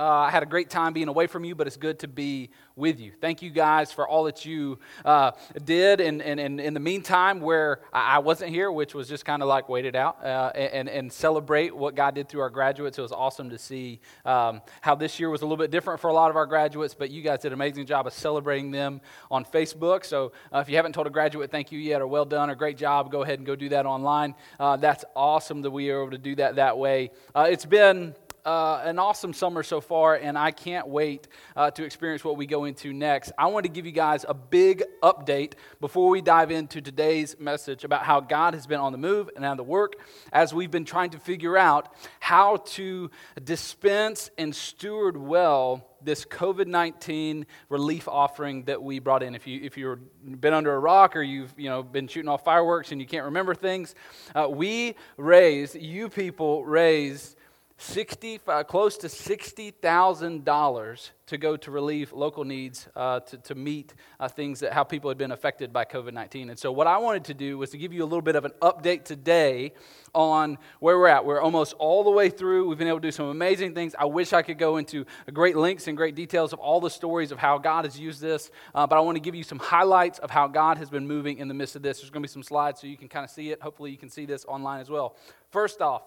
Uh, 0.00 0.20
I 0.20 0.30
had 0.30 0.42
a 0.42 0.46
great 0.46 0.70
time 0.70 0.94
being 0.94 1.08
away 1.08 1.26
from 1.26 1.44
you, 1.44 1.54
but 1.54 1.66
it's 1.66 1.76
good 1.76 1.98
to 1.98 2.08
be 2.08 2.48
with 2.74 2.98
you. 2.98 3.12
Thank 3.20 3.42
you 3.42 3.50
guys 3.50 3.92
for 3.92 4.08
all 4.08 4.24
that 4.24 4.46
you 4.46 4.78
uh, 5.04 5.32
did. 5.62 6.00
And, 6.00 6.22
and, 6.22 6.40
and, 6.40 6.58
in 6.58 6.72
the 6.72 6.80
meantime, 6.80 7.42
where 7.42 7.80
I 7.92 8.20
wasn't 8.20 8.50
here, 8.50 8.72
which 8.72 8.94
was 8.94 9.10
just 9.10 9.26
kind 9.26 9.42
of 9.42 9.48
like 9.48 9.68
waited 9.68 9.94
out 9.94 10.24
uh, 10.24 10.52
and, 10.54 10.88
and 10.88 11.12
celebrate 11.12 11.76
what 11.76 11.94
God 11.96 12.14
did 12.14 12.30
through 12.30 12.40
our 12.40 12.48
graduates. 12.48 12.96
It 12.96 13.02
was 13.02 13.12
awesome 13.12 13.50
to 13.50 13.58
see 13.58 14.00
um, 14.24 14.62
how 14.80 14.94
this 14.94 15.20
year 15.20 15.28
was 15.28 15.42
a 15.42 15.44
little 15.44 15.62
bit 15.62 15.70
different 15.70 16.00
for 16.00 16.08
a 16.08 16.14
lot 16.14 16.30
of 16.30 16.36
our 16.36 16.46
graduates, 16.46 16.94
but 16.94 17.10
you 17.10 17.20
guys 17.20 17.40
did 17.40 17.48
an 17.48 17.54
amazing 17.54 17.84
job 17.84 18.06
of 18.06 18.14
celebrating 18.14 18.70
them 18.70 19.02
on 19.30 19.44
Facebook. 19.44 20.06
So 20.06 20.32
uh, 20.50 20.60
if 20.60 20.70
you 20.70 20.76
haven't 20.76 20.92
told 20.92 21.08
a 21.08 21.10
graduate 21.10 21.50
thank 21.50 21.72
you 21.72 21.78
yet 21.78 22.00
or 22.00 22.06
well 22.06 22.24
done 22.24 22.48
or 22.48 22.54
great 22.54 22.78
job, 22.78 23.12
go 23.12 23.22
ahead 23.22 23.38
and 23.38 23.44
go 23.44 23.54
do 23.54 23.68
that 23.68 23.84
online. 23.84 24.34
Uh, 24.58 24.78
that's 24.78 25.04
awesome 25.14 25.60
that 25.60 25.70
we 25.70 25.90
are 25.90 26.00
able 26.00 26.12
to 26.12 26.18
do 26.18 26.36
that 26.36 26.56
that 26.56 26.78
way. 26.78 27.10
Uh, 27.34 27.48
it's 27.50 27.66
been 27.66 28.14
uh, 28.44 28.80
an 28.84 28.98
awesome 28.98 29.32
summer 29.32 29.62
so 29.62 29.80
far, 29.80 30.14
and 30.16 30.38
I 30.38 30.50
can't 30.50 30.88
wait 30.88 31.28
uh, 31.56 31.70
to 31.72 31.84
experience 31.84 32.24
what 32.24 32.36
we 32.36 32.46
go 32.46 32.64
into 32.64 32.92
next. 32.92 33.32
I 33.36 33.46
want 33.46 33.64
to 33.64 33.70
give 33.70 33.86
you 33.86 33.92
guys 33.92 34.24
a 34.28 34.34
big 34.34 34.82
update 35.02 35.52
before 35.80 36.08
we 36.08 36.20
dive 36.20 36.50
into 36.50 36.80
today's 36.80 37.38
message 37.38 37.84
about 37.84 38.02
how 38.02 38.20
God 38.20 38.54
has 38.54 38.66
been 38.66 38.80
on 38.80 38.92
the 38.92 38.98
move 38.98 39.30
and 39.36 39.44
on 39.44 39.56
the 39.56 39.64
work 39.64 39.94
as 40.32 40.54
we've 40.54 40.70
been 40.70 40.84
trying 40.84 41.10
to 41.10 41.18
figure 41.18 41.56
out 41.56 41.92
how 42.18 42.56
to 42.56 43.10
dispense 43.42 44.30
and 44.38 44.54
steward 44.54 45.16
well 45.16 45.86
this 46.02 46.24
COVID 46.24 46.66
19 46.66 47.46
relief 47.68 48.08
offering 48.08 48.64
that 48.64 48.82
we 48.82 48.98
brought 48.98 49.22
in. 49.22 49.34
If, 49.34 49.46
you, 49.46 49.60
if 49.62 49.76
you've 49.76 49.98
been 50.40 50.54
under 50.54 50.74
a 50.74 50.78
rock 50.78 51.16
or 51.16 51.22
you've 51.22 51.52
you 51.56 51.68
know, 51.68 51.82
been 51.82 52.08
shooting 52.08 52.28
off 52.28 52.44
fireworks 52.44 52.92
and 52.92 53.00
you 53.00 53.06
can't 53.06 53.26
remember 53.26 53.54
things, 53.54 53.94
uh, 54.34 54.48
we 54.48 54.94
raised, 55.16 55.76
you 55.76 56.08
people 56.08 56.64
raised 56.64 57.36
60, 57.82 58.40
uh, 58.46 58.62
close 58.62 58.98
to 58.98 59.06
$60,000 59.06 61.10
to 61.24 61.38
go 61.38 61.56
to 61.56 61.70
relieve 61.70 62.12
local 62.12 62.44
needs 62.44 62.86
uh, 62.94 63.20
to, 63.20 63.38
to 63.38 63.54
meet 63.54 63.94
uh, 64.18 64.28
things 64.28 64.60
that 64.60 64.74
how 64.74 64.84
people 64.84 65.08
had 65.08 65.16
been 65.16 65.32
affected 65.32 65.72
by 65.72 65.86
COVID 65.86 66.12
19. 66.12 66.50
And 66.50 66.58
so, 66.58 66.70
what 66.72 66.86
I 66.86 66.98
wanted 66.98 67.24
to 67.24 67.34
do 67.34 67.56
was 67.56 67.70
to 67.70 67.78
give 67.78 67.94
you 67.94 68.02
a 68.02 68.04
little 68.04 68.20
bit 68.20 68.36
of 68.36 68.44
an 68.44 68.52
update 68.60 69.04
today 69.04 69.72
on 70.14 70.58
where 70.80 70.98
we're 70.98 71.06
at. 71.06 71.24
We're 71.24 71.40
almost 71.40 71.72
all 71.78 72.04
the 72.04 72.10
way 72.10 72.28
through. 72.28 72.68
We've 72.68 72.76
been 72.76 72.86
able 72.86 73.00
to 73.00 73.08
do 73.08 73.12
some 73.12 73.28
amazing 73.28 73.74
things. 73.74 73.94
I 73.98 74.04
wish 74.04 74.34
I 74.34 74.42
could 74.42 74.58
go 74.58 74.76
into 74.76 75.06
great 75.32 75.56
links 75.56 75.88
and 75.88 75.96
great 75.96 76.14
details 76.14 76.52
of 76.52 76.58
all 76.58 76.82
the 76.82 76.90
stories 76.90 77.32
of 77.32 77.38
how 77.38 77.56
God 77.56 77.86
has 77.86 77.98
used 77.98 78.20
this, 78.20 78.50
uh, 78.74 78.86
but 78.86 78.98
I 78.98 79.00
want 79.00 79.16
to 79.16 79.20
give 79.20 79.34
you 79.34 79.42
some 79.42 79.58
highlights 79.58 80.18
of 80.18 80.30
how 80.30 80.48
God 80.48 80.76
has 80.76 80.90
been 80.90 81.06
moving 81.06 81.38
in 81.38 81.48
the 81.48 81.54
midst 81.54 81.76
of 81.76 81.82
this. 81.82 82.00
There's 82.00 82.10
going 82.10 82.22
to 82.22 82.28
be 82.28 82.32
some 82.32 82.42
slides 82.42 82.82
so 82.82 82.88
you 82.88 82.98
can 82.98 83.08
kind 83.08 83.24
of 83.24 83.30
see 83.30 83.52
it. 83.52 83.62
Hopefully, 83.62 83.90
you 83.90 83.96
can 83.96 84.10
see 84.10 84.26
this 84.26 84.44
online 84.44 84.82
as 84.82 84.90
well. 84.90 85.16
First 85.50 85.80
off, 85.80 86.02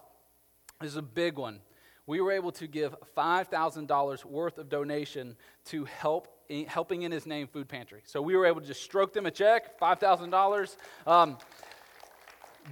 this 0.83 0.91
is 0.91 0.97
a 0.97 1.01
big 1.01 1.37
one. 1.37 1.59
We 2.05 2.19
were 2.19 2.31
able 2.33 2.51
to 2.53 2.67
give 2.67 2.95
$5,000 3.15 4.25
worth 4.25 4.57
of 4.57 4.69
donation 4.69 5.37
to 5.65 5.85
help 5.85 6.27
helping 6.67 7.03
in 7.03 7.11
his 7.11 7.25
name 7.25 7.47
food 7.47 7.67
pantry. 7.69 8.01
So 8.05 8.21
we 8.21 8.35
were 8.35 8.45
able 8.45 8.59
to 8.61 8.67
just 8.67 8.83
stroke 8.83 9.13
them 9.13 9.25
a 9.25 9.31
check, 9.31 9.79
$5,000. 9.79 10.77
Um, 11.07 11.37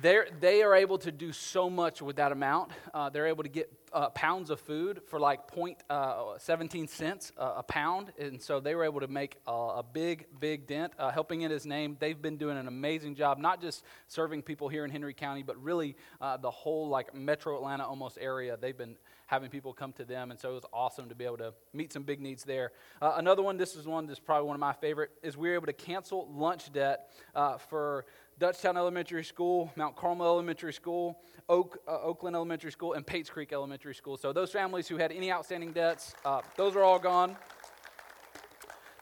they're, 0.02 0.28
they 0.40 0.62
are 0.64 0.76
able 0.76 0.98
to 1.00 1.12
do 1.12 1.32
so 1.32 1.70
much 1.70 2.02
with 2.02 2.16
that 2.18 2.32
amount. 2.32 2.72
Uh, 2.94 3.10
they're 3.10 3.28
able 3.28 3.44
to 3.44 3.50
get 3.50 3.72
uh, 3.94 4.10
pounds 4.10 4.50
of 4.50 4.60
food 4.60 5.02
for 5.08 5.20
like 5.20 5.48
point, 5.48 5.78
uh, 5.90 6.38
17 6.38 6.88
cents 6.88 7.32
a 7.38 7.64
pound. 7.64 8.14
And 8.18 8.42
so 8.42 8.60
they 8.60 8.76
were 8.76 8.84
able 8.84 9.02
to 9.02 9.08
make 9.08 9.38
a, 9.48 9.52
a 9.52 9.84
big, 9.84 10.28
big 10.40 10.68
dent. 10.68 10.94
Uh, 10.98 11.12
helping 11.12 11.42
in 11.42 11.52
his 11.52 11.66
name, 11.66 11.98
they've 12.00 12.22
been 12.22 12.38
doing 12.38 12.58
an 12.58 12.68
amazing 12.68 13.16
job, 13.16 13.38
not 13.38 13.62
just 13.62 13.84
serving 14.08 14.44
people 14.44 14.70
here 14.70 14.86
in 14.86 14.92
Henry 14.92 15.14
County, 15.14 15.44
but 15.44 15.62
really 15.62 15.96
uh, 16.22 16.38
the 16.38 16.52
whole 16.52 16.88
like 16.88 17.14
metro 17.14 17.58
Atlanta 17.58 17.86
almost 17.86 18.18
area. 18.22 18.58
They've 18.60 18.78
been 18.78 18.96
having 19.32 19.50
people 19.50 19.72
come 19.72 19.94
to 19.94 20.04
them. 20.04 20.30
And 20.30 20.38
so 20.38 20.52
it 20.52 20.56
was 20.56 20.66
awesome 20.74 21.08
to 21.08 21.16
be 21.16 21.24
able 21.24 21.38
to 21.38 21.54
meet 21.72 21.94
some 21.94 22.04
big 22.04 22.20
needs 22.20 22.44
there. 22.44 22.74
Uh, 23.02 23.14
another 23.16 23.42
one, 23.42 23.56
this 23.56 23.78
is 23.78 23.88
one 23.88 24.06
that's 24.06 24.20
probably 24.20 24.46
one 24.46 24.58
of 24.58 24.60
my 24.60 24.74
favorite, 24.74 25.10
is 25.24 25.38
we 25.38 25.48
were 25.48 25.56
able 25.56 25.68
to 25.68 25.74
cancel 25.74 26.30
lunch 26.34 26.72
debt 26.74 27.10
uh, 27.34 27.58
for 27.58 28.06
Dutchtown 28.42 28.76
Elementary 28.76 29.24
School, 29.24 29.72
Mount 29.76 29.96
Carmel 29.96 30.26
Elementary 30.26 30.74
School, 30.74 31.20
Oak, 31.48 31.78
uh, 31.88 32.02
Oakland 32.02 32.36
Elementary 32.36 32.72
School, 32.72 32.94
and 32.94 33.06
Pates 33.06 33.30
Creek 33.30 33.54
Elementary 33.54 33.94
School. 33.94 34.18
So 34.18 34.34
those 34.34 34.52
families 34.52 34.88
who 34.88 34.98
had 34.98 35.12
any 35.12 35.32
outstanding 35.32 35.74
debts, 35.74 36.16
uh, 36.26 36.42
those 36.58 36.76
are 36.76 36.82
all 36.82 36.98
gone. 36.98 37.38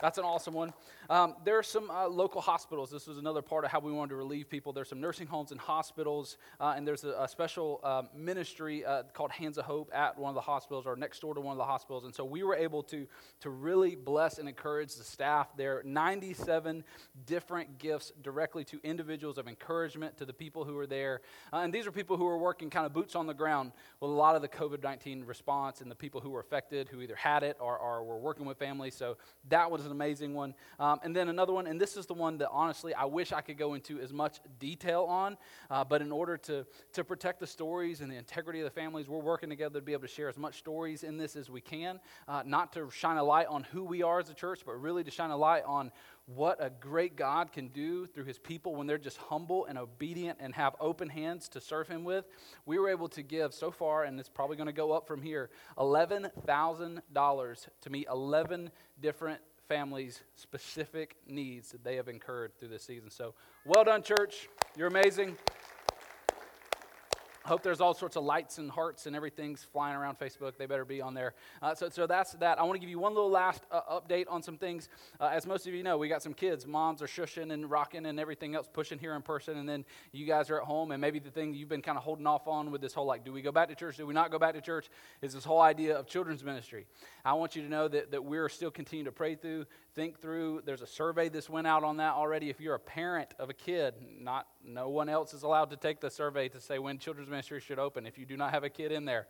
That's 0.02 0.18
an 0.18 0.26
awesome 0.26 0.54
one. 0.54 0.74
Um, 1.10 1.34
there 1.44 1.58
are 1.58 1.64
some 1.64 1.90
uh, 1.90 2.08
local 2.08 2.40
hospitals. 2.40 2.92
This 2.92 3.08
was 3.08 3.18
another 3.18 3.42
part 3.42 3.66
of 3.66 3.72
how 3.72 3.80
we 3.80 3.92
wanted 3.92 4.10
to 4.10 4.16
relieve 4.16 4.48
people. 4.48 4.74
There's 4.74 4.90
some 4.90 5.02
nursing 5.02 5.26
homes 5.26 5.52
and 5.52 5.60
hospitals, 5.60 6.38
uh, 6.60 6.76
and 6.78 6.88
there's 6.88 7.04
a, 7.04 7.16
a 7.20 7.28
special 7.28 7.80
um, 7.84 8.10
ministry 8.16 8.86
uh, 8.86 9.04
called 9.12 9.32
Hands 9.32 9.58
of 9.58 9.66
Hope 9.66 9.90
at 9.92 10.20
one 10.20 10.30
of 10.30 10.36
the 10.36 10.42
hospitals 10.42 10.86
or 10.86 10.96
next 10.96 11.20
door 11.20 11.34
to 11.34 11.42
one 11.42 11.54
of 11.54 11.58
the 11.58 11.66
hospitals. 11.66 12.04
And 12.04 12.14
so 12.14 12.24
we 12.24 12.44
were 12.44 12.56
able 12.56 12.84
to, 12.84 13.08
to 13.40 13.50
really 13.50 13.96
bless 13.96 14.38
and 14.38 14.48
encourage 14.48 14.94
the 14.94 15.04
staff 15.04 15.48
there. 15.58 15.82
97 15.84 16.84
different 17.26 17.80
gifts 17.80 18.12
directly 18.22 18.64
to 18.66 18.80
individuals 18.84 19.40
of 19.40 19.48
encouragement 19.48 20.16
to 20.18 20.26
the 20.26 20.34
people 20.34 20.64
who 20.64 20.76
were 20.76 20.88
there. 20.88 21.22
Uh, 21.52 21.58
and 21.58 21.74
these 21.74 21.88
are 21.88 21.92
people 21.92 22.18
who 22.18 22.26
were 22.26 22.38
working 22.38 22.70
kind 22.70 22.86
of 22.86 22.94
boots 22.94 23.16
on 23.16 23.26
the 23.26 23.34
ground 23.34 23.72
with 24.00 24.12
a 24.12 24.14
lot 24.14 24.36
of 24.36 24.44
the 24.44 24.48
COVID 24.48 24.84
19 24.84 25.26
response 25.26 25.82
and 25.82 25.90
the 25.90 25.96
people 25.96 26.22
who 26.22 26.30
were 26.30 26.40
affected 26.40 26.88
who 26.88 27.02
either 27.02 27.16
had 27.16 27.42
it 27.42 27.58
or, 27.60 27.80
or 27.80 28.04
were 28.04 28.20
working 28.20 28.46
with 28.46 28.60
families. 28.60 28.94
So 28.94 29.18
that 29.48 29.72
was 29.72 29.88
an 29.88 29.92
amazing 29.92 30.36
one. 30.36 30.54
Um, 30.80 30.99
and 31.04 31.16
then 31.16 31.30
another 31.30 31.54
one, 31.54 31.68
and 31.68 31.80
this 31.80 31.98
is 31.98 32.06
the 32.06 32.14
one 32.14 32.38
that 32.40 32.50
honestly 32.50 32.94
I 32.94 33.06
wish 33.06 33.32
I 33.32 33.42
could 33.42 33.58
go 33.58 33.74
into 33.74 34.00
as 34.00 34.14
much 34.14 34.40
detail 34.60 35.04
on, 35.04 35.38
uh, 35.70 35.84
but 35.84 36.02
in 36.02 36.12
order 36.12 36.38
to, 36.38 36.66
to 36.94 37.04
protect 37.04 37.40
the 37.40 37.48
stories 37.48 38.02
and 38.02 38.12
the 38.12 38.16
integrity 38.16 38.60
of 38.60 38.66
the 38.66 38.72
families, 38.72 39.08
we're 39.08 39.20
working 39.20 39.50
together 39.50 39.80
to 39.80 39.86
be 39.86 39.94
able 39.94 40.04
to 40.04 40.08
share 40.08 40.30
as 40.30 40.38
much 40.38 40.58
stories 40.58 41.04
in 41.04 41.18
this 41.18 41.36
as 41.36 41.50
we 41.50 41.62
can, 41.62 42.00
uh, 42.28 42.44
not 42.46 42.74
to 42.74 42.90
shine 42.92 43.18
a 43.18 43.24
light 43.24 43.48
on 43.48 43.64
who 43.64 43.84
we 43.84 44.04
are 44.04 44.20
as 44.20 44.30
a 44.30 44.34
church, 44.34 44.62
but 44.66 44.74
really 44.82 45.04
to 45.04 45.12
shine 45.12 45.32
a 45.32 45.38
light 45.38 45.64
on 45.66 45.92
what 46.36 46.64
a 46.64 46.70
great 46.70 47.16
God 47.16 47.52
can 47.52 47.70
do 47.70 48.06
through 48.06 48.26
his 48.26 48.38
people 48.38 48.76
when 48.76 48.86
they're 48.86 49.00
just 49.00 49.18
humble 49.18 49.66
and 49.66 49.80
obedient 49.80 50.38
and 50.40 50.54
have 50.54 50.76
open 50.80 51.10
hands 51.10 51.50
to 51.50 51.60
serve 51.60 51.88
him 51.88 52.04
with. 52.04 52.26
We 52.66 52.78
were 52.78 52.90
able 52.90 53.10
to 53.10 53.24
give 53.24 53.54
so 53.54 53.72
far, 53.72 54.04
and 54.04 54.20
it's 54.20 54.30
probably 54.30 54.56
going 54.56 54.68
to 54.68 54.74
go 54.74 54.92
up 54.92 55.08
from 55.08 55.24
here, 55.24 55.50
$11,000 55.78 57.68
to 57.82 57.90
meet 57.90 58.08
11 58.12 58.72
different 59.02 59.42
families' 59.70 60.22
specific 60.36 61.16
needs 61.28 61.72
that 61.72 61.84
they 61.84 61.96
have 61.96 62.08
incurred 62.08 62.52
through 62.60 62.70
this 62.70 62.84
season. 62.84 63.10
So, 63.10 63.36
well 63.66 63.84
done, 63.86 64.02
church. 64.02 64.50
You're 64.76 64.88
amazing 64.88 65.38
hope 67.50 67.64
there's 67.64 67.82
all 67.82 67.94
sorts 67.94 68.16
of 68.16 68.24
lights 68.24 68.60
and 68.60 68.70
hearts 68.70 69.08
and 69.08 69.16
everything's 69.16 69.64
flying 69.64 69.96
around 69.96 70.20
Facebook. 70.20 70.58
They 70.58 70.68
better 70.68 70.86
be 70.86 71.02
on 71.02 71.14
there. 71.16 71.34
Uh, 71.62 71.74
so, 71.74 71.90
so 71.90 72.08
that's 72.08 72.34
that. 72.34 72.60
I 72.60 72.64
want 72.64 72.76
to 72.76 72.80
give 72.80 72.90
you 72.90 73.00
one 73.00 73.14
little 73.14 73.30
last 73.30 73.64
uh, 73.72 74.00
update 74.00 74.26
on 74.30 74.44
some 74.44 74.58
things. 74.58 74.88
Uh, 75.20 75.32
as 75.34 75.48
most 75.48 75.68
of 75.68 75.74
you 75.74 75.84
know, 75.84 75.98
we 75.98 76.08
got 76.08 76.22
some 76.22 76.34
kids. 76.34 76.68
Moms 76.68 77.02
are 77.02 77.08
shushing 77.08 77.52
and 77.52 77.70
rocking 77.70 78.06
and 78.06 78.20
everything 78.20 78.56
else, 78.56 78.70
pushing 78.72 79.00
here 79.00 79.16
in 79.16 79.24
person. 79.24 79.58
And 79.58 79.68
then 79.68 79.84
you 80.12 80.26
guys 80.26 80.50
are 80.50 80.62
at 80.62 80.66
home. 80.66 80.92
And 80.92 81.02
maybe 81.02 81.18
the 81.20 81.32
thing 81.32 81.54
you've 81.54 81.70
been 81.70 81.82
kind 81.82 81.98
of 81.98 82.04
holding 82.04 82.28
off 82.28 82.48
on 82.48 82.70
with 82.72 82.82
this 82.82 82.94
whole 82.94 83.06
like, 83.06 83.26
do 83.26 83.34
we 83.34 83.42
go 83.42 83.52
back 83.52 83.68
to 83.70 83.76
church? 83.76 83.98
Do 83.98 84.06
we 84.06 84.14
not 84.14 84.32
go 84.32 84.38
back 84.38 84.54
to 84.54 84.62
church? 84.62 84.90
Is 85.22 85.34
this 85.34 85.44
whole 85.44 85.62
idea 85.62 85.98
of 85.98 86.08
children's 86.08 86.44
ministry. 86.44 86.86
I 87.26 87.34
want 87.34 87.56
you 87.56 87.62
to 87.64 87.70
know 87.70 87.88
that, 87.88 88.12
that 88.12 88.24
we're 88.24 88.50
still 88.50 88.72
continuing 88.72 89.06
to 89.06 89.12
pray 89.12 89.36
through, 89.36 89.66
think 90.00 90.22
through. 90.22 90.62
There's 90.64 90.82
a 90.82 90.88
survey 90.88 91.28
that's 91.28 91.50
went 91.50 91.68
out 91.68 91.84
on 91.84 91.98
that 91.98 92.14
already. 92.14 92.50
If 92.50 92.62
you're 92.62 92.76
a 92.76 92.80
parent 92.80 93.34
of 93.38 93.50
a 93.50 93.54
kid, 93.54 93.96
not 94.18 94.48
no 94.64 94.88
one 94.88 95.10
else 95.10 95.34
is 95.34 95.44
allowed 95.44 95.72
to 95.72 95.76
take 95.76 96.00
the 96.00 96.10
survey 96.10 96.48
to 96.50 96.62
say 96.62 96.80
when 96.80 97.00
children's 97.00 97.30
ministry 97.30 97.60
should 97.60 97.80
open 97.80 98.08
if 98.08 98.18
you 98.18 98.26
do 98.26 98.38
not 98.38 98.52
have 98.52 98.64
a 98.64 98.70
kid 98.70 98.94
in 98.94 99.04
there. 99.04 99.28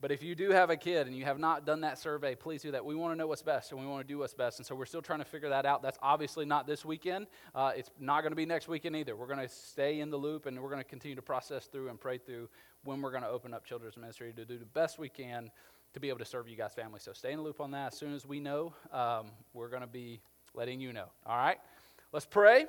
But 0.00 0.12
if 0.12 0.22
you 0.22 0.34
do 0.34 0.50
have 0.50 0.70
a 0.70 0.78
kid 0.78 1.06
and 1.06 1.14
you 1.14 1.26
have 1.26 1.38
not 1.38 1.66
done 1.66 1.82
that 1.82 1.98
survey, 1.98 2.34
please 2.34 2.62
do 2.62 2.70
that. 2.70 2.86
We 2.86 2.94
want 2.94 3.12
to 3.12 3.18
know 3.18 3.26
what's 3.26 3.42
best 3.42 3.70
and 3.70 3.78
we 3.78 3.86
want 3.86 4.00
to 4.00 4.08
do 4.10 4.16
what's 4.16 4.32
best. 4.32 4.58
And 4.58 4.66
so 4.66 4.74
we're 4.74 4.86
still 4.86 5.02
trying 5.02 5.18
to 5.18 5.26
figure 5.26 5.50
that 5.50 5.66
out. 5.66 5.82
That's 5.82 5.98
obviously 6.00 6.46
not 6.46 6.66
this 6.66 6.82
weekend. 6.82 7.26
Uh, 7.54 7.72
it's 7.76 7.90
not 8.00 8.22
going 8.22 8.32
to 8.32 8.36
be 8.36 8.46
next 8.46 8.68
weekend 8.68 8.96
either. 8.96 9.14
We're 9.14 9.26
going 9.26 9.46
to 9.46 9.48
stay 9.48 10.00
in 10.00 10.08
the 10.08 10.16
loop 10.16 10.46
and 10.46 10.58
we're 10.58 10.70
going 10.70 10.82
to 10.82 10.88
continue 10.88 11.16
to 11.16 11.22
process 11.22 11.66
through 11.66 11.90
and 11.90 12.00
pray 12.00 12.16
through 12.16 12.48
when 12.84 13.02
we're 13.02 13.10
going 13.10 13.24
to 13.24 13.28
open 13.28 13.52
up 13.52 13.66
children's 13.66 13.98
ministry 13.98 14.32
to 14.36 14.46
do 14.46 14.56
the 14.56 14.64
best 14.64 14.98
we 14.98 15.10
can 15.10 15.50
to 15.96 16.00
be 16.00 16.10
able 16.10 16.18
to 16.18 16.26
serve 16.26 16.46
you 16.46 16.56
guys' 16.56 16.74
family. 16.74 17.00
So 17.00 17.14
stay 17.14 17.32
in 17.32 17.38
the 17.38 17.42
loop 17.42 17.58
on 17.58 17.70
that. 17.70 17.94
As 17.94 17.98
soon 17.98 18.12
as 18.12 18.26
we 18.26 18.38
know, 18.38 18.74
um, 18.92 19.28
we're 19.54 19.70
going 19.70 19.80
to 19.80 19.86
be 19.86 20.20
letting 20.52 20.78
you 20.78 20.92
know. 20.92 21.06
All 21.24 21.38
right? 21.38 21.56
Let's 22.12 22.26
pray 22.26 22.66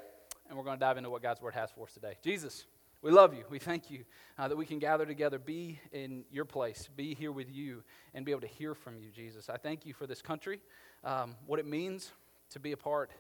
and 0.47 0.57
we're 0.57 0.63
going 0.63 0.77
to 0.77 0.79
dive 0.79 0.95
into 0.95 1.09
what 1.09 1.21
God's 1.21 1.41
Word 1.41 1.53
has 1.53 1.69
for 1.69 1.83
us 1.83 1.94
today. 1.94 2.13
Jesus, 2.24 2.63
we 3.01 3.12
love 3.12 3.33
you. 3.33 3.44
We 3.50 3.59
thank 3.59 3.91
you 3.91 4.06
uh, 4.38 4.47
that 4.47 4.56
we 4.56 4.65
can 4.65 4.79
gather 4.79 5.06
together, 5.06 5.39
be 5.39 5.77
in 5.91 6.24
your 6.31 6.45
place, 6.45 6.88
be 6.95 7.15
here 7.15 7.33
with 7.33 7.53
you, 7.53 7.83
and 8.13 8.25
be 8.25 8.31
able 8.31 8.39
to 8.39 8.47
hear 8.47 8.74
from 8.74 8.97
you, 8.97 9.09
Jesus. 9.13 9.50
I 9.50 9.57
thank 9.57 9.85
you 9.85 9.94
for 9.94 10.07
this 10.07 10.21
country, 10.21 10.62
um, 11.03 11.35
what 11.45 11.59
it 11.59 11.68
means 11.68 12.13
to 12.51 12.62
be 12.62 12.71
a 12.71 12.77
part 12.77 13.12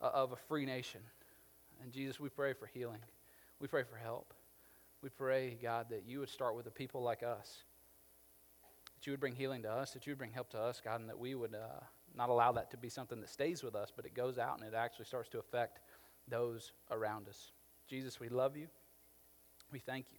uh, 0.00 0.06
of 0.14 0.32
a 0.32 0.36
free 0.36 0.64
nation. 0.64 1.02
And 1.82 1.92
Jesus, 1.92 2.18
we 2.18 2.30
pray 2.30 2.54
for 2.54 2.64
healing. 2.64 3.00
We 3.60 3.68
pray 3.68 3.82
for 3.82 3.96
help. 3.96 4.32
We 5.02 5.10
pray, 5.10 5.58
God, 5.62 5.88
that 5.90 6.04
you 6.06 6.20
would 6.20 6.30
start 6.30 6.56
with 6.56 6.66
a 6.66 6.70
people 6.70 7.02
like 7.02 7.22
us, 7.22 7.58
that 9.04 9.08
you 9.08 9.12
would 9.12 9.20
bring 9.20 9.34
healing 9.34 9.60
to 9.60 9.70
us, 9.70 9.90
that 9.90 10.06
you 10.06 10.12
would 10.12 10.18
bring 10.18 10.32
help 10.32 10.48
to 10.48 10.58
us, 10.58 10.80
God, 10.82 10.98
and 10.98 11.10
that 11.10 11.18
we 11.18 11.34
would 11.34 11.54
uh, 11.54 11.84
not 12.16 12.30
allow 12.30 12.52
that 12.52 12.70
to 12.70 12.78
be 12.78 12.88
something 12.88 13.20
that 13.20 13.28
stays 13.28 13.62
with 13.62 13.74
us, 13.74 13.92
but 13.94 14.06
it 14.06 14.14
goes 14.14 14.38
out 14.38 14.58
and 14.58 14.66
it 14.66 14.74
actually 14.74 15.04
starts 15.04 15.28
to 15.28 15.38
affect 15.38 15.80
those 16.26 16.72
around 16.90 17.28
us. 17.28 17.52
Jesus, 17.86 18.18
we 18.18 18.30
love 18.30 18.56
you. 18.56 18.66
We 19.70 19.78
thank 19.78 20.06
you. 20.10 20.18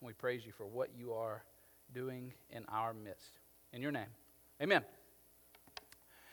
And 0.00 0.06
we 0.06 0.14
praise 0.14 0.46
you 0.46 0.52
for 0.52 0.64
what 0.66 0.88
you 0.96 1.12
are 1.12 1.44
doing 1.92 2.32
in 2.48 2.64
our 2.70 2.94
midst. 2.94 3.38
In 3.74 3.82
your 3.82 3.92
name, 3.92 4.08
Amen. 4.62 4.82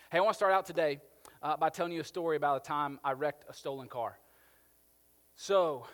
Hey, 0.10 0.19
I 0.19 0.22
want 0.22 0.36
to 0.36 0.38
start 0.38 0.54
out 0.54 0.66
today 0.66 1.01
uh, 1.44 1.57
by 1.57 1.68
telling 1.68 1.92
you 1.92 2.00
a 2.00 2.06
story 2.06 2.38
about 2.38 2.56
a 2.56 2.66
time 2.66 2.98
I 3.04 3.12
wrecked 3.12 3.44
a 3.50 3.54
stolen 3.54 3.90
car. 3.90 4.18
So, 5.36 5.86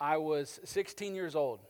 I 0.00 0.16
was 0.16 0.58
16 0.64 1.14
years 1.14 1.36
old 1.36 1.60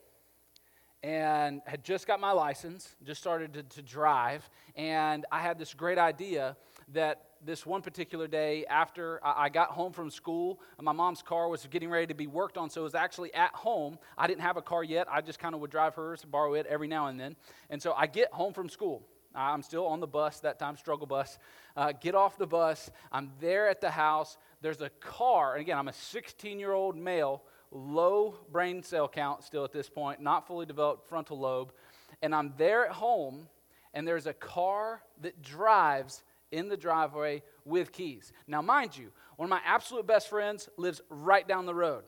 and 1.03 1.63
had 1.67 1.85
just 1.85 2.07
got 2.07 2.21
my 2.21 2.33
license, 2.33 2.95
just 3.05 3.21
started 3.21 3.53
to, 3.55 3.63
to, 3.63 3.83
drive, 3.83 4.49
and 4.77 5.27
I 5.33 5.41
had 5.41 5.59
this 5.59 5.75
great 5.75 5.99
idea 5.99 6.57
that 6.93 7.25
this 7.45 7.67
one 7.67 7.83
particular 7.83 8.29
day 8.29 8.65
after 8.67 9.21
I 9.25 9.49
got 9.49 9.71
home 9.71 9.93
from 9.93 10.11
school, 10.11 10.61
my 10.81 10.93
mom's 10.93 11.23
car 11.23 11.49
was 11.49 11.67
getting 11.67 11.91
ready 11.91 12.07
to 12.07 12.15
be 12.15 12.29
worked 12.29 12.57
on, 12.57 12.71
so 12.71 12.83
it 12.83 12.85
was 12.85 12.95
actually 12.95 13.35
at 13.35 13.53
home. 13.55 13.99
I 14.17 14.29
didn't 14.29 14.43
have 14.43 14.57
a 14.57 14.63
car 14.63 14.85
yet. 14.85 15.09
I 15.11 15.21
just 15.23 15.41
kind 15.41 15.55
of 15.55 15.61
would 15.61 15.71
drive 15.71 15.97
hers, 15.97 16.25
borrow 16.25 16.55
it 16.55 16.67
every 16.67 16.87
now 16.87 17.09
and 17.09 17.19
then. 17.19 17.35
And 17.69 17.83
so 17.83 17.95
I 17.95 18.07
get 18.07 18.33
home 18.33 18.53
from 18.53 18.69
school. 18.69 19.03
I'm 19.35 19.63
still 19.63 19.87
on 19.87 20.01
the 20.01 20.07
bus, 20.07 20.41
that 20.41 20.59
time, 20.59 20.77
struggle 20.77 21.07
bus. 21.07 21.39
Uh, 21.77 21.93
get 21.93 22.15
off 22.15 22.37
the 22.37 22.47
bus. 22.47 22.91
I'm 23.11 23.33
there 23.41 23.69
at 23.69 23.81
the 23.81 23.91
house. 23.91 24.37
There's 24.61 24.83
a 24.83 24.91
car, 25.01 25.55
and 25.55 25.63
again, 25.63 25.79
I'm 25.79 25.89
a 25.89 25.93
16 25.93 26.59
year 26.59 26.73
old 26.73 26.97
male, 26.97 27.43
low 27.73 28.35
brain 28.51 28.83
cell 28.83 29.09
count 29.09 29.43
still 29.43 29.65
at 29.65 29.73
this 29.73 29.89
point, 29.89 30.21
not 30.21 30.47
fully 30.47 30.67
developed 30.67 31.09
frontal 31.09 31.39
lobe. 31.39 31.73
And 32.21 32.35
I'm 32.35 32.53
there 32.57 32.87
at 32.87 32.93
home, 32.93 33.49
and 33.95 34.07
there's 34.07 34.27
a 34.27 34.35
car 34.35 35.03
that 35.23 35.43
drives 35.43 36.23
in 36.53 36.69
the 36.69 36.77
driveway 36.77 37.43
with 37.65 37.93
keys. 37.93 38.33
Now, 38.47 38.63
mind 38.63 38.97
you, 38.97 39.11
one 39.37 39.47
of 39.47 39.51
my 39.51 39.61
absolute 39.67 40.07
best 40.07 40.29
friends 40.29 40.69
lives 40.77 41.01
right 41.09 41.47
down 41.49 41.67
the 41.67 41.75
road. 41.75 42.05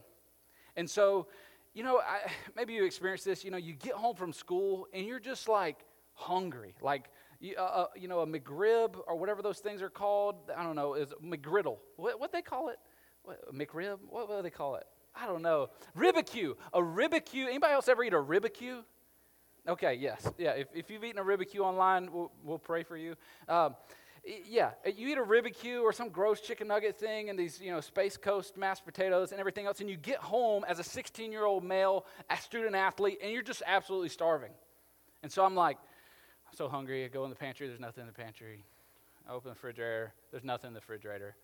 And 0.76 0.88
so, 0.88 1.26
you 1.72 1.82
know, 1.82 1.98
I, 1.98 2.30
maybe 2.54 2.74
you 2.74 2.84
experience 2.84 3.24
this. 3.24 3.44
You 3.44 3.50
know, 3.50 3.56
you 3.56 3.72
get 3.72 3.94
home 3.94 4.14
from 4.14 4.32
school 4.32 4.86
and 4.92 5.06
you're 5.06 5.20
just 5.20 5.48
like 5.48 5.84
hungry. 6.12 6.74
Like, 6.82 7.10
you, 7.40 7.54
uh, 7.58 7.62
uh 7.62 7.86
you 7.96 8.06
know, 8.06 8.20
a 8.20 8.26
McRib 8.26 8.96
or 9.06 9.16
whatever 9.16 9.42
those 9.42 9.58
things 9.58 9.82
are 9.82 9.90
called. 9.90 10.36
I 10.56 10.62
don't 10.62 10.76
know, 10.76 10.94
is 10.94 11.08
McGriddle. 11.24 11.78
What, 11.96 12.20
what 12.20 12.32
they 12.32 12.42
call 12.42 12.68
it? 12.68 12.78
What, 13.22 13.54
McRib? 13.54 13.98
What, 14.08 14.28
what 14.28 14.36
do 14.36 14.42
they 14.42 14.50
call 14.50 14.76
it? 14.76 14.84
I 15.16 15.26
don't 15.26 15.42
know. 15.42 15.70
Ribicue. 15.94 16.56
A 16.72 16.82
ribicue. 16.82 17.46
Anybody 17.46 17.72
else 17.72 17.88
ever 17.88 18.02
eat 18.02 18.12
a 18.12 18.20
ribicue? 18.20 18.82
Okay, 19.66 19.94
yes. 19.94 20.30
Yeah, 20.36 20.52
if, 20.52 20.68
if 20.74 20.90
you've 20.90 21.04
eaten 21.04 21.18
a 21.18 21.24
ribicue 21.24 21.62
online, 21.62 22.12
we'll, 22.12 22.30
we'll 22.42 22.58
pray 22.58 22.82
for 22.82 22.96
you. 22.96 23.14
Um, 23.48 23.74
yeah, 24.46 24.70
uh, 24.86 24.90
you 24.94 25.08
eat 25.08 25.18
a 25.18 25.22
ribicue 25.22 25.80
or 25.80 25.92
some 25.92 26.08
gross 26.08 26.40
chicken 26.40 26.68
nugget 26.68 26.98
thing 26.98 27.30
and 27.30 27.38
these, 27.38 27.60
you 27.60 27.70
know, 27.70 27.80
Space 27.80 28.16
Coast 28.16 28.56
mashed 28.56 28.84
potatoes 28.84 29.32
and 29.32 29.40
everything 29.40 29.66
else, 29.66 29.80
and 29.80 29.88
you 29.88 29.96
get 29.96 30.18
home 30.18 30.64
as 30.66 30.78
a 30.78 30.84
16 30.84 31.30
year 31.30 31.44
old 31.44 31.64
male, 31.64 32.06
a 32.30 32.36
student 32.36 32.74
athlete, 32.74 33.18
and 33.22 33.32
you're 33.32 33.42
just 33.42 33.62
absolutely 33.66 34.08
starving. 34.08 34.52
And 35.22 35.30
so 35.30 35.44
I'm 35.44 35.54
like, 35.54 35.78
I'm 36.46 36.56
so 36.56 36.68
hungry. 36.68 37.04
I 37.04 37.08
go 37.08 37.24
in 37.24 37.30
the 37.30 37.36
pantry, 37.36 37.66
there's 37.66 37.80
nothing 37.80 38.02
in 38.02 38.06
the 38.06 38.14
pantry. 38.14 38.64
I 39.28 39.32
open 39.32 39.48
the 39.48 39.54
refrigerator, 39.54 40.12
there's 40.30 40.44
nothing 40.44 40.68
in 40.68 40.74
the 40.74 40.80
refrigerator. 40.80 41.36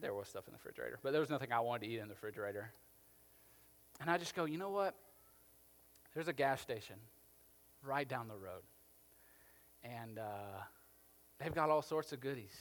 There 0.00 0.14
was 0.14 0.28
stuff 0.28 0.44
in 0.46 0.52
the 0.52 0.58
refrigerator, 0.58 0.98
but 1.02 1.12
there 1.12 1.20
was 1.20 1.28
nothing 1.28 1.52
I 1.52 1.60
wanted 1.60 1.86
to 1.86 1.92
eat 1.92 1.98
in 1.98 2.08
the 2.08 2.14
refrigerator. 2.14 2.72
And 4.02 4.10
I 4.10 4.18
just 4.18 4.34
go, 4.34 4.44
you 4.46 4.58
know 4.58 4.70
what? 4.70 4.96
There's 6.12 6.26
a 6.26 6.32
gas 6.32 6.60
station 6.60 6.96
right 7.84 8.08
down 8.08 8.26
the 8.26 8.34
road. 8.34 8.62
And, 9.84 10.18
uh, 10.18 10.60
they've 11.38 11.54
got 11.54 11.70
all 11.70 11.82
sorts 11.82 12.12
of 12.12 12.20
goodies. 12.20 12.56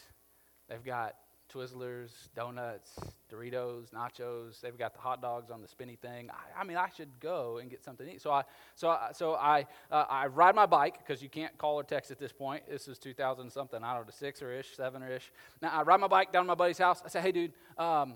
They've 0.69 0.83
got 0.83 1.15
Twizzlers, 1.51 2.11
donuts, 2.35 2.91
Doritos, 3.31 3.91
nachos. 3.91 4.61
They've 4.61 4.77
got 4.77 4.93
the 4.93 4.99
hot 4.99 5.19
dogs 5.19 5.49
on 5.49 5.61
the 5.61 5.67
spinny 5.67 5.95
thing. 5.95 6.29
I, 6.29 6.61
I 6.61 6.63
mean, 6.63 6.77
I 6.77 6.89
should 6.95 7.09
go 7.19 7.57
and 7.57 7.71
get 7.71 7.83
something 7.83 8.05
to 8.05 8.13
eat. 8.13 8.21
So 8.21 8.31
I, 8.31 8.43
so 8.75 8.89
I, 8.89 9.09
so 9.11 9.33
I, 9.33 9.65
uh, 9.89 10.05
I 10.07 10.27
ride 10.27 10.53
my 10.53 10.67
bike 10.67 10.99
because 10.99 11.23
you 11.23 11.29
can't 11.29 11.57
call 11.57 11.79
or 11.79 11.83
text 11.83 12.11
at 12.11 12.19
this 12.19 12.31
point. 12.31 12.63
This 12.69 12.87
is 12.87 12.99
2000 12.99 13.51
something. 13.51 13.83
I 13.83 13.95
don't 13.95 14.05
know, 14.05 14.13
six 14.15 14.43
or 14.43 14.53
ish, 14.53 14.75
seven 14.75 15.01
or 15.01 15.11
ish. 15.11 15.31
Now 15.59 15.71
I 15.73 15.81
ride 15.81 15.99
my 15.99 16.07
bike 16.07 16.31
down 16.31 16.43
to 16.43 16.47
my 16.47 16.55
buddy's 16.55 16.77
house. 16.77 17.01
I 17.03 17.09
say, 17.09 17.19
hey, 17.19 17.31
dude, 17.31 17.53
um, 17.79 18.13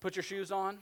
put 0.00 0.16
your 0.16 0.22
shoes 0.22 0.52
on, 0.52 0.78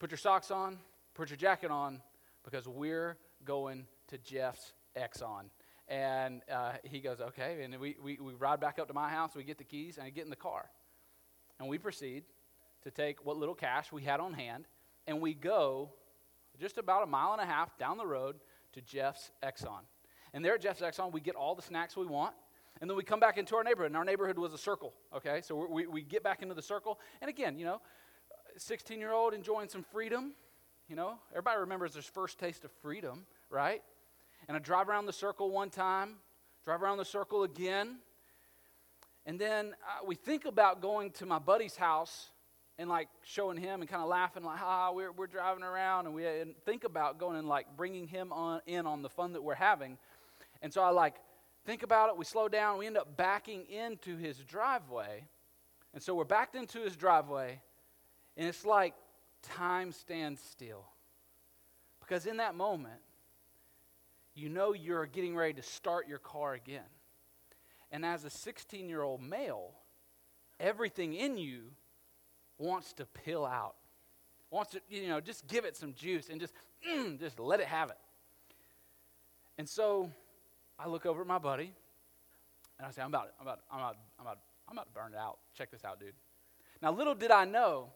put 0.00 0.10
your 0.10 0.18
socks 0.18 0.50
on, 0.50 0.78
put 1.18 1.30
your 1.30 1.36
jacket 1.36 1.72
on, 1.72 2.00
because 2.44 2.68
we're 2.68 3.16
going 3.44 3.86
to 4.06 4.16
Jeff's 4.18 4.72
Exxon. 4.96 5.50
And 5.88 6.42
uh, 6.50 6.74
he 6.84 7.00
goes, 7.00 7.20
okay. 7.20 7.62
And 7.64 7.76
we, 7.80 7.96
we, 8.00 8.18
we 8.20 8.34
ride 8.34 8.60
back 8.60 8.78
up 8.78 8.86
to 8.86 8.94
my 8.94 9.08
house. 9.08 9.34
We 9.34 9.42
get 9.42 9.58
the 9.58 9.64
keys 9.64 9.96
and 9.96 10.06
I 10.06 10.10
get 10.10 10.22
in 10.22 10.30
the 10.30 10.36
car. 10.36 10.70
And 11.58 11.68
we 11.68 11.76
proceed 11.76 12.22
to 12.84 12.92
take 12.92 13.26
what 13.26 13.36
little 13.36 13.56
cash 13.56 13.90
we 13.90 14.02
had 14.02 14.20
on 14.20 14.32
hand 14.32 14.66
and 15.08 15.20
we 15.20 15.34
go 15.34 15.90
just 16.60 16.78
about 16.78 17.02
a 17.02 17.06
mile 17.06 17.32
and 17.32 17.42
a 17.42 17.46
half 17.46 17.76
down 17.78 17.98
the 17.98 18.06
road 18.06 18.36
to 18.74 18.80
Jeff's 18.80 19.32
Exxon. 19.42 19.80
And 20.32 20.44
there 20.44 20.54
at 20.54 20.60
Jeff's 20.60 20.82
Exxon, 20.82 21.12
we 21.12 21.20
get 21.20 21.34
all 21.34 21.56
the 21.56 21.62
snacks 21.62 21.96
we 21.96 22.06
want. 22.06 22.34
And 22.80 22.88
then 22.88 22.96
we 22.96 23.02
come 23.02 23.18
back 23.18 23.38
into 23.38 23.56
our 23.56 23.64
neighborhood. 23.64 23.90
And 23.90 23.96
our 23.96 24.04
neighborhood 24.04 24.38
was 24.38 24.52
a 24.52 24.58
circle, 24.58 24.94
okay? 25.12 25.40
So 25.42 25.66
we, 25.68 25.88
we 25.88 26.02
get 26.02 26.22
back 26.22 26.42
into 26.42 26.54
the 26.54 26.62
circle. 26.62 27.00
And 27.20 27.28
again, 27.28 27.58
you 27.58 27.64
know, 27.64 27.80
16 28.56 29.00
year 29.00 29.12
old 29.12 29.34
enjoying 29.34 29.68
some 29.68 29.82
freedom. 29.82 30.34
You 30.88 30.96
know, 30.96 31.18
everybody 31.32 31.60
remembers 31.60 31.92
their 31.92 32.02
first 32.02 32.38
taste 32.38 32.64
of 32.64 32.72
freedom, 32.80 33.26
right? 33.50 33.82
And 34.48 34.56
I 34.56 34.60
drive 34.60 34.88
around 34.88 35.04
the 35.04 35.12
circle 35.12 35.50
one 35.50 35.68
time, 35.68 36.14
drive 36.64 36.82
around 36.82 36.96
the 36.96 37.04
circle 37.04 37.42
again. 37.42 37.98
And 39.26 39.38
then 39.38 39.74
uh, 39.86 40.06
we 40.06 40.14
think 40.14 40.46
about 40.46 40.80
going 40.80 41.10
to 41.10 41.26
my 41.26 41.38
buddy's 41.38 41.76
house 41.76 42.30
and 42.78 42.88
like 42.88 43.08
showing 43.22 43.58
him 43.58 43.82
and 43.82 43.90
kind 43.90 44.02
of 44.02 44.08
laughing 44.08 44.42
like, 44.42 44.60
ah, 44.62 44.90
we're, 44.90 45.12
we're 45.12 45.26
driving 45.26 45.62
around. 45.62 46.06
And 46.06 46.14
we 46.14 46.26
and 46.26 46.54
think 46.64 46.84
about 46.84 47.18
going 47.18 47.36
and 47.36 47.46
like 47.46 47.66
bringing 47.76 48.06
him 48.06 48.32
on, 48.32 48.62
in 48.64 48.86
on 48.86 49.02
the 49.02 49.10
fun 49.10 49.34
that 49.34 49.42
we're 49.42 49.56
having. 49.56 49.98
And 50.62 50.72
so 50.72 50.82
I 50.82 50.88
like 50.88 51.16
think 51.66 51.82
about 51.82 52.08
it. 52.08 52.16
We 52.16 52.24
slow 52.24 52.48
down. 52.48 52.78
We 52.78 52.86
end 52.86 52.96
up 52.96 53.14
backing 53.14 53.66
into 53.66 54.16
his 54.16 54.38
driveway. 54.38 55.24
And 55.92 56.02
so 56.02 56.14
we're 56.14 56.24
backed 56.24 56.54
into 56.54 56.80
his 56.80 56.96
driveway. 56.96 57.60
And 58.38 58.48
it's 58.48 58.64
like 58.64 58.94
time 59.42 59.92
stands 59.92 60.40
still. 60.40 60.84
Because 62.00 62.26
in 62.26 62.38
that 62.38 62.54
moment, 62.54 63.00
you 64.34 64.48
know 64.48 64.72
you're 64.72 65.06
getting 65.06 65.36
ready 65.36 65.54
to 65.54 65.62
start 65.62 66.08
your 66.08 66.18
car 66.18 66.54
again. 66.54 66.88
And 67.90 68.04
as 68.04 68.24
a 68.24 68.30
16 68.30 68.88
year 68.88 69.02
old 69.02 69.22
male, 69.22 69.72
everything 70.60 71.14
in 71.14 71.36
you 71.36 71.70
wants 72.58 72.92
to 72.94 73.06
pill 73.06 73.44
out, 73.44 73.76
wants 74.50 74.72
to, 74.72 74.80
you 74.88 75.08
know, 75.08 75.20
just 75.20 75.46
give 75.46 75.64
it 75.64 75.76
some 75.76 75.94
juice 75.94 76.28
and 76.28 76.40
just, 76.40 76.52
mm, 76.88 77.18
just 77.18 77.38
let 77.38 77.60
it 77.60 77.66
have 77.66 77.90
it. 77.90 77.98
And 79.56 79.68
so 79.68 80.10
I 80.78 80.88
look 80.88 81.06
over 81.06 81.22
at 81.22 81.26
my 81.26 81.38
buddy 81.38 81.72
and 82.78 82.86
I 82.86 82.90
say, 82.90 83.02
I'm 83.02 83.08
about, 83.08 83.30
I'm 83.40 83.46
about, 83.46 83.60
I'm 83.70 83.78
about, 83.78 83.96
I'm 84.18 84.26
about, 84.26 84.38
I'm 84.68 84.76
about 84.76 84.86
to 84.86 84.92
burn 84.92 85.12
it 85.14 85.18
out. 85.18 85.38
Check 85.54 85.70
this 85.70 85.84
out, 85.84 85.98
dude. 85.98 86.14
Now, 86.80 86.92
little 86.92 87.14
did 87.14 87.30
I 87.30 87.44
know 87.44 87.90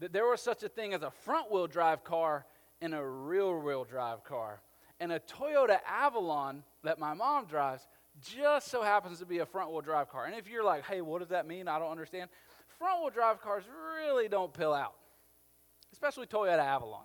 that 0.00 0.12
there 0.12 0.26
was 0.26 0.40
such 0.40 0.62
a 0.62 0.68
thing 0.68 0.94
as 0.94 1.02
a 1.02 1.10
front 1.10 1.50
wheel 1.50 1.66
drive 1.66 2.02
car 2.02 2.46
and 2.82 2.94
a 2.94 3.04
rear 3.04 3.58
wheel 3.58 3.84
drive 3.84 4.24
car 4.24 4.60
and 4.98 5.12
a 5.12 5.20
Toyota 5.20 5.78
Avalon 5.88 6.62
that 6.82 6.98
my 6.98 7.14
mom 7.14 7.46
drives 7.46 7.86
just 8.20 8.68
so 8.68 8.82
happens 8.82 9.18
to 9.18 9.26
be 9.26 9.38
a 9.38 9.46
front 9.46 9.70
wheel 9.70 9.80
drive 9.80 10.10
car. 10.10 10.26
And 10.26 10.34
if 10.34 10.48
you're 10.48 10.64
like, 10.64 10.84
hey, 10.84 11.00
what 11.00 11.20
does 11.20 11.28
that 11.28 11.46
mean? 11.46 11.68
I 11.68 11.78
don't 11.78 11.90
understand. 11.90 12.28
Front 12.78 13.00
wheel 13.00 13.10
drive 13.10 13.40
cars 13.40 13.64
really 13.96 14.28
don't 14.28 14.52
pill 14.52 14.74
out, 14.74 14.94
especially 15.92 16.26
Toyota 16.26 16.60
Avalons. 16.60 17.04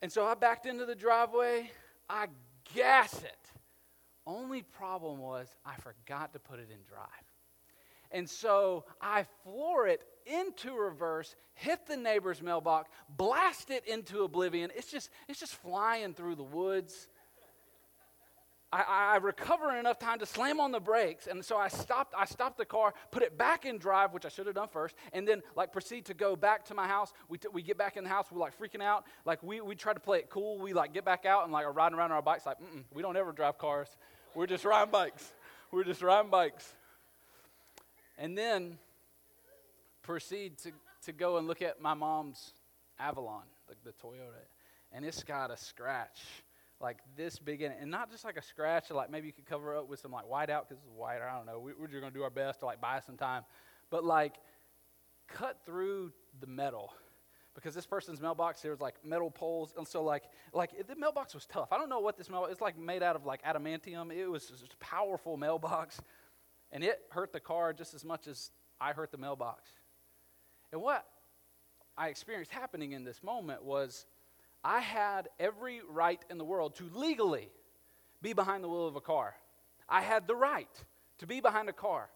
And 0.00 0.10
so 0.12 0.24
I 0.24 0.34
backed 0.34 0.66
into 0.66 0.86
the 0.86 0.94
driveway, 0.94 1.70
I 2.08 2.28
gas 2.74 3.22
it. 3.22 3.52
Only 4.26 4.62
problem 4.62 5.18
was 5.18 5.48
I 5.64 5.74
forgot 5.76 6.32
to 6.34 6.38
put 6.38 6.58
it 6.58 6.68
in 6.70 6.78
drive. 6.86 7.27
And 8.10 8.28
so 8.28 8.84
I 9.00 9.26
floor 9.44 9.86
it 9.86 10.02
into 10.26 10.74
reverse, 10.74 11.34
hit 11.54 11.86
the 11.86 11.96
neighbor's 11.96 12.42
mailbox, 12.42 12.90
blast 13.16 13.70
it 13.70 13.86
into 13.86 14.22
oblivion. 14.22 14.70
It's 14.74 14.90
just, 14.90 15.10
it's 15.28 15.40
just 15.40 15.54
flying 15.56 16.14
through 16.14 16.36
the 16.36 16.42
woods. 16.42 17.08
I, 18.70 19.14
I, 19.14 19.16
recover 19.16 19.74
enough 19.74 19.98
time 19.98 20.18
to 20.18 20.26
slam 20.26 20.60
on 20.60 20.72
the 20.72 20.80
brakes, 20.80 21.26
and 21.26 21.42
so 21.42 21.56
I 21.56 21.68
stopped. 21.68 22.12
I 22.16 22.26
stopped 22.26 22.58
the 22.58 22.66
car, 22.66 22.92
put 23.10 23.22
it 23.22 23.38
back 23.38 23.64
in 23.64 23.78
drive, 23.78 24.12
which 24.12 24.26
I 24.26 24.28
should 24.28 24.44
have 24.44 24.54
done 24.54 24.68
first, 24.68 24.94
and 25.14 25.26
then 25.26 25.40
like 25.56 25.72
proceed 25.72 26.04
to 26.06 26.14
go 26.14 26.36
back 26.36 26.66
to 26.66 26.74
my 26.74 26.86
house. 26.86 27.14
We, 27.30 27.38
t- 27.38 27.48
we 27.50 27.62
get 27.62 27.78
back 27.78 27.96
in 27.96 28.04
the 28.04 28.10
house, 28.10 28.26
we're 28.30 28.40
like 28.40 28.58
freaking 28.58 28.82
out. 28.82 29.06
Like 29.24 29.42
we 29.42 29.62
we 29.62 29.74
try 29.74 29.94
to 29.94 30.00
play 30.00 30.18
it 30.18 30.28
cool. 30.28 30.58
We 30.58 30.74
like 30.74 30.92
get 30.92 31.06
back 31.06 31.24
out 31.24 31.44
and 31.44 31.52
like 31.52 31.64
are 31.64 31.72
riding 31.72 31.96
around 31.96 32.10
on 32.10 32.16
our 32.16 32.22
bikes. 32.22 32.44
Like 32.44 32.58
we 32.92 33.00
don't 33.00 33.16
ever 33.16 33.32
drive 33.32 33.56
cars. 33.56 33.88
We're 34.34 34.46
just 34.46 34.66
riding 34.66 34.92
bikes. 34.92 35.32
We're 35.70 35.84
just 35.84 36.02
riding 36.02 36.30
bikes. 36.30 36.74
And 38.18 38.36
then 38.36 38.78
proceed 40.02 40.58
to, 40.58 40.72
to 41.06 41.12
go 41.12 41.38
and 41.38 41.46
look 41.46 41.62
at 41.62 41.80
my 41.80 41.94
mom's 41.94 42.52
Avalon, 42.98 43.44
the, 43.68 43.74
the 43.84 43.92
Toyota, 43.92 44.44
and 44.92 45.04
it's 45.04 45.22
got 45.22 45.50
a 45.50 45.56
scratch 45.56 46.20
like 46.80 46.98
this 47.16 47.38
big 47.38 47.62
in 47.62 47.72
it, 47.72 47.78
and 47.80 47.90
not 47.90 48.10
just 48.10 48.24
like 48.24 48.36
a 48.36 48.42
scratch, 48.42 48.90
like 48.90 49.10
maybe 49.10 49.26
you 49.26 49.32
could 49.32 49.46
cover 49.46 49.76
up 49.76 49.88
with 49.88 49.98
some 50.00 50.12
like 50.12 50.28
white 50.28 50.50
out 50.50 50.68
because 50.68 50.82
it's 50.82 50.92
white. 50.96 51.18
I 51.20 51.36
don't 51.36 51.46
know. 51.46 51.58
We, 51.58 51.72
we're 51.78 51.88
just 51.88 52.00
gonna 52.00 52.12
do 52.12 52.22
our 52.22 52.30
best 52.30 52.60
to 52.60 52.66
like 52.66 52.80
buy 52.80 53.00
some 53.04 53.16
time, 53.16 53.42
but 53.90 54.04
like 54.04 54.34
cut 55.26 55.58
through 55.66 56.12
the 56.40 56.46
metal 56.46 56.92
because 57.54 57.74
this 57.74 57.86
person's 57.86 58.20
mailbox 58.20 58.62
there 58.62 58.70
was 58.70 58.80
like 58.80 58.94
metal 59.04 59.30
poles. 59.30 59.74
And 59.76 59.86
so 59.86 60.02
like 60.04 60.24
like 60.52 60.86
the 60.86 60.94
mailbox 60.94 61.34
was 61.34 61.46
tough. 61.46 61.72
I 61.72 61.78
don't 61.78 61.88
know 61.88 62.00
what 62.00 62.16
this 62.16 62.30
mailbox 62.30 62.52
it's 62.52 62.60
like 62.60 62.78
made 62.78 63.02
out 63.02 63.16
of 63.16 63.26
like 63.26 63.42
adamantium. 63.42 64.12
It 64.12 64.28
was 64.28 64.46
just 64.46 64.74
a 64.74 64.76
powerful 64.76 65.36
mailbox 65.36 66.00
and 66.72 66.84
it 66.84 67.00
hurt 67.10 67.32
the 67.32 67.40
car 67.40 67.72
just 67.72 67.94
as 67.94 68.04
much 68.04 68.26
as 68.26 68.50
i 68.80 68.92
hurt 68.92 69.10
the 69.10 69.18
mailbox 69.18 69.72
and 70.72 70.80
what 70.80 71.06
i 71.96 72.08
experienced 72.08 72.50
happening 72.50 72.92
in 72.92 73.04
this 73.04 73.22
moment 73.22 73.64
was 73.64 74.06
i 74.64 74.80
had 74.80 75.28
every 75.38 75.80
right 75.88 76.24
in 76.30 76.38
the 76.38 76.44
world 76.44 76.74
to 76.74 76.90
legally 76.94 77.48
be 78.22 78.32
behind 78.32 78.62
the 78.62 78.68
wheel 78.68 78.86
of 78.86 78.96
a 78.96 79.00
car 79.00 79.34
i 79.88 80.00
had 80.00 80.26
the 80.26 80.36
right 80.36 80.84
to 81.18 81.26
be 81.26 81.40
behind 81.40 81.68
a 81.68 81.72
car 81.72 82.08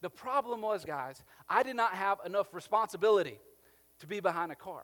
the 0.00 0.10
problem 0.10 0.62
was 0.62 0.84
guys 0.84 1.22
i 1.48 1.62
did 1.62 1.76
not 1.76 1.92
have 1.92 2.18
enough 2.24 2.52
responsibility 2.52 3.38
to 4.00 4.06
be 4.06 4.20
behind 4.20 4.50
a 4.50 4.56
car. 4.56 4.82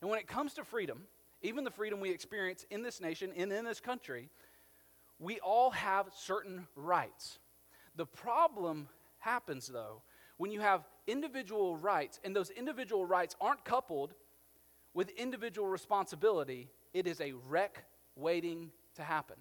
And 0.00 0.08
when 0.08 0.18
it 0.18 0.28
comes 0.28 0.54
to 0.54 0.64
freedom, 0.64 1.02
even 1.42 1.64
the 1.64 1.70
freedom 1.70 2.00
we 2.00 2.10
experience 2.10 2.64
in 2.70 2.82
this 2.82 3.00
nation 3.00 3.32
and 3.36 3.52
in 3.52 3.64
this 3.64 3.80
country, 3.80 4.28
we 5.18 5.40
all 5.40 5.70
have 5.70 6.06
certain 6.14 6.66
rights. 6.76 7.38
The 8.00 8.06
problem 8.06 8.88
happens, 9.18 9.66
though, 9.66 10.00
when 10.38 10.50
you 10.50 10.60
have 10.60 10.88
individual 11.06 11.76
rights 11.76 12.18
and 12.24 12.34
those 12.34 12.48
individual 12.48 13.04
rights 13.04 13.36
aren't 13.42 13.62
coupled 13.62 14.14
with 14.94 15.10
individual 15.18 15.68
responsibility, 15.68 16.70
it 16.94 17.06
is 17.06 17.20
a 17.20 17.34
wreck 17.46 17.84
waiting 18.16 18.70
to 18.94 19.02
happen. 19.02 19.36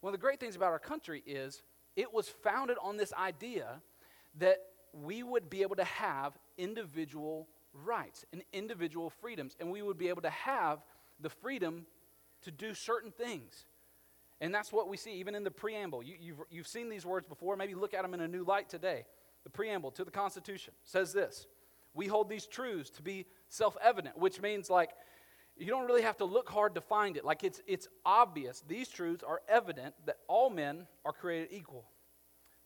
One 0.00 0.14
of 0.14 0.20
the 0.20 0.22
great 0.22 0.38
things 0.38 0.54
about 0.54 0.70
our 0.70 0.78
country 0.78 1.24
is 1.26 1.64
it 1.96 2.14
was 2.14 2.28
founded 2.28 2.76
on 2.80 2.96
this 2.96 3.12
idea 3.14 3.82
that 4.38 4.58
we 4.92 5.24
would 5.24 5.50
be 5.50 5.62
able 5.62 5.74
to 5.74 5.82
have 5.82 6.38
individual 6.56 7.48
rights 7.74 8.24
and 8.32 8.44
individual 8.52 9.10
freedoms, 9.10 9.56
and 9.58 9.72
we 9.72 9.82
would 9.82 9.98
be 9.98 10.08
able 10.08 10.22
to 10.22 10.30
have 10.30 10.84
the 11.18 11.30
freedom 11.30 11.84
to 12.42 12.52
do 12.52 12.74
certain 12.74 13.10
things. 13.10 13.66
And 14.40 14.54
that's 14.54 14.72
what 14.72 14.88
we 14.88 14.96
see 14.96 15.12
even 15.14 15.34
in 15.34 15.44
the 15.44 15.50
preamble. 15.50 16.02
You, 16.02 16.14
have 16.14 16.22
you've, 16.22 16.38
you've 16.50 16.68
seen 16.68 16.88
these 16.88 17.04
words 17.04 17.26
before. 17.26 17.56
Maybe 17.56 17.74
look 17.74 17.92
at 17.92 18.02
them 18.02 18.14
in 18.14 18.20
a 18.20 18.28
new 18.28 18.44
light 18.44 18.68
today. 18.68 19.04
The 19.44 19.50
preamble 19.50 19.90
to 19.92 20.04
the 20.04 20.10
Constitution 20.10 20.74
says 20.84 21.12
this 21.12 21.46
We 21.94 22.06
hold 22.06 22.28
these 22.28 22.46
truths 22.46 22.90
to 22.90 23.02
be 23.02 23.26
self 23.48 23.76
evident, 23.82 24.18
which 24.18 24.40
means 24.40 24.70
like 24.70 24.90
you 25.56 25.66
don't 25.66 25.86
really 25.86 26.02
have 26.02 26.16
to 26.18 26.24
look 26.24 26.48
hard 26.48 26.74
to 26.76 26.80
find 26.80 27.16
it. 27.16 27.24
Like 27.24 27.44
it's, 27.44 27.60
it's 27.66 27.88
obvious. 28.04 28.62
These 28.66 28.88
truths 28.88 29.22
are 29.22 29.42
evident 29.48 29.94
that 30.06 30.16
all 30.26 30.48
men 30.48 30.86
are 31.04 31.12
created 31.12 31.48
equal, 31.52 31.84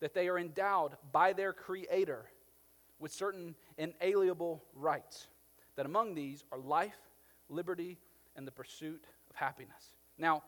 that 0.00 0.14
they 0.14 0.28
are 0.28 0.38
endowed 0.38 0.97
by 1.11 1.33
their 1.33 1.52
Creator 1.52 2.26
with 3.00 3.12
certain 3.12 3.57
inalienable 3.78 4.62
rights, 4.75 5.26
that 5.75 5.87
among 5.87 6.14
these 6.14 6.45
are 6.52 6.59
life, 6.59 6.97
liberty, 7.49 7.99
and 8.37 8.47
the 8.47 8.52
pursuit 8.52 9.04
of 9.28 9.37
happiness. 9.37 9.95
Now, 10.16 10.45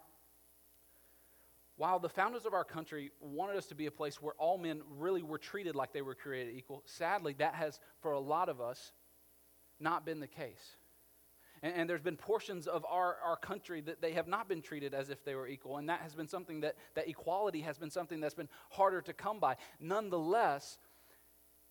while 1.77 1.99
the 1.99 2.09
founders 2.09 2.47
of 2.47 2.55
our 2.55 2.65
country 2.65 3.11
wanted 3.21 3.57
us 3.57 3.67
to 3.67 3.75
be 3.75 3.87
a 3.87 3.91
place 3.91 4.21
where 4.21 4.35
all 4.39 4.57
men 4.57 4.81
really 4.99 5.23
were 5.23 5.39
treated 5.39 5.77
like 5.77 5.93
they 5.93 6.03
were 6.03 6.15
created 6.15 6.55
equal, 6.57 6.83
sadly, 6.87 7.35
that 7.39 7.55
has, 7.55 7.81
for 8.01 8.13
a 8.13 8.21
lot 8.21 8.49
of 8.49 8.61
us, 8.61 8.93
not 9.79 10.07
been 10.07 10.21
the 10.21 10.27
case. 10.27 10.77
And, 11.63 11.75
and, 11.75 11.91
there's 11.91 12.03
been 12.03 12.17
portions 12.17 12.67
of 12.67 12.85
our, 12.89 13.17
our 13.25 13.37
country 13.37 13.81
that 13.83 14.01
they 14.01 14.13
have 14.13 14.29
not 14.29 14.49
been 14.49 14.63
treated 14.63 14.95
as 14.95 15.11
if 15.11 15.25
they 15.25 15.35
were 15.35 15.49
equal. 15.49 15.79
And 15.79 15.89
that 15.89 16.01
has 16.01 16.15
been 16.15 16.29
something 16.29 16.61
that, 16.61 16.77
that 16.95 17.09
equality 17.09 17.61
has 17.63 17.79
been 17.79 17.91
something 17.91 18.21
that's 18.21 18.35
been 18.35 18.49
harder 18.71 19.01
to 19.03 19.13
come 19.13 19.39
by. 19.39 19.57
Nonetheless, 19.81 20.79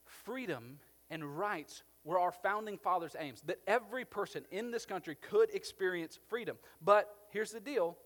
freedom 0.06 0.80
and 1.10 1.38
rights 1.38 1.84
were 2.04 2.20
our 2.20 2.32
founding 2.32 2.78
fathers' 2.78 3.16
aims, 3.20 3.42
that 3.46 3.60
every 3.68 4.06
person 4.06 4.44
in 4.52 4.72
this 4.72 4.86
country 4.86 5.16
could 5.16 5.54
experience 5.54 6.20
freedom. 6.30 6.58
But 6.82 7.10
here's 7.30 7.52
the 7.52 7.60
deal 7.60 7.98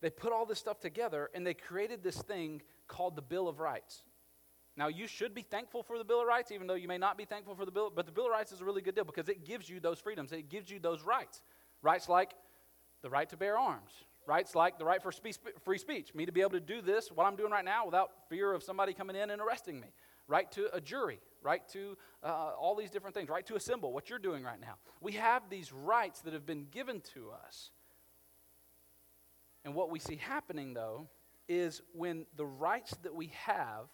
they 0.00 0.10
put 0.10 0.32
all 0.32 0.46
this 0.46 0.58
stuff 0.58 0.80
together 0.80 1.30
and 1.34 1.46
they 1.46 1.54
created 1.54 2.02
this 2.02 2.16
thing 2.16 2.62
called 2.88 3.16
the 3.16 3.22
Bill 3.22 3.48
of 3.48 3.60
Rights. 3.60 4.02
Now, 4.76 4.88
you 4.88 5.06
should 5.06 5.34
be 5.34 5.42
thankful 5.42 5.82
for 5.82 5.96
the 5.96 6.04
Bill 6.04 6.20
of 6.20 6.26
Rights, 6.26 6.52
even 6.52 6.66
though 6.66 6.74
you 6.74 6.88
may 6.88 6.98
not 6.98 7.16
be 7.16 7.24
thankful 7.24 7.54
for 7.54 7.64
the 7.64 7.70
Bill, 7.70 7.90
but 7.94 8.04
the 8.04 8.12
Bill 8.12 8.26
of 8.26 8.30
Rights 8.30 8.52
is 8.52 8.60
a 8.60 8.64
really 8.64 8.82
good 8.82 8.94
deal 8.94 9.04
because 9.04 9.28
it 9.28 9.44
gives 9.44 9.68
you 9.68 9.80
those 9.80 9.98
freedoms. 9.98 10.32
It 10.32 10.50
gives 10.50 10.70
you 10.70 10.78
those 10.78 11.02
rights. 11.02 11.40
Rights 11.82 12.08
like 12.08 12.34
the 13.02 13.08
right 13.08 13.28
to 13.30 13.36
bear 13.36 13.56
arms, 13.56 13.92
rights 14.26 14.54
like 14.54 14.78
the 14.78 14.84
right 14.84 15.02
for 15.02 15.12
free 15.64 15.78
speech, 15.78 16.14
me 16.14 16.26
to 16.26 16.32
be 16.32 16.42
able 16.42 16.50
to 16.50 16.60
do 16.60 16.82
this, 16.82 17.10
what 17.10 17.26
I'm 17.26 17.36
doing 17.36 17.52
right 17.52 17.64
now, 17.64 17.86
without 17.86 18.10
fear 18.28 18.52
of 18.52 18.62
somebody 18.62 18.92
coming 18.92 19.16
in 19.16 19.30
and 19.30 19.40
arresting 19.40 19.80
me 19.80 19.88
right 20.28 20.50
to 20.52 20.74
a 20.74 20.80
jury, 20.80 21.20
right 21.42 21.66
to 21.68 21.96
uh, 22.22 22.52
all 22.58 22.74
these 22.74 22.90
different 22.90 23.14
things, 23.14 23.28
right 23.28 23.46
to 23.46 23.54
assemble, 23.54 23.92
what 23.92 24.10
you're 24.10 24.18
doing 24.18 24.42
right 24.42 24.60
now. 24.60 24.74
We 25.00 25.12
have 25.12 25.48
these 25.48 25.72
rights 25.72 26.20
that 26.22 26.32
have 26.32 26.46
been 26.46 26.66
given 26.70 27.00
to 27.14 27.30
us. 27.30 27.70
And 29.66 29.74
what 29.74 29.90
we 29.90 29.98
see 29.98 30.14
happening, 30.14 30.74
though, 30.74 31.08
is 31.48 31.82
when 31.92 32.24
the 32.36 32.46
rights 32.46 32.94
that 33.02 33.12
we 33.12 33.32
have 33.34 33.88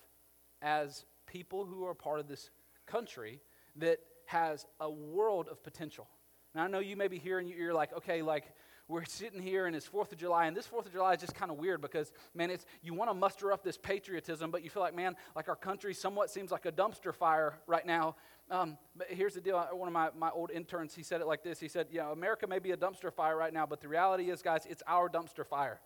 as 0.60 1.06
people 1.26 1.64
who 1.64 1.86
are 1.86 1.94
part 1.94 2.20
of 2.20 2.28
this 2.28 2.50
country 2.86 3.40
that 3.76 3.98
has 4.26 4.66
a 4.80 4.90
world 4.90 5.48
of 5.50 5.64
potential. 5.64 6.06
Now, 6.54 6.64
I 6.64 6.68
know 6.68 6.80
you 6.80 6.94
may 6.94 7.08
be 7.08 7.18
here 7.18 7.38
and 7.38 7.48
you're 7.48 7.72
like, 7.72 7.94
okay, 7.94 8.20
like, 8.20 8.44
we're 8.92 9.06
sitting 9.06 9.40
here 9.40 9.66
and 9.66 9.74
it's 9.74 9.86
Fourth 9.86 10.12
of 10.12 10.18
July, 10.18 10.46
and 10.46 10.54
this 10.54 10.66
Fourth 10.66 10.84
of 10.84 10.92
July 10.92 11.14
is 11.14 11.20
just 11.20 11.34
kind 11.34 11.50
of 11.50 11.56
weird 11.56 11.80
because, 11.80 12.12
man, 12.34 12.50
it's 12.50 12.66
you 12.82 12.92
want 12.92 13.10
to 13.10 13.14
muster 13.14 13.50
up 13.50 13.64
this 13.64 13.78
patriotism, 13.78 14.50
but 14.50 14.62
you 14.62 14.68
feel 14.68 14.82
like, 14.82 14.94
man, 14.94 15.16
like 15.34 15.48
our 15.48 15.56
country 15.56 15.94
somewhat 15.94 16.30
seems 16.30 16.50
like 16.50 16.66
a 16.66 16.72
dumpster 16.72 17.14
fire 17.14 17.54
right 17.66 17.86
now. 17.86 18.16
Um, 18.50 18.76
but 18.94 19.06
here's 19.08 19.32
the 19.32 19.40
deal. 19.40 19.58
One 19.72 19.88
of 19.88 19.94
my, 19.94 20.10
my 20.16 20.28
old 20.28 20.50
interns, 20.50 20.94
he 20.94 21.02
said 21.02 21.22
it 21.22 21.26
like 21.26 21.42
this. 21.42 21.58
He 21.58 21.68
said, 21.68 21.86
you 21.90 22.00
know, 22.00 22.12
America 22.12 22.46
may 22.46 22.58
be 22.58 22.72
a 22.72 22.76
dumpster 22.76 23.10
fire 23.10 23.34
right 23.34 23.52
now, 23.52 23.64
but 23.64 23.80
the 23.80 23.88
reality 23.88 24.30
is, 24.30 24.42
guys, 24.42 24.66
it's 24.68 24.82
our 24.86 25.08
dumpster 25.08 25.46
fire. 25.46 25.80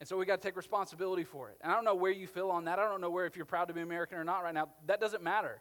And 0.00 0.08
so 0.08 0.16
we 0.16 0.24
got 0.24 0.40
to 0.40 0.48
take 0.48 0.56
responsibility 0.56 1.24
for 1.24 1.50
it. 1.50 1.58
And 1.60 1.70
I 1.70 1.74
don't 1.74 1.84
know 1.84 1.94
where 1.94 2.12
you 2.12 2.26
feel 2.26 2.48
on 2.50 2.64
that. 2.64 2.78
I 2.78 2.88
don't 2.88 3.02
know 3.02 3.10
where 3.10 3.26
if 3.26 3.36
you're 3.36 3.44
proud 3.44 3.68
to 3.68 3.74
be 3.74 3.82
American 3.82 4.16
or 4.16 4.24
not 4.24 4.42
right 4.42 4.54
now. 4.54 4.68
That 4.86 5.00
doesn't 5.00 5.22
matter. 5.22 5.60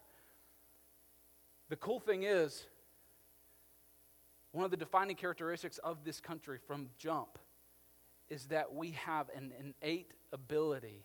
The 1.67 1.75
cool 1.75 1.99
thing 1.99 2.23
is, 2.23 2.65
one 4.55 4.63
of 4.63 4.71
the 4.71 4.77
defining 4.77 5.17
characteristics 5.17 5.77
of 5.79 6.05
this 6.05 6.21
country 6.21 6.57
from 6.65 6.87
jump 6.97 7.37
is 8.29 8.45
that 8.45 8.73
we 8.73 8.91
have 8.91 9.29
an 9.35 9.51
innate 9.59 10.13
ability 10.31 11.03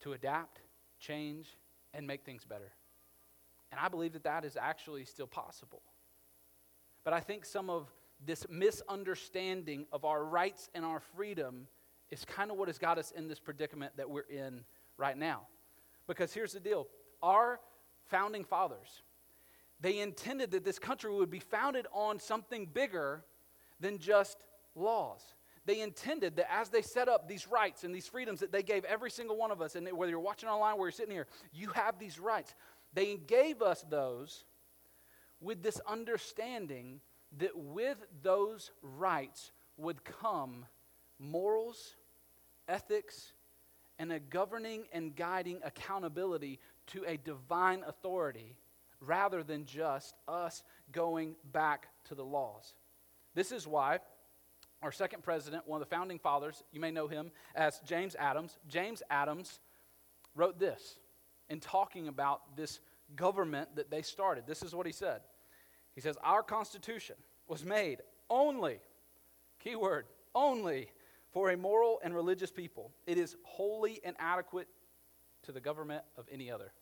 to 0.00 0.14
adapt, 0.14 0.60
change, 0.98 1.46
and 1.92 2.06
make 2.06 2.24
things 2.24 2.44
better. 2.44 2.72
And 3.70 3.78
I 3.78 3.88
believe 3.88 4.14
that 4.14 4.24
that 4.24 4.46
is 4.46 4.56
actually 4.56 5.04
still 5.04 5.26
possible. 5.26 5.82
But 7.04 7.12
I 7.12 7.20
think 7.20 7.44
some 7.44 7.68
of 7.68 7.88
this 8.24 8.46
misunderstanding 8.48 9.86
of 9.92 10.06
our 10.06 10.24
rights 10.24 10.70
and 10.74 10.86
our 10.86 11.00
freedom 11.00 11.66
is 12.10 12.24
kind 12.24 12.50
of 12.50 12.56
what 12.56 12.68
has 12.68 12.78
got 12.78 12.96
us 12.96 13.10
in 13.10 13.28
this 13.28 13.40
predicament 13.40 13.92
that 13.98 14.08
we're 14.08 14.22
in 14.22 14.64
right 14.96 15.18
now. 15.18 15.42
Because 16.06 16.32
here's 16.32 16.52
the 16.52 16.60
deal 16.60 16.86
our 17.22 17.60
founding 18.06 18.44
fathers, 18.44 19.02
they 19.82 19.98
intended 19.98 20.52
that 20.52 20.64
this 20.64 20.78
country 20.78 21.12
would 21.12 21.30
be 21.30 21.40
founded 21.40 21.86
on 21.92 22.20
something 22.20 22.66
bigger 22.66 23.24
than 23.80 23.98
just 23.98 24.38
laws. 24.76 25.20
They 25.64 25.80
intended 25.80 26.36
that 26.36 26.52
as 26.52 26.70
they 26.70 26.82
set 26.82 27.08
up 27.08 27.28
these 27.28 27.48
rights 27.48 27.84
and 27.84 27.94
these 27.94 28.06
freedoms 28.06 28.40
that 28.40 28.52
they 28.52 28.62
gave 28.62 28.84
every 28.84 29.10
single 29.10 29.36
one 29.36 29.50
of 29.50 29.60
us, 29.60 29.74
and 29.74 29.86
whether 29.92 30.10
you're 30.10 30.20
watching 30.20 30.48
online 30.48 30.74
or 30.74 30.86
you're 30.86 30.92
sitting 30.92 31.12
here, 31.12 31.26
you 31.52 31.68
have 31.70 31.98
these 31.98 32.18
rights. 32.18 32.54
They 32.94 33.16
gave 33.16 33.60
us 33.60 33.84
those 33.90 34.44
with 35.40 35.62
this 35.62 35.80
understanding 35.86 37.00
that 37.38 37.56
with 37.56 37.98
those 38.22 38.70
rights 38.82 39.50
would 39.76 40.04
come 40.04 40.66
morals, 41.18 41.96
ethics, 42.68 43.32
and 43.98 44.12
a 44.12 44.20
governing 44.20 44.84
and 44.92 45.14
guiding 45.14 45.60
accountability 45.64 46.60
to 46.88 47.04
a 47.06 47.16
divine 47.16 47.82
authority 47.86 48.56
rather 49.04 49.42
than 49.42 49.64
just 49.64 50.14
us 50.28 50.62
going 50.92 51.34
back 51.52 51.88
to 52.04 52.14
the 52.14 52.24
laws. 52.24 52.74
This 53.34 53.52
is 53.52 53.66
why 53.66 53.98
our 54.82 54.92
second 54.92 55.22
president, 55.22 55.66
one 55.66 55.80
of 55.80 55.88
the 55.88 55.94
founding 55.94 56.18
fathers, 56.18 56.62
you 56.72 56.80
may 56.80 56.90
know 56.90 57.06
him 57.06 57.30
as 57.54 57.80
James 57.84 58.16
Adams, 58.18 58.58
James 58.68 59.02
Adams 59.10 59.60
wrote 60.34 60.58
this 60.58 60.98
in 61.48 61.60
talking 61.60 62.08
about 62.08 62.56
this 62.56 62.80
government 63.14 63.68
that 63.76 63.90
they 63.90 64.02
started. 64.02 64.44
This 64.46 64.62
is 64.62 64.74
what 64.74 64.86
he 64.86 64.92
said. 64.92 65.20
He 65.94 66.00
says, 66.00 66.16
Our 66.22 66.42
Constitution 66.42 67.16
was 67.46 67.64
made 67.64 68.00
only, 68.28 68.80
keyword, 69.62 70.06
only 70.34 70.88
for 71.30 71.50
a 71.50 71.56
moral 71.56 72.00
and 72.02 72.14
religious 72.14 72.50
people. 72.50 72.92
It 73.06 73.18
is 73.18 73.36
wholly 73.42 74.00
inadequate 74.02 74.68
to 75.42 75.52
the 75.52 75.60
government 75.60 76.02
of 76.16 76.26
any 76.30 76.50
other. 76.50 76.72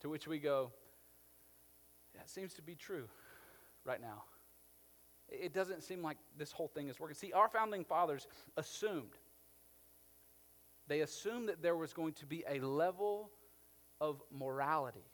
To 0.00 0.08
which 0.08 0.26
we 0.26 0.38
go, 0.38 0.72
that 2.16 2.30
seems 2.30 2.54
to 2.54 2.62
be 2.62 2.74
true 2.74 3.08
right 3.84 4.00
now. 4.00 4.24
It 5.28 5.52
doesn't 5.52 5.82
seem 5.82 6.02
like 6.02 6.16
this 6.36 6.50
whole 6.50 6.68
thing 6.68 6.88
is 6.88 6.98
working. 6.98 7.14
See, 7.14 7.32
our 7.32 7.48
founding 7.48 7.84
fathers 7.84 8.26
assumed, 8.56 9.12
they 10.88 11.00
assumed 11.00 11.48
that 11.48 11.62
there 11.62 11.76
was 11.76 11.92
going 11.92 12.14
to 12.14 12.26
be 12.26 12.42
a 12.48 12.60
level 12.60 13.30
of 14.00 14.22
morality 14.36 15.04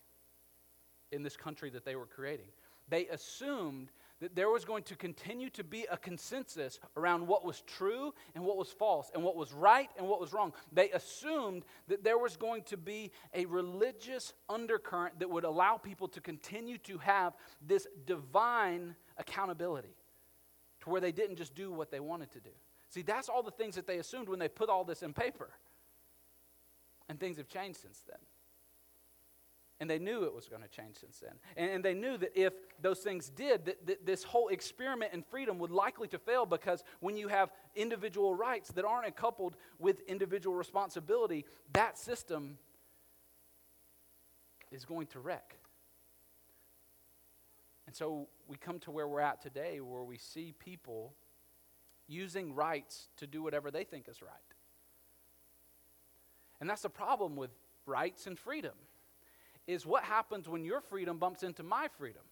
in 1.12 1.22
this 1.22 1.36
country 1.36 1.70
that 1.70 1.84
they 1.84 1.96
were 1.96 2.06
creating. 2.06 2.46
They 2.88 3.06
assumed 3.08 3.90
that 4.20 4.34
there 4.34 4.48
was 4.48 4.64
going 4.64 4.82
to 4.84 4.96
continue 4.96 5.50
to 5.50 5.62
be 5.62 5.86
a 5.90 5.96
consensus 5.96 6.78
around 6.96 7.26
what 7.26 7.44
was 7.44 7.60
true 7.66 8.14
and 8.34 8.44
what 8.44 8.56
was 8.56 8.70
false, 8.70 9.10
and 9.14 9.22
what 9.22 9.36
was 9.36 9.52
right 9.52 9.90
and 9.98 10.08
what 10.08 10.20
was 10.20 10.32
wrong. 10.32 10.52
They 10.72 10.90
assumed 10.90 11.64
that 11.88 12.02
there 12.02 12.18
was 12.18 12.36
going 12.36 12.62
to 12.64 12.76
be 12.76 13.12
a 13.34 13.44
religious 13.46 14.32
undercurrent 14.48 15.18
that 15.20 15.30
would 15.30 15.44
allow 15.44 15.76
people 15.76 16.08
to 16.08 16.20
continue 16.20 16.78
to 16.78 16.98
have 16.98 17.34
this 17.60 17.86
divine 18.06 18.94
accountability 19.18 19.94
to 20.80 20.90
where 20.90 21.00
they 21.00 21.12
didn't 21.12 21.36
just 21.36 21.54
do 21.54 21.70
what 21.70 21.90
they 21.90 22.00
wanted 22.00 22.30
to 22.32 22.40
do. 22.40 22.50
See, 22.88 23.02
that's 23.02 23.28
all 23.28 23.42
the 23.42 23.50
things 23.50 23.74
that 23.74 23.86
they 23.86 23.98
assumed 23.98 24.28
when 24.28 24.38
they 24.38 24.48
put 24.48 24.70
all 24.70 24.84
this 24.84 25.02
in 25.02 25.12
paper. 25.12 25.50
And 27.08 27.20
things 27.20 27.36
have 27.36 27.48
changed 27.48 27.80
since 27.80 28.02
then. 28.08 28.18
And 29.78 29.90
they 29.90 29.98
knew 29.98 30.24
it 30.24 30.34
was 30.34 30.48
going 30.48 30.62
to 30.62 30.68
change 30.68 30.96
since 30.96 31.18
then. 31.18 31.34
And, 31.56 31.70
and 31.70 31.84
they 31.84 31.92
knew 31.92 32.16
that 32.16 32.32
if 32.34 32.54
those 32.80 33.00
things 33.00 33.28
did, 33.28 33.66
that, 33.66 33.86
that 33.86 34.06
this 34.06 34.24
whole 34.24 34.48
experiment 34.48 35.12
in 35.12 35.22
freedom 35.22 35.58
would 35.58 35.70
likely 35.70 36.08
to 36.08 36.18
fail 36.18 36.46
because 36.46 36.82
when 37.00 37.16
you 37.16 37.28
have 37.28 37.50
individual 37.74 38.34
rights 38.34 38.70
that 38.70 38.86
aren't 38.86 39.14
coupled 39.16 39.56
with 39.78 40.00
individual 40.08 40.56
responsibility, 40.56 41.44
that 41.74 41.98
system 41.98 42.56
is 44.72 44.86
going 44.86 45.08
to 45.08 45.20
wreck. 45.20 45.58
And 47.86 47.94
so 47.94 48.28
we 48.48 48.56
come 48.56 48.78
to 48.80 48.90
where 48.90 49.06
we're 49.06 49.20
at 49.20 49.42
today, 49.42 49.80
where 49.80 50.02
we 50.02 50.16
see 50.16 50.54
people 50.58 51.12
using 52.08 52.54
rights 52.54 53.08
to 53.18 53.26
do 53.26 53.42
whatever 53.42 53.70
they 53.70 53.84
think 53.84 54.08
is 54.08 54.22
right. 54.22 54.30
And 56.60 56.70
that's 56.70 56.82
the 56.82 56.88
problem 56.88 57.36
with 57.36 57.50
rights 57.84 58.26
and 58.26 58.38
freedom 58.38 58.72
is 59.66 59.84
what 59.84 60.04
happens 60.04 60.48
when 60.48 60.64
your 60.64 60.80
freedom 60.80 61.18
bumps 61.18 61.42
into 61.42 61.62
my 61.62 61.88
freedom? 61.98 62.22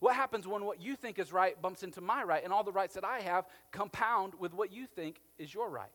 What 0.00 0.16
happens 0.16 0.46
when 0.46 0.64
what 0.64 0.80
you 0.80 0.96
think 0.96 1.18
is 1.18 1.32
right 1.32 1.60
bumps 1.60 1.82
into 1.82 2.00
my 2.00 2.24
right 2.24 2.42
and 2.42 2.52
all 2.52 2.64
the 2.64 2.72
rights 2.72 2.94
that 2.94 3.04
I 3.04 3.20
have 3.20 3.46
compound 3.70 4.32
with 4.38 4.54
what 4.54 4.72
you 4.72 4.86
think 4.86 5.20
is 5.38 5.52
your 5.52 5.68
right? 5.68 5.90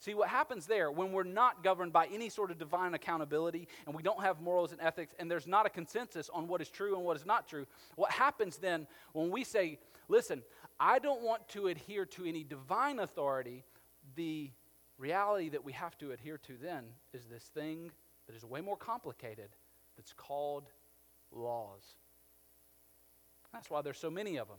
See, 0.00 0.14
what 0.14 0.28
happens 0.28 0.66
there 0.66 0.92
when 0.92 1.12
we're 1.12 1.24
not 1.24 1.64
governed 1.64 1.92
by 1.92 2.06
any 2.06 2.28
sort 2.28 2.50
of 2.50 2.58
divine 2.58 2.94
accountability 2.94 3.66
and 3.84 3.94
we 3.94 4.02
don't 4.02 4.22
have 4.22 4.40
morals 4.40 4.72
and 4.72 4.80
ethics 4.80 5.14
and 5.18 5.30
there's 5.30 5.46
not 5.46 5.66
a 5.66 5.70
consensus 5.70 6.30
on 6.32 6.46
what 6.46 6.62
is 6.62 6.70
true 6.70 6.94
and 6.94 7.04
what 7.04 7.16
is 7.16 7.26
not 7.26 7.48
true, 7.48 7.66
what 7.96 8.10
happens 8.10 8.56
then 8.58 8.86
when 9.12 9.30
we 9.30 9.42
say, 9.44 9.78
listen, 10.08 10.42
I 10.78 11.00
don't 11.00 11.22
want 11.22 11.48
to 11.48 11.66
adhere 11.66 12.06
to 12.06 12.24
any 12.24 12.44
divine 12.44 13.00
authority, 13.00 13.64
the 14.14 14.50
reality 14.98 15.48
that 15.50 15.64
we 15.64 15.72
have 15.72 15.98
to 15.98 16.12
adhere 16.12 16.38
to 16.38 16.56
then 16.62 16.84
is 17.12 17.26
this 17.26 17.44
thing 17.44 17.90
that 18.26 18.36
is 18.36 18.44
way 18.44 18.60
more 18.60 18.76
complicated 18.76 19.50
that's 19.98 20.14
called 20.14 20.70
laws. 21.32 21.82
That's 23.52 23.68
why 23.68 23.82
there's 23.82 23.98
so 23.98 24.10
many 24.10 24.36
of 24.38 24.48
them. 24.48 24.58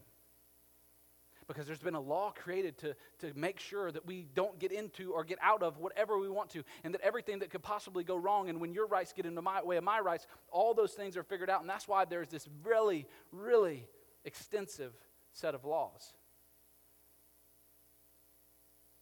Because 1.48 1.66
there's 1.66 1.80
been 1.80 1.96
a 1.96 2.02
law 2.02 2.32
created 2.36 2.78
to, 2.80 2.96
to 3.20 3.32
make 3.36 3.60
sure 3.60 3.92
that 3.92 4.06
we 4.06 4.28
don't 4.36 4.60
get 4.60 4.72
into 4.72 5.14
or 5.14 5.24
get 5.24 5.40
out 5.42 5.64
of 5.64 5.80
whatever 5.80 6.20
we 6.20 6.30
want 6.30 6.52
to, 6.52 6.64
and 6.84 6.94
that 6.94 7.02
everything 7.02 7.40
that 7.40 7.50
could 7.50 7.64
possibly 7.64 8.04
go 8.04 8.18
wrong, 8.18 8.50
and 8.50 8.62
when 8.62 8.72
your 8.72 8.86
rights 8.86 9.14
get 9.14 9.26
into 9.26 9.42
my 9.42 9.64
way 9.64 9.78
of 9.78 9.84
my 9.84 10.00
rights, 10.00 10.28
all 10.52 10.76
those 10.76 10.92
things 10.92 11.18
are 11.18 11.24
figured 11.24 11.50
out. 11.50 11.62
And 11.62 11.70
that's 11.70 11.88
why 11.88 12.06
there's 12.06 12.28
this 12.28 12.48
really, 12.64 13.08
really 13.32 13.88
extensive 14.26 14.94
set 15.32 15.56
of 15.56 15.66
laws. 15.66 16.14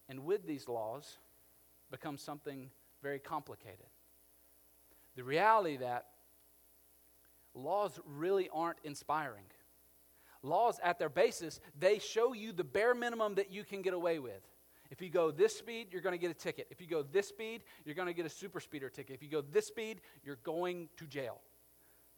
And 0.08 0.24
with 0.24 0.48
these 0.48 0.70
laws 0.70 1.18
becomes 1.92 2.22
something 2.22 2.70
very 3.02 3.20
complicated. 3.20 3.88
The 5.16 5.24
reality 5.24 5.78
that 5.78 6.06
laws 7.58 8.00
really 8.06 8.50
aren't 8.54 8.80
inspiring. 8.84 9.46
Laws, 10.44 10.80
at 10.84 11.00
their 11.00 11.10
basis, 11.10 11.60
they 11.78 12.00
show 12.00 12.34
you 12.34 12.54
the 12.54 12.64
bare 12.64 12.94
minimum 12.94 13.36
that 13.36 13.52
you 13.52 13.64
can 13.64 13.82
get 13.82 13.94
away 13.94 14.20
with. 14.20 14.42
If 14.90 15.02
you 15.02 15.10
go 15.10 15.32
this 15.32 15.58
speed, 15.58 15.88
you're 15.92 16.02
going 16.02 16.14
to 16.14 16.20
get 16.20 16.32
a 16.32 16.36
ticket. 16.36 16.68
If 16.70 16.80
you 16.80 16.88
go 16.88 17.04
this 17.04 17.28
speed, 17.28 17.64
you're 17.84 17.96
going 17.96 18.08
to 18.08 18.14
get 18.14 18.26
a 18.26 18.30
super 18.30 18.60
speeder 18.60 18.90
ticket. 18.90 19.16
If 19.16 19.24
you 19.24 19.30
go 19.30 19.42
this 19.42 19.68
speed, 19.68 20.02
you're 20.24 20.38
going 20.44 20.90
to 20.98 21.06
jail. 21.06 21.42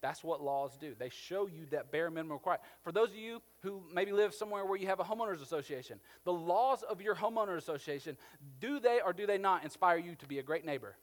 That's 0.01 0.23
what 0.23 0.41
laws 0.41 0.77
do. 0.77 0.95
They 0.97 1.09
show 1.09 1.47
you 1.47 1.65
that 1.71 1.91
bare 1.91 2.09
minimum 2.09 2.33
required. 2.33 2.61
For 2.83 2.91
those 2.91 3.09
of 3.09 3.15
you 3.15 3.41
who 3.61 3.83
maybe 3.93 4.11
live 4.11 4.33
somewhere 4.33 4.65
where 4.65 4.77
you 4.77 4.87
have 4.87 4.99
a 4.99 5.03
homeowners 5.03 5.41
association, 5.41 5.99
the 6.23 6.31
laws 6.31 6.83
of 6.83 7.01
your 7.01 7.15
homeowners 7.15 7.57
association, 7.57 8.17
do 8.61 8.79
they 8.79 9.01
or 9.03 9.11
do 9.11 9.25
they 9.25 9.37
not 9.37 9.63
inspire 9.63 9.97
you 9.97 10.15
to 10.15 10.25
be 10.25 10.39
a 10.39 10.43
great 10.43 10.65
neighbor? 10.65 10.95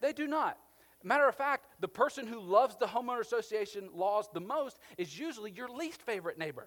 They 0.00 0.12
do 0.12 0.26
not. 0.26 0.56
Matter 1.02 1.28
of 1.28 1.34
fact, 1.34 1.66
the 1.80 1.88
person 1.88 2.26
who 2.26 2.40
loves 2.40 2.76
the 2.76 2.86
homeowner 2.86 3.20
association 3.20 3.88
laws 3.94 4.28
the 4.32 4.40
most 4.40 4.78
is 4.98 5.18
usually 5.18 5.50
your 5.50 5.68
least 5.68 6.02
favorite 6.02 6.38
neighbor. 6.38 6.66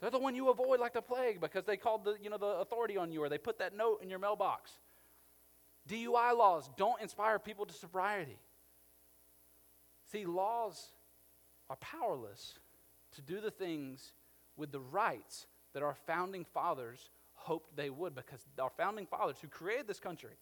They're 0.00 0.10
the 0.10 0.18
one 0.18 0.34
you 0.34 0.50
avoid 0.50 0.78
like 0.78 0.92
the 0.92 1.02
plague 1.02 1.40
because 1.40 1.64
they 1.64 1.76
called 1.76 2.04
the, 2.04 2.16
you 2.22 2.28
know, 2.28 2.36
the 2.36 2.46
authority 2.46 2.96
on 2.96 3.10
you 3.10 3.22
or 3.22 3.28
they 3.28 3.38
put 3.38 3.58
that 3.58 3.74
note 3.74 4.02
in 4.02 4.10
your 4.10 4.18
mailbox. 4.18 4.72
DUI 5.88 6.36
laws 6.36 6.68
don't 6.76 7.00
inspire 7.00 7.38
people 7.38 7.64
to 7.64 7.72
sobriety. 7.72 8.38
See, 10.12 10.26
laws 10.26 10.90
are 11.70 11.76
powerless 11.76 12.58
to 13.14 13.22
do 13.22 13.40
the 13.40 13.50
things 13.50 14.12
with 14.56 14.70
the 14.70 14.80
rights 14.80 15.46
that 15.72 15.82
our 15.82 15.96
founding 16.06 16.44
fathers 16.44 17.10
hoped 17.34 17.74
they 17.76 17.90
would 17.90 18.14
because 18.14 18.40
our 18.60 18.70
founding 18.76 19.06
fathers 19.06 19.36
who 19.40 19.48
created 19.48 19.86
this 19.86 20.00
country 20.00 20.36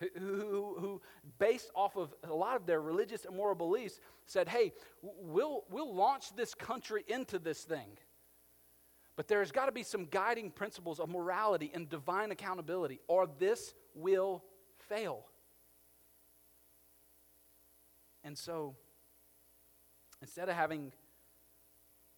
who, 0.00 0.08
who, 0.18 0.76
who, 0.78 1.02
based 1.38 1.70
off 1.74 1.96
of 1.96 2.12
a 2.24 2.34
lot 2.34 2.56
of 2.56 2.66
their 2.66 2.80
religious 2.80 3.24
and 3.24 3.36
moral 3.36 3.54
beliefs, 3.54 4.00
said, 4.26 4.48
hey, 4.48 4.72
we'll, 5.02 5.64
we'll 5.70 5.94
launch 5.94 6.34
this 6.34 6.54
country 6.54 7.04
into 7.08 7.38
this 7.38 7.62
thing. 7.62 7.98
But 9.16 9.28
there's 9.28 9.52
got 9.52 9.66
to 9.66 9.72
be 9.72 9.84
some 9.84 10.06
guiding 10.06 10.50
principles 10.50 10.98
of 10.98 11.08
morality 11.08 11.70
and 11.72 11.88
divine 11.88 12.32
accountability, 12.32 13.00
or 13.06 13.28
this 13.38 13.74
will 13.94 14.42
fail. 14.88 15.24
And 18.24 18.36
so, 18.36 18.74
instead 20.20 20.48
of 20.48 20.56
having 20.56 20.92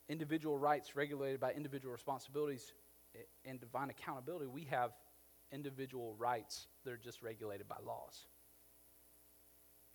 individual 0.08 0.56
rights 0.56 0.96
regulated 0.96 1.40
by 1.40 1.52
individual 1.52 1.92
responsibilities 1.92 2.72
eh, 3.14 3.18
and 3.44 3.60
divine 3.60 3.90
accountability, 3.90 4.46
we 4.46 4.64
have 4.64 4.92
individual 5.52 6.14
rights 6.18 6.66
that 6.84 6.92
are 6.92 6.98
just 6.98 7.22
regulated 7.22 7.68
by 7.68 7.76
laws, 7.86 8.26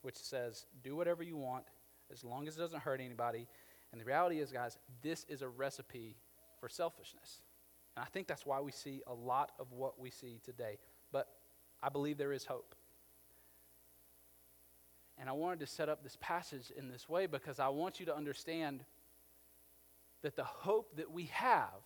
which 0.02 0.18
says 0.18 0.66
do 0.84 0.96
whatever 0.96 1.24
you 1.24 1.38
want 1.38 1.66
as 2.12 2.24
long 2.24 2.48
as 2.48 2.58
it 2.58 2.60
doesn't 2.60 2.82
hurt 2.82 3.00
anybody. 3.00 3.48
And 3.92 4.00
the 4.00 4.06
reality 4.06 4.40
is, 4.40 4.52
guys, 4.52 4.78
this 5.02 5.26
is 5.28 5.42
a 5.42 5.48
recipe 5.48 6.16
for 6.60 6.70
selfishness. 6.70 7.42
And 7.96 8.04
I 8.04 8.08
think 8.08 8.28
that's 8.28 8.46
why 8.46 8.62
we 8.62 8.72
see 8.72 9.02
a 9.08 9.14
lot 9.14 9.52
of 9.60 9.72
what 9.72 10.00
we 10.00 10.10
see 10.10 10.40
today. 10.44 10.78
But 11.12 11.28
I 11.84 11.90
believe 11.90 12.18
there 12.18 12.32
is 12.32 12.46
hope. 12.46 12.76
And 15.18 15.30
I 15.30 15.34
wanted 15.34 15.60
to 15.60 15.68
set 15.68 15.90
up 15.90 16.04
this 16.04 16.18
passage 16.22 16.72
in 16.76 16.90
this 16.90 17.08
way 17.10 17.28
because 17.28 17.60
I 17.60 17.68
want 17.68 18.00
you 18.00 18.06
to 18.08 18.16
understand 18.16 18.84
that 20.22 20.36
the 20.36 20.44
hope 20.44 20.96
that 20.98 21.12
we 21.12 21.26
have 21.26 21.84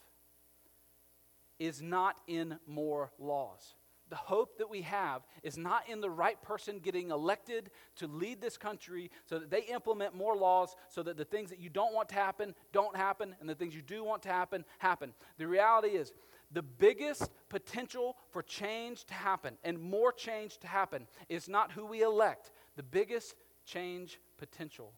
is 1.59 1.81
not 1.81 2.19
in 2.27 2.57
more 2.67 3.11
laws. 3.19 3.75
The 4.09 4.15
hope 4.15 4.59
that 4.59 4.69
we 4.69 4.83
have 4.83 5.23
is 5.41 5.57
not 5.57 5.89
in 5.89 5.99
the 5.99 6.09
right 6.09 6.39
person 6.43 6.79
getting 6.79 7.09
elected 7.09 7.71
to 7.95 8.07
lead 8.07 8.39
this 8.39 8.55
country 8.55 9.09
so 9.25 9.39
that 9.39 9.49
they 9.49 9.61
implement 9.61 10.13
more 10.13 10.35
laws 10.35 10.75
so 10.89 11.01
that 11.03 11.17
the 11.17 11.25
things 11.25 11.49
that 11.49 11.59
you 11.59 11.69
don't 11.69 11.93
want 11.93 12.09
to 12.09 12.15
happen 12.15 12.53
don't 12.71 12.95
happen 12.95 13.35
and 13.39 13.49
the 13.49 13.55
things 13.55 13.73
you 13.73 13.81
do 13.81 14.03
want 14.03 14.21
to 14.23 14.29
happen 14.29 14.63
happen. 14.77 15.13
The 15.39 15.47
reality 15.47 15.89
is, 15.89 16.13
the 16.51 16.61
biggest 16.61 17.31
potential 17.49 18.15
for 18.29 18.43
change 18.43 19.05
to 19.05 19.13
happen 19.15 19.57
and 19.63 19.79
more 19.79 20.11
change 20.11 20.59
to 20.59 20.67
happen 20.67 21.07
is 21.27 21.49
not 21.49 21.71
who 21.71 21.85
we 21.85 22.03
elect. 22.03 22.51
The 22.75 22.83
biggest 22.83 23.33
change 23.65 24.19
potential 24.37 24.93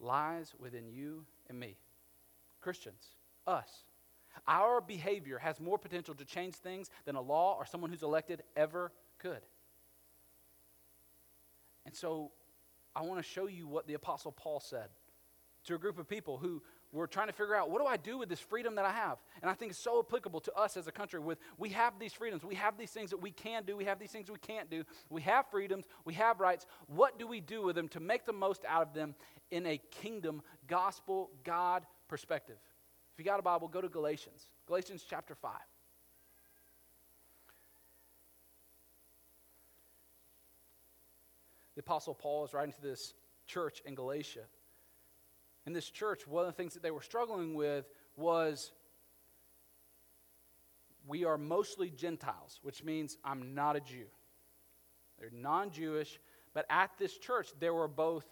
lies 0.00 0.52
within 0.58 0.88
you 0.88 1.24
and 1.48 1.58
me. 1.58 1.76
Christians, 2.60 3.04
us. 3.46 3.84
Our 4.46 4.80
behavior 4.80 5.38
has 5.38 5.60
more 5.60 5.78
potential 5.78 6.14
to 6.14 6.24
change 6.24 6.54
things 6.54 6.90
than 7.04 7.16
a 7.16 7.20
law 7.20 7.56
or 7.58 7.66
someone 7.66 7.90
who's 7.90 8.02
elected 8.02 8.42
ever 8.56 8.92
could. 9.18 9.40
And 11.86 11.94
so 11.94 12.30
I 12.94 13.02
want 13.02 13.22
to 13.22 13.28
show 13.28 13.46
you 13.46 13.66
what 13.66 13.86
the 13.86 13.94
Apostle 13.94 14.32
Paul 14.32 14.60
said 14.60 14.88
to 15.64 15.74
a 15.74 15.78
group 15.78 15.98
of 15.98 16.08
people 16.08 16.38
who 16.38 16.62
were 16.92 17.06
trying 17.06 17.28
to 17.28 17.32
figure 17.32 17.54
out 17.54 17.70
what 17.70 17.80
do 17.80 17.86
I 17.86 17.96
do 17.96 18.18
with 18.18 18.28
this 18.28 18.40
freedom 18.40 18.74
that 18.74 18.84
I 18.84 18.90
have? 18.90 19.18
And 19.42 19.50
I 19.50 19.54
think 19.54 19.70
it's 19.70 19.80
so 19.80 20.00
applicable 20.00 20.40
to 20.40 20.52
us 20.54 20.76
as 20.76 20.86
a 20.86 20.92
country 20.92 21.20
with 21.20 21.38
we 21.56 21.68
have 21.70 21.98
these 21.98 22.12
freedoms, 22.12 22.44
we 22.44 22.56
have 22.56 22.76
these 22.76 22.90
things 22.90 23.10
that 23.10 23.22
we 23.22 23.30
can 23.30 23.64
do, 23.64 23.76
we 23.76 23.84
have 23.84 23.98
these 23.98 24.10
things 24.10 24.30
we 24.30 24.38
can't 24.38 24.70
do. 24.70 24.84
We 25.08 25.22
have 25.22 25.46
freedoms, 25.50 25.86
we 26.04 26.14
have 26.14 26.40
rights. 26.40 26.66
What 26.88 27.18
do 27.18 27.26
we 27.26 27.40
do 27.40 27.62
with 27.62 27.76
them 27.76 27.88
to 27.88 28.00
make 28.00 28.26
the 28.26 28.32
most 28.32 28.64
out 28.66 28.82
of 28.82 28.94
them 28.94 29.14
in 29.50 29.66
a 29.66 29.78
kingdom, 29.90 30.42
gospel, 30.66 31.30
God 31.44 31.84
perspective? 32.08 32.56
You 33.20 33.24
got 33.24 33.38
a 33.38 33.42
Bible, 33.42 33.68
go 33.68 33.80
to 33.80 33.88
Galatians. 33.88 34.48
Galatians 34.66 35.04
chapter 35.08 35.34
5. 35.34 35.52
The 41.76 41.80
Apostle 41.80 42.14
Paul 42.14 42.44
is 42.44 42.54
writing 42.54 42.72
to 42.72 42.80
this 42.80 43.14
church 43.46 43.82
in 43.84 43.94
Galatia. 43.94 44.44
in 45.66 45.72
this 45.74 45.90
church, 45.90 46.26
one 46.26 46.44
of 46.44 46.46
the 46.46 46.56
things 46.56 46.74
that 46.74 46.82
they 46.82 46.90
were 46.90 47.02
struggling 47.02 47.54
with 47.54 47.88
was 48.16 48.72
we 51.06 51.24
are 51.24 51.36
mostly 51.36 51.90
Gentiles, 51.90 52.58
which 52.62 52.82
means 52.82 53.18
I'm 53.24 53.54
not 53.54 53.76
a 53.76 53.80
Jew. 53.80 54.06
They're 55.18 55.30
non 55.32 55.70
Jewish, 55.70 56.18
but 56.54 56.64
at 56.70 56.90
this 56.98 57.18
church, 57.18 57.48
there 57.58 57.74
were 57.74 57.88
both 57.88 58.24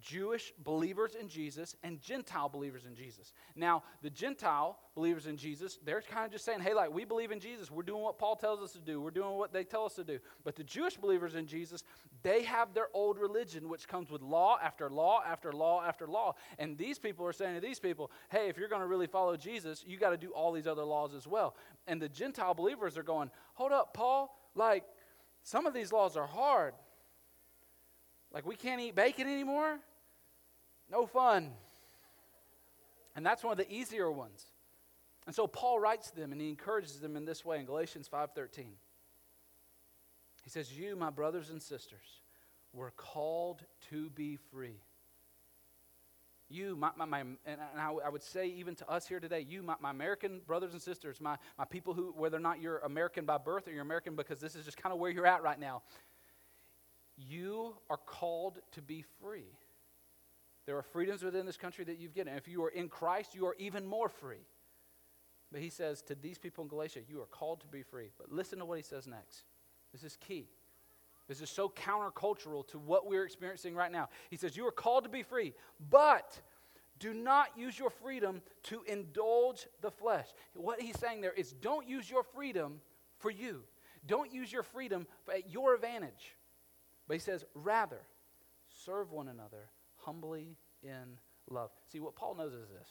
Jewish 0.00 0.52
believers 0.62 1.14
in 1.14 1.28
Jesus 1.28 1.76
and 1.82 2.00
Gentile 2.00 2.48
believers 2.48 2.84
in 2.86 2.94
Jesus. 2.94 3.32
Now, 3.54 3.82
the 4.02 4.10
Gentile 4.10 4.78
believers 4.94 5.26
in 5.26 5.36
Jesus, 5.36 5.78
they're 5.84 6.00
kind 6.00 6.26
of 6.26 6.32
just 6.32 6.44
saying, 6.44 6.60
hey, 6.60 6.74
like, 6.74 6.92
we 6.92 7.04
believe 7.04 7.30
in 7.30 7.40
Jesus. 7.40 7.70
We're 7.70 7.82
doing 7.82 8.02
what 8.02 8.18
Paul 8.18 8.36
tells 8.36 8.60
us 8.60 8.72
to 8.72 8.80
do. 8.80 9.00
We're 9.00 9.10
doing 9.10 9.36
what 9.36 9.52
they 9.52 9.64
tell 9.64 9.84
us 9.84 9.94
to 9.94 10.04
do. 10.04 10.18
But 10.44 10.56
the 10.56 10.64
Jewish 10.64 10.96
believers 10.96 11.34
in 11.34 11.46
Jesus, 11.46 11.82
they 12.22 12.42
have 12.44 12.74
their 12.74 12.88
old 12.94 13.18
religion, 13.18 13.68
which 13.68 13.88
comes 13.88 14.10
with 14.10 14.22
law 14.22 14.58
after 14.62 14.90
law 14.90 15.22
after 15.26 15.52
law 15.52 15.82
after 15.84 16.06
law. 16.06 16.34
And 16.58 16.76
these 16.76 16.98
people 16.98 17.26
are 17.26 17.32
saying 17.32 17.54
to 17.54 17.60
these 17.60 17.80
people, 17.80 18.10
hey, 18.30 18.48
if 18.48 18.58
you're 18.58 18.68
going 18.68 18.82
to 18.82 18.88
really 18.88 19.06
follow 19.06 19.36
Jesus, 19.36 19.84
you 19.86 19.98
got 19.98 20.10
to 20.10 20.16
do 20.16 20.30
all 20.30 20.52
these 20.52 20.66
other 20.66 20.84
laws 20.84 21.14
as 21.14 21.26
well. 21.26 21.56
And 21.86 22.00
the 22.00 22.08
Gentile 22.08 22.54
believers 22.54 22.96
are 22.98 23.02
going, 23.02 23.30
hold 23.54 23.72
up, 23.72 23.94
Paul, 23.94 24.36
like, 24.54 24.84
some 25.42 25.66
of 25.66 25.74
these 25.74 25.92
laws 25.92 26.16
are 26.16 26.26
hard. 26.26 26.74
Like, 28.32 28.46
we 28.46 28.56
can't 28.56 28.80
eat 28.80 28.94
bacon 28.94 29.26
anymore? 29.26 29.78
No 30.90 31.06
fun. 31.06 31.52
And 33.14 33.24
that's 33.24 33.42
one 33.42 33.52
of 33.52 33.58
the 33.58 33.72
easier 33.72 34.10
ones. 34.10 34.44
And 35.26 35.34
so 35.34 35.46
Paul 35.46 35.80
writes 35.80 36.10
them 36.10 36.32
and 36.32 36.40
he 36.40 36.48
encourages 36.48 37.00
them 37.00 37.16
in 37.16 37.24
this 37.24 37.44
way 37.44 37.58
in 37.58 37.66
Galatians 37.66 38.08
5:13. 38.08 38.76
He 40.44 40.50
says, 40.50 40.78
"You, 40.78 40.94
my 40.94 41.10
brothers 41.10 41.50
and 41.50 41.60
sisters, 41.60 42.20
were 42.72 42.92
called 42.92 43.64
to 43.90 44.10
be 44.10 44.36
free." 44.36 44.80
You, 46.48 46.76
my, 46.76 46.92
my, 46.94 47.06
my 47.06 47.20
and 47.44 47.60
I, 47.76 47.90
I, 47.90 48.08
would 48.08 48.22
say 48.22 48.46
even 48.46 48.76
to 48.76 48.88
us 48.88 49.08
here 49.08 49.18
today, 49.18 49.40
you, 49.40 49.64
my, 49.64 49.74
my 49.80 49.90
American 49.90 50.40
brothers 50.46 50.74
and 50.74 50.80
sisters, 50.80 51.20
my, 51.20 51.36
my 51.58 51.64
people 51.64 51.92
who, 51.92 52.12
whether 52.16 52.36
or 52.36 52.40
not 52.40 52.60
you're 52.60 52.78
American 52.78 53.24
by 53.24 53.36
birth 53.36 53.66
or 53.66 53.72
you're 53.72 53.82
American 53.82 54.14
because 54.14 54.38
this 54.38 54.54
is 54.54 54.64
just 54.64 54.76
kind 54.76 54.92
of 54.92 55.00
where 55.00 55.10
you're 55.10 55.26
at 55.26 55.42
right 55.42 55.58
now, 55.58 55.82
you 57.16 57.74
are 57.88 57.96
called 57.96 58.58
to 58.72 58.82
be 58.82 59.04
free. 59.20 59.50
There 60.66 60.76
are 60.76 60.82
freedoms 60.82 61.22
within 61.22 61.46
this 61.46 61.56
country 61.56 61.84
that 61.84 61.98
you've 61.98 62.14
given. 62.14 62.32
And 62.32 62.38
if 62.38 62.48
you 62.48 62.64
are 62.64 62.70
in 62.70 62.88
Christ, 62.88 63.34
you 63.34 63.46
are 63.46 63.54
even 63.58 63.86
more 63.86 64.08
free. 64.08 64.44
But 65.52 65.60
he 65.60 65.70
says 65.70 66.02
to 66.02 66.14
these 66.14 66.38
people 66.38 66.62
in 66.64 66.68
Galatia, 66.68 67.00
you 67.08 67.20
are 67.20 67.26
called 67.26 67.60
to 67.60 67.66
be 67.68 67.82
free. 67.82 68.10
But 68.18 68.32
listen 68.32 68.58
to 68.58 68.64
what 68.64 68.76
he 68.76 68.82
says 68.82 69.06
next. 69.06 69.44
This 69.92 70.02
is 70.02 70.16
key. 70.16 70.48
This 71.28 71.40
is 71.40 71.50
so 71.50 71.68
countercultural 71.68 72.66
to 72.68 72.78
what 72.78 73.06
we're 73.06 73.24
experiencing 73.24 73.74
right 73.74 73.90
now. 73.90 74.08
He 74.30 74.36
says, 74.36 74.56
You 74.56 74.66
are 74.66 74.72
called 74.72 75.04
to 75.04 75.10
be 75.10 75.22
free, 75.22 75.54
but 75.90 76.40
do 76.98 77.12
not 77.12 77.48
use 77.56 77.78
your 77.78 77.90
freedom 77.90 78.42
to 78.64 78.82
indulge 78.86 79.66
the 79.82 79.90
flesh. 79.90 80.26
What 80.54 80.80
he's 80.80 80.98
saying 80.98 81.20
there 81.20 81.32
is 81.32 81.52
don't 81.52 81.88
use 81.88 82.08
your 82.08 82.22
freedom 82.22 82.80
for 83.18 83.30
you, 83.30 83.62
don't 84.06 84.32
use 84.32 84.52
your 84.52 84.62
freedom 84.62 85.06
at 85.32 85.50
your 85.50 85.74
advantage. 85.74 86.36
But 87.06 87.14
he 87.14 87.20
says, 87.20 87.44
rather, 87.54 88.02
serve 88.68 89.12
one 89.12 89.28
another 89.28 89.70
humbly 89.96 90.56
in 90.82 91.18
love. 91.48 91.70
See, 91.90 92.00
what 92.00 92.16
Paul 92.16 92.34
knows 92.34 92.52
is 92.52 92.68
this 92.68 92.88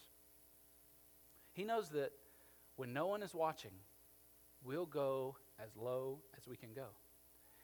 he 1.54 1.64
knows 1.64 1.90
that 1.90 2.12
when 2.76 2.94
no 2.94 3.08
one 3.08 3.24
is 3.24 3.34
watching, 3.34 3.72
we'll 4.64 4.86
go 4.86 5.38
as 5.64 5.76
low 5.78 6.20
as 6.38 6.48
we 6.48 6.58
can 6.58 6.74
go. 6.74 6.88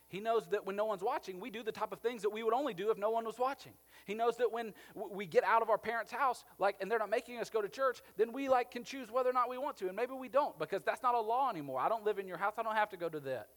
He 0.07 0.19
knows 0.19 0.45
that 0.47 0.65
when 0.65 0.75
no 0.75 0.83
one's 0.83 1.03
watching, 1.03 1.39
we 1.39 1.49
do 1.49 1.63
the 1.63 1.71
type 1.71 1.93
of 1.93 1.99
things 1.99 2.21
that 2.23 2.29
we 2.29 2.43
would 2.43 2.53
only 2.53 2.73
do 2.73 2.91
if 2.91 2.97
no 2.97 3.11
one 3.11 3.23
was 3.23 3.39
watching. 3.39 3.71
He 4.05 4.13
knows 4.13 4.35
that 4.37 4.51
when 4.51 4.73
we 4.93 5.25
get 5.25 5.45
out 5.45 5.61
of 5.61 5.69
our 5.69 5.77
parents' 5.77 6.11
house, 6.11 6.43
like, 6.59 6.75
and 6.81 6.91
they're 6.91 6.99
not 6.99 7.09
making 7.09 7.37
us 7.37 7.49
go 7.49 7.61
to 7.61 7.69
church, 7.69 8.01
then 8.17 8.33
we 8.33 8.49
like 8.49 8.71
can 8.71 8.83
choose 8.83 9.09
whether 9.09 9.29
or 9.29 9.33
not 9.33 9.49
we 9.49 9.57
want 9.57 9.77
to, 9.77 9.87
and 9.87 9.95
maybe 9.95 10.11
we 10.11 10.27
don't 10.27 10.57
because 10.59 10.83
that's 10.83 11.01
not 11.01 11.15
a 11.15 11.21
law 11.21 11.49
anymore. 11.49 11.79
I 11.79 11.87
don't 11.87 12.03
live 12.03 12.19
in 12.19 12.27
your 12.27 12.37
house; 12.37 12.55
I 12.57 12.63
don't 12.63 12.75
have 12.75 12.89
to 12.89 12.97
go 12.97 13.07
to 13.07 13.21
that. 13.21 13.47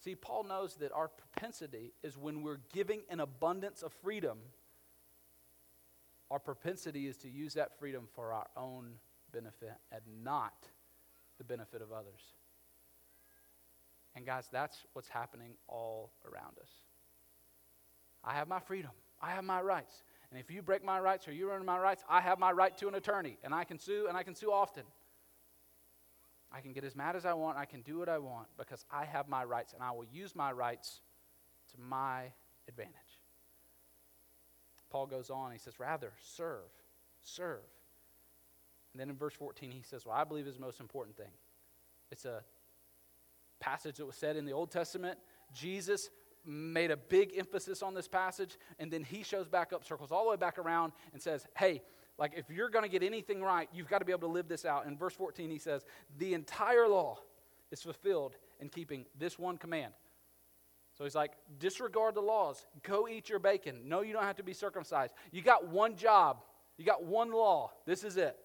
See, 0.00 0.14
Paul 0.14 0.44
knows 0.44 0.76
that 0.76 0.92
our 0.92 1.08
propensity 1.08 1.92
is 2.02 2.16
when 2.16 2.42
we're 2.42 2.60
giving 2.72 3.02
an 3.10 3.20
abundance 3.20 3.82
of 3.82 3.92
freedom, 3.92 4.38
our 6.30 6.38
propensity 6.38 7.06
is 7.06 7.16
to 7.18 7.28
use 7.28 7.54
that 7.54 7.78
freedom 7.78 8.06
for 8.14 8.32
our 8.32 8.46
own 8.56 8.94
benefit 9.32 9.74
and 9.90 10.02
not 10.22 10.66
the 11.38 11.44
benefit 11.44 11.82
of 11.82 11.92
others. 11.92 12.20
And 14.14 14.26
guys, 14.26 14.48
that's 14.52 14.84
what's 14.92 15.08
happening 15.08 15.54
all 15.68 16.12
around 16.24 16.58
us. 16.60 16.70
I 18.24 18.34
have 18.34 18.48
my 18.48 18.60
freedom, 18.60 18.90
I 19.20 19.30
have 19.30 19.44
my 19.44 19.60
rights. 19.60 20.02
And 20.30 20.38
if 20.38 20.50
you 20.50 20.60
break 20.60 20.84
my 20.84 21.00
rights 21.00 21.26
or 21.26 21.32
you 21.32 21.48
ruin 21.48 21.64
my 21.64 21.78
rights, 21.78 22.04
I 22.08 22.20
have 22.20 22.38
my 22.38 22.52
right 22.52 22.76
to 22.78 22.88
an 22.88 22.94
attorney, 22.94 23.38
and 23.42 23.54
I 23.54 23.64
can 23.64 23.78
sue, 23.78 24.06
and 24.08 24.16
I 24.16 24.22
can 24.22 24.34
sue 24.34 24.52
often. 24.52 24.82
I 26.52 26.60
can 26.60 26.72
get 26.72 26.84
as 26.84 26.96
mad 26.96 27.16
as 27.16 27.24
I 27.24 27.34
want. 27.34 27.58
I 27.58 27.64
can 27.64 27.82
do 27.82 27.98
what 27.98 28.08
I 28.08 28.18
want 28.18 28.48
because 28.56 28.84
I 28.90 29.04
have 29.04 29.28
my 29.28 29.44
rights 29.44 29.74
and 29.74 29.82
I 29.82 29.90
will 29.90 30.06
use 30.06 30.34
my 30.34 30.50
rights 30.52 31.00
to 31.72 31.80
my 31.80 32.24
advantage. 32.68 32.94
Paul 34.90 35.06
goes 35.06 35.28
on, 35.28 35.52
he 35.52 35.58
says, 35.58 35.78
rather, 35.78 36.12
serve, 36.22 36.70
serve. 37.20 37.60
And 38.92 39.00
then 39.00 39.10
in 39.10 39.16
verse 39.16 39.34
14, 39.34 39.70
he 39.70 39.82
says, 39.82 40.06
Well, 40.06 40.16
I 40.16 40.24
believe 40.24 40.46
is 40.46 40.54
the 40.54 40.60
most 40.60 40.80
important 40.80 41.16
thing. 41.16 41.30
It's 42.10 42.24
a 42.24 42.42
passage 43.60 43.96
that 43.96 44.06
was 44.06 44.16
said 44.16 44.36
in 44.36 44.44
the 44.44 44.52
Old 44.52 44.70
Testament. 44.70 45.18
Jesus 45.52 46.08
made 46.44 46.90
a 46.90 46.96
big 46.96 47.32
emphasis 47.36 47.82
on 47.82 47.92
this 47.92 48.08
passage, 48.08 48.56
and 48.78 48.90
then 48.90 49.04
he 49.04 49.22
shows 49.22 49.48
back 49.48 49.72
up, 49.72 49.84
circles 49.84 50.10
all 50.10 50.24
the 50.24 50.30
way 50.30 50.36
back 50.36 50.58
around, 50.58 50.92
and 51.12 51.20
says, 51.20 51.46
Hey, 51.56 51.82
like, 52.18 52.32
if 52.36 52.50
you're 52.50 52.68
going 52.68 52.82
to 52.82 52.88
get 52.88 53.02
anything 53.04 53.40
right, 53.40 53.68
you've 53.72 53.88
got 53.88 54.00
to 54.00 54.04
be 54.04 54.12
able 54.12 54.28
to 54.28 54.32
live 54.34 54.48
this 54.48 54.64
out. 54.64 54.86
In 54.86 54.96
verse 54.96 55.14
14, 55.14 55.50
he 55.50 55.58
says, 55.58 55.84
The 56.18 56.34
entire 56.34 56.88
law 56.88 57.18
is 57.70 57.80
fulfilled 57.80 58.34
in 58.60 58.68
keeping 58.68 59.06
this 59.18 59.38
one 59.38 59.56
command. 59.56 59.92
So 60.96 61.04
he's 61.04 61.14
like, 61.14 61.32
disregard 61.60 62.16
the 62.16 62.20
laws. 62.20 62.66
Go 62.82 63.06
eat 63.06 63.28
your 63.28 63.38
bacon. 63.38 63.82
No, 63.84 64.00
you 64.00 64.12
don't 64.12 64.24
have 64.24 64.36
to 64.36 64.42
be 64.42 64.52
circumcised. 64.52 65.12
You 65.30 65.42
got 65.42 65.68
one 65.68 65.94
job, 65.94 66.38
you 66.76 66.84
got 66.84 67.04
one 67.04 67.30
law. 67.30 67.70
This 67.86 68.02
is 68.02 68.16
it. 68.16 68.36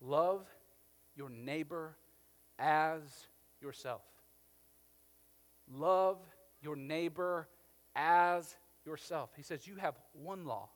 Love 0.00 0.46
your 1.16 1.28
neighbor 1.28 1.96
as 2.56 3.00
yourself. 3.60 4.02
Love 5.68 6.18
your 6.62 6.76
neighbor 6.76 7.48
as 7.96 8.54
yourself. 8.88 9.30
He 9.36 9.42
says, 9.42 9.66
You 9.66 9.76
have 9.76 9.94
one 10.12 10.46
law. 10.46 10.70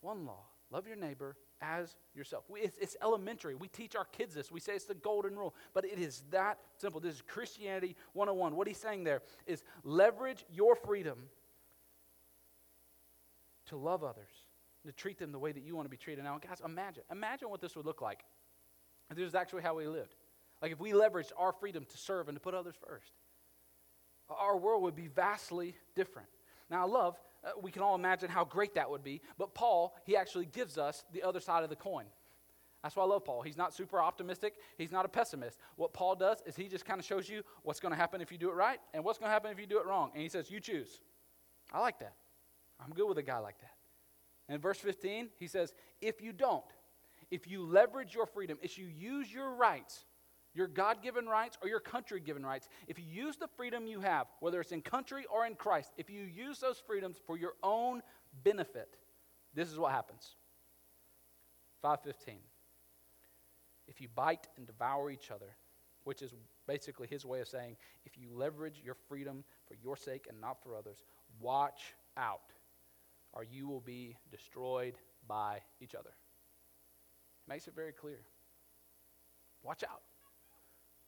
One 0.00 0.26
law. 0.26 0.44
Love 0.70 0.86
your 0.86 0.96
neighbor 0.96 1.36
as 1.60 1.96
yourself. 2.14 2.44
We, 2.48 2.60
it's, 2.60 2.76
it's, 2.78 2.96
elementary. 3.02 3.54
We 3.54 3.68
teach 3.68 3.94
our 3.94 4.04
kids 4.04 4.34
this. 4.34 4.50
We 4.50 4.60
say 4.60 4.72
it's 4.74 4.84
the 4.84 4.94
golden 4.94 5.36
rule, 5.36 5.54
but 5.74 5.84
it 5.84 5.98
is 5.98 6.24
that 6.30 6.58
simple. 6.76 7.00
This 7.00 7.14
is 7.14 7.22
Christianity 7.22 7.96
101. 8.14 8.56
What 8.56 8.66
he's 8.66 8.78
saying 8.78 9.04
there 9.04 9.22
is 9.46 9.62
leverage 9.84 10.44
your 10.52 10.74
freedom 10.74 11.18
to 13.66 13.76
love 13.76 14.02
others, 14.02 14.32
to 14.86 14.92
treat 14.92 15.18
them 15.18 15.30
the 15.30 15.38
way 15.38 15.52
that 15.52 15.62
you 15.62 15.76
want 15.76 15.86
to 15.86 15.90
be 15.90 15.96
treated. 15.96 16.24
Now, 16.24 16.38
guys, 16.38 16.60
imagine, 16.64 17.04
imagine 17.10 17.48
what 17.48 17.60
this 17.60 17.76
would 17.76 17.86
look 17.86 18.02
like 18.02 18.24
if 19.10 19.16
this 19.16 19.26
is 19.26 19.34
actually 19.34 19.62
how 19.62 19.76
we 19.76 19.86
lived. 19.86 20.16
Like 20.60 20.72
if 20.72 20.80
we 20.80 20.92
leveraged 20.92 21.32
our 21.36 21.52
freedom 21.52 21.84
to 21.84 21.98
serve 21.98 22.28
and 22.28 22.36
to 22.36 22.40
put 22.40 22.54
others 22.54 22.74
first, 22.86 23.12
our 24.30 24.56
world 24.56 24.82
would 24.82 24.96
be 24.96 25.08
vastly 25.08 25.76
different. 25.94 26.28
Now, 26.72 26.86
I 26.86 26.88
love, 26.88 27.20
uh, 27.44 27.50
we 27.60 27.70
can 27.70 27.82
all 27.82 27.94
imagine 27.94 28.30
how 28.30 28.46
great 28.46 28.74
that 28.76 28.90
would 28.90 29.04
be, 29.04 29.20
but 29.36 29.54
Paul, 29.54 29.94
he 30.06 30.16
actually 30.16 30.46
gives 30.46 30.78
us 30.78 31.04
the 31.12 31.22
other 31.22 31.38
side 31.38 31.64
of 31.64 31.68
the 31.68 31.76
coin. 31.76 32.06
That's 32.82 32.96
why 32.96 33.02
I 33.02 33.06
love 33.06 33.26
Paul. 33.26 33.42
He's 33.42 33.58
not 33.58 33.74
super 33.74 34.00
optimistic, 34.00 34.54
he's 34.78 34.90
not 34.90 35.04
a 35.04 35.08
pessimist. 35.08 35.58
What 35.76 35.92
Paul 35.92 36.16
does 36.16 36.38
is 36.46 36.56
he 36.56 36.68
just 36.68 36.86
kind 36.86 36.98
of 36.98 37.04
shows 37.04 37.28
you 37.28 37.42
what's 37.62 37.78
going 37.78 37.92
to 37.92 37.98
happen 37.98 38.22
if 38.22 38.32
you 38.32 38.38
do 38.38 38.48
it 38.48 38.54
right 38.54 38.78
and 38.94 39.04
what's 39.04 39.18
going 39.18 39.28
to 39.28 39.32
happen 39.32 39.50
if 39.52 39.60
you 39.60 39.66
do 39.66 39.78
it 39.78 39.86
wrong. 39.86 40.12
And 40.14 40.22
he 40.22 40.30
says, 40.30 40.50
You 40.50 40.60
choose. 40.60 41.02
I 41.70 41.80
like 41.80 41.98
that. 41.98 42.14
I'm 42.82 42.92
good 42.94 43.06
with 43.06 43.18
a 43.18 43.22
guy 43.22 43.38
like 43.38 43.60
that. 43.60 43.74
And 44.48 44.54
in 44.54 44.60
verse 44.62 44.78
15, 44.78 45.28
he 45.38 45.46
says, 45.46 45.74
If 46.00 46.22
you 46.22 46.32
don't, 46.32 46.64
if 47.30 47.46
you 47.46 47.64
leverage 47.64 48.14
your 48.14 48.26
freedom, 48.26 48.56
if 48.62 48.78
you 48.78 48.86
use 48.86 49.32
your 49.32 49.54
rights 49.54 50.06
your 50.54 50.66
God 50.66 51.02
given 51.02 51.26
rights 51.26 51.56
or 51.62 51.68
your 51.68 51.80
country 51.80 52.20
given 52.20 52.44
rights, 52.44 52.68
if 52.86 52.98
you 52.98 53.04
use 53.06 53.36
the 53.36 53.48
freedom 53.56 53.86
you 53.86 54.00
have, 54.00 54.26
whether 54.40 54.60
it's 54.60 54.72
in 54.72 54.82
country 54.82 55.24
or 55.32 55.46
in 55.46 55.54
Christ, 55.54 55.92
if 55.96 56.10
you 56.10 56.22
use 56.22 56.58
those 56.58 56.82
freedoms 56.86 57.16
for 57.26 57.38
your 57.38 57.54
own 57.62 58.02
benefit, 58.44 58.96
this 59.54 59.70
is 59.70 59.78
what 59.78 59.92
happens. 59.92 60.36
515. 61.80 62.38
If 63.88 64.00
you 64.00 64.08
bite 64.14 64.46
and 64.56 64.66
devour 64.66 65.10
each 65.10 65.30
other, 65.30 65.56
which 66.04 66.20
is 66.20 66.34
basically 66.66 67.08
his 67.08 67.24
way 67.24 67.40
of 67.40 67.48
saying, 67.48 67.76
if 68.04 68.18
you 68.18 68.28
leverage 68.32 68.80
your 68.84 68.96
freedom 69.08 69.44
for 69.66 69.74
your 69.82 69.96
sake 69.96 70.26
and 70.28 70.40
not 70.40 70.62
for 70.62 70.76
others, 70.76 71.02
watch 71.40 71.94
out, 72.16 72.52
or 73.32 73.42
you 73.42 73.68
will 73.68 73.80
be 73.80 74.16
destroyed 74.30 74.94
by 75.26 75.60
each 75.80 75.94
other. 75.94 76.10
Makes 77.48 77.68
it 77.68 77.74
very 77.74 77.92
clear. 77.92 78.20
Watch 79.62 79.82
out 79.82 80.02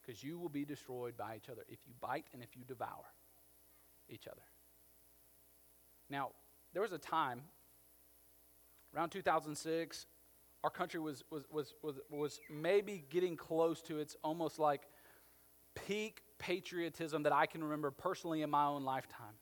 because 0.04 0.22
you 0.22 0.38
will 0.38 0.48
be 0.48 0.64
destroyed 0.64 1.16
by 1.16 1.36
each 1.36 1.48
other 1.48 1.62
if 1.68 1.78
you 1.86 1.94
bite 2.00 2.26
and 2.32 2.42
if 2.42 2.56
you 2.56 2.64
devour 2.64 3.04
each 4.08 4.26
other. 4.26 4.42
Now, 6.10 6.30
there 6.72 6.82
was 6.82 6.92
a 6.92 6.98
time 6.98 7.42
around 8.94 9.10
2006, 9.10 10.06
our 10.62 10.70
country 10.70 11.00
was, 11.00 11.24
was, 11.30 11.44
was, 11.50 11.74
was, 11.82 11.96
was 12.10 12.40
maybe 12.50 13.04
getting 13.10 13.36
close 13.36 13.82
to 13.82 13.98
its 13.98 14.16
almost 14.22 14.58
like 14.58 14.82
peak 15.74 16.22
patriotism 16.38 17.22
that 17.24 17.32
I 17.32 17.46
can 17.46 17.62
remember 17.62 17.90
personally 17.90 18.42
in 18.42 18.50
my 18.50 18.66
own 18.66 18.84
lifetime. 18.84 19.34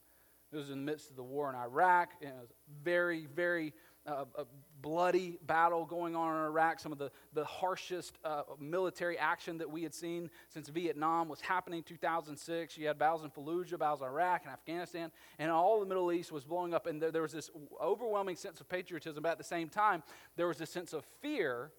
It 0.53 0.57
was 0.57 0.71
in 0.71 0.85
the 0.85 0.93
midst 0.93 1.11
of 1.11 1.17
the 1.17 1.23
war 1.23 1.49
in 1.49 1.57
Iraq. 1.57 2.11
And 2.21 2.31
it 2.31 2.41
was 2.41 2.53
very, 2.83 3.27
very 3.27 3.73
uh, 4.07 4.25
a 4.37 4.45
bloody 4.83 5.39
battle 5.47 5.87
going 5.87 6.15
on 6.17 6.37
in 6.37 6.43
Iraq. 6.43 6.81
Some 6.81 6.93
of 6.93 6.99
the, 6.99 7.11
the 7.33 7.45
harshest 7.45 8.19
uh, 8.25 8.43
military 8.59 9.17
action 9.17 9.59
that 9.59 9.71
we 9.71 9.83
had 9.83 9.95
seen 9.95 10.29
since 10.49 10.69
Vietnam 10.69 11.29
was 11.29 11.41
happening 11.41 11.79
in 11.79 11.85
2006. 11.85 12.77
You 12.77 12.89
had 12.89 12.99
battles 12.99 13.25
in 13.25 13.31
Fallujah, 13.31 13.79
battles 13.79 14.01
in 14.01 14.09
Iraq 14.09 14.43
and 14.45 14.53
Afghanistan, 14.53 15.11
and 15.39 15.51
all 15.51 15.81
the 15.81 15.87
Middle 15.87 16.13
East 16.13 16.33
was 16.33 16.45
blowing 16.45 16.75
up. 16.75 16.87
And 16.87 17.01
there, 17.01 17.13
there 17.13 17.23
was 17.23 17.33
this 17.33 17.51
overwhelming 17.81 18.37
sense 18.37 18.61
of 18.61 18.69
patriotism, 18.69 19.23
but 19.23 19.31
at 19.31 19.39
the 19.39 19.45
same 19.45 19.69
time, 19.69 20.03
there 20.37 20.49
was 20.49 20.61
a 20.61 20.67
sense 20.67 20.93
of 20.93 21.05
fear 21.21 21.71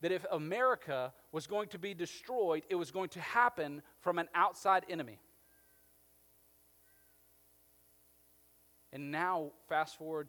that 0.00 0.12
if 0.12 0.24
America 0.30 1.12
was 1.32 1.46
going 1.46 1.68
to 1.68 1.78
be 1.78 1.92
destroyed, 1.92 2.62
it 2.70 2.76
was 2.76 2.92
going 2.92 3.08
to 3.10 3.20
happen 3.20 3.82
from 4.00 4.18
an 4.18 4.28
outside 4.34 4.86
enemy. 4.88 5.18
And 8.92 9.10
now, 9.10 9.50
fast 9.68 9.98
forward 9.98 10.28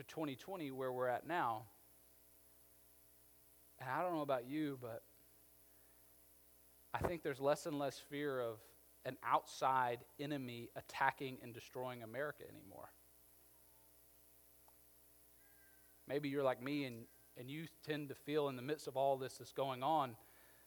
to 0.00 0.06
2020, 0.06 0.70
where 0.70 0.90
we're 0.90 1.08
at 1.08 1.26
now, 1.26 1.64
and 3.78 3.90
I 3.90 4.02
don't 4.02 4.14
know 4.14 4.22
about 4.22 4.48
you, 4.48 4.78
but 4.80 5.02
I 6.94 7.06
think 7.06 7.22
there's 7.22 7.38
less 7.38 7.66
and 7.66 7.78
less 7.78 7.98
fear 8.08 8.40
of 8.40 8.56
an 9.04 9.18
outside 9.22 9.98
enemy 10.18 10.70
attacking 10.74 11.36
and 11.42 11.52
destroying 11.52 12.02
America 12.02 12.44
anymore. 12.48 12.90
Maybe 16.08 16.30
you're 16.30 16.44
like 16.44 16.62
me 16.62 16.86
and, 16.86 17.04
and 17.36 17.50
you 17.50 17.66
tend 17.86 18.08
to 18.08 18.14
feel 18.14 18.48
in 18.48 18.56
the 18.56 18.62
midst 18.62 18.86
of 18.86 18.96
all 18.96 19.18
this 19.18 19.34
that's 19.34 19.52
going 19.52 19.82
on 19.82 20.16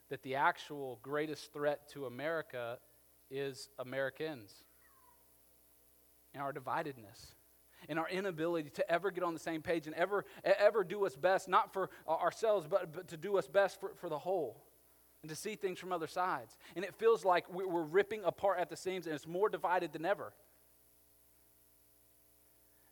that 0.10 0.22
the 0.22 0.36
actual 0.36 1.00
greatest 1.02 1.52
threat 1.54 1.90
to 1.94 2.06
America 2.06 2.78
is 3.32 3.70
Americans 3.80 4.54
and 6.36 6.44
our 6.44 6.54
dividedness 6.54 7.34
and 7.90 8.00
our 8.00 8.10
inability 8.10 8.70
to 8.72 8.92
ever 8.92 9.12
get 9.12 9.24
on 9.24 9.34
the 9.34 9.40
same 9.40 9.62
page 9.62 9.88
and 9.88 9.96
ever, 9.96 10.26
ever 10.44 10.84
do 10.84 11.00
what's 11.00 11.16
best, 11.16 11.48
not 11.48 11.74
for 11.74 11.90
ourselves, 12.08 12.68
but, 12.70 12.94
but 12.94 13.08
to 13.10 13.18
do 13.18 13.34
what's 13.34 13.48
best 13.48 13.80
for, 13.80 13.92
for 13.96 14.10
the 14.10 14.20
whole 14.20 14.64
and 15.22 15.30
to 15.30 15.36
see 15.36 15.56
things 15.56 15.80
from 15.80 15.92
other 15.92 16.08
sides. 16.08 16.58
And 16.76 16.84
it 16.84 16.94
feels 16.96 17.24
like 17.24 17.52
we're 17.52 17.82
ripping 17.82 18.24
apart 18.26 18.60
at 18.60 18.70
the 18.70 18.76
seams 18.76 19.06
and 19.06 19.16
it's 19.16 19.28
more 19.28 19.50
divided 19.50 19.94
than 19.94 20.06
ever. 20.06 20.34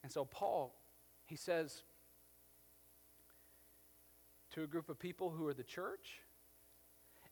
And 0.04 0.12
so, 0.12 0.26
Paul, 0.26 0.74
he 1.26 1.36
says 1.36 1.84
to 4.52 4.64
a 4.64 4.68
group 4.68 4.90
of 4.90 4.98
people 4.98 5.30
who 5.30 5.48
are 5.48 5.54
the 5.54 5.64
church, 5.64 6.22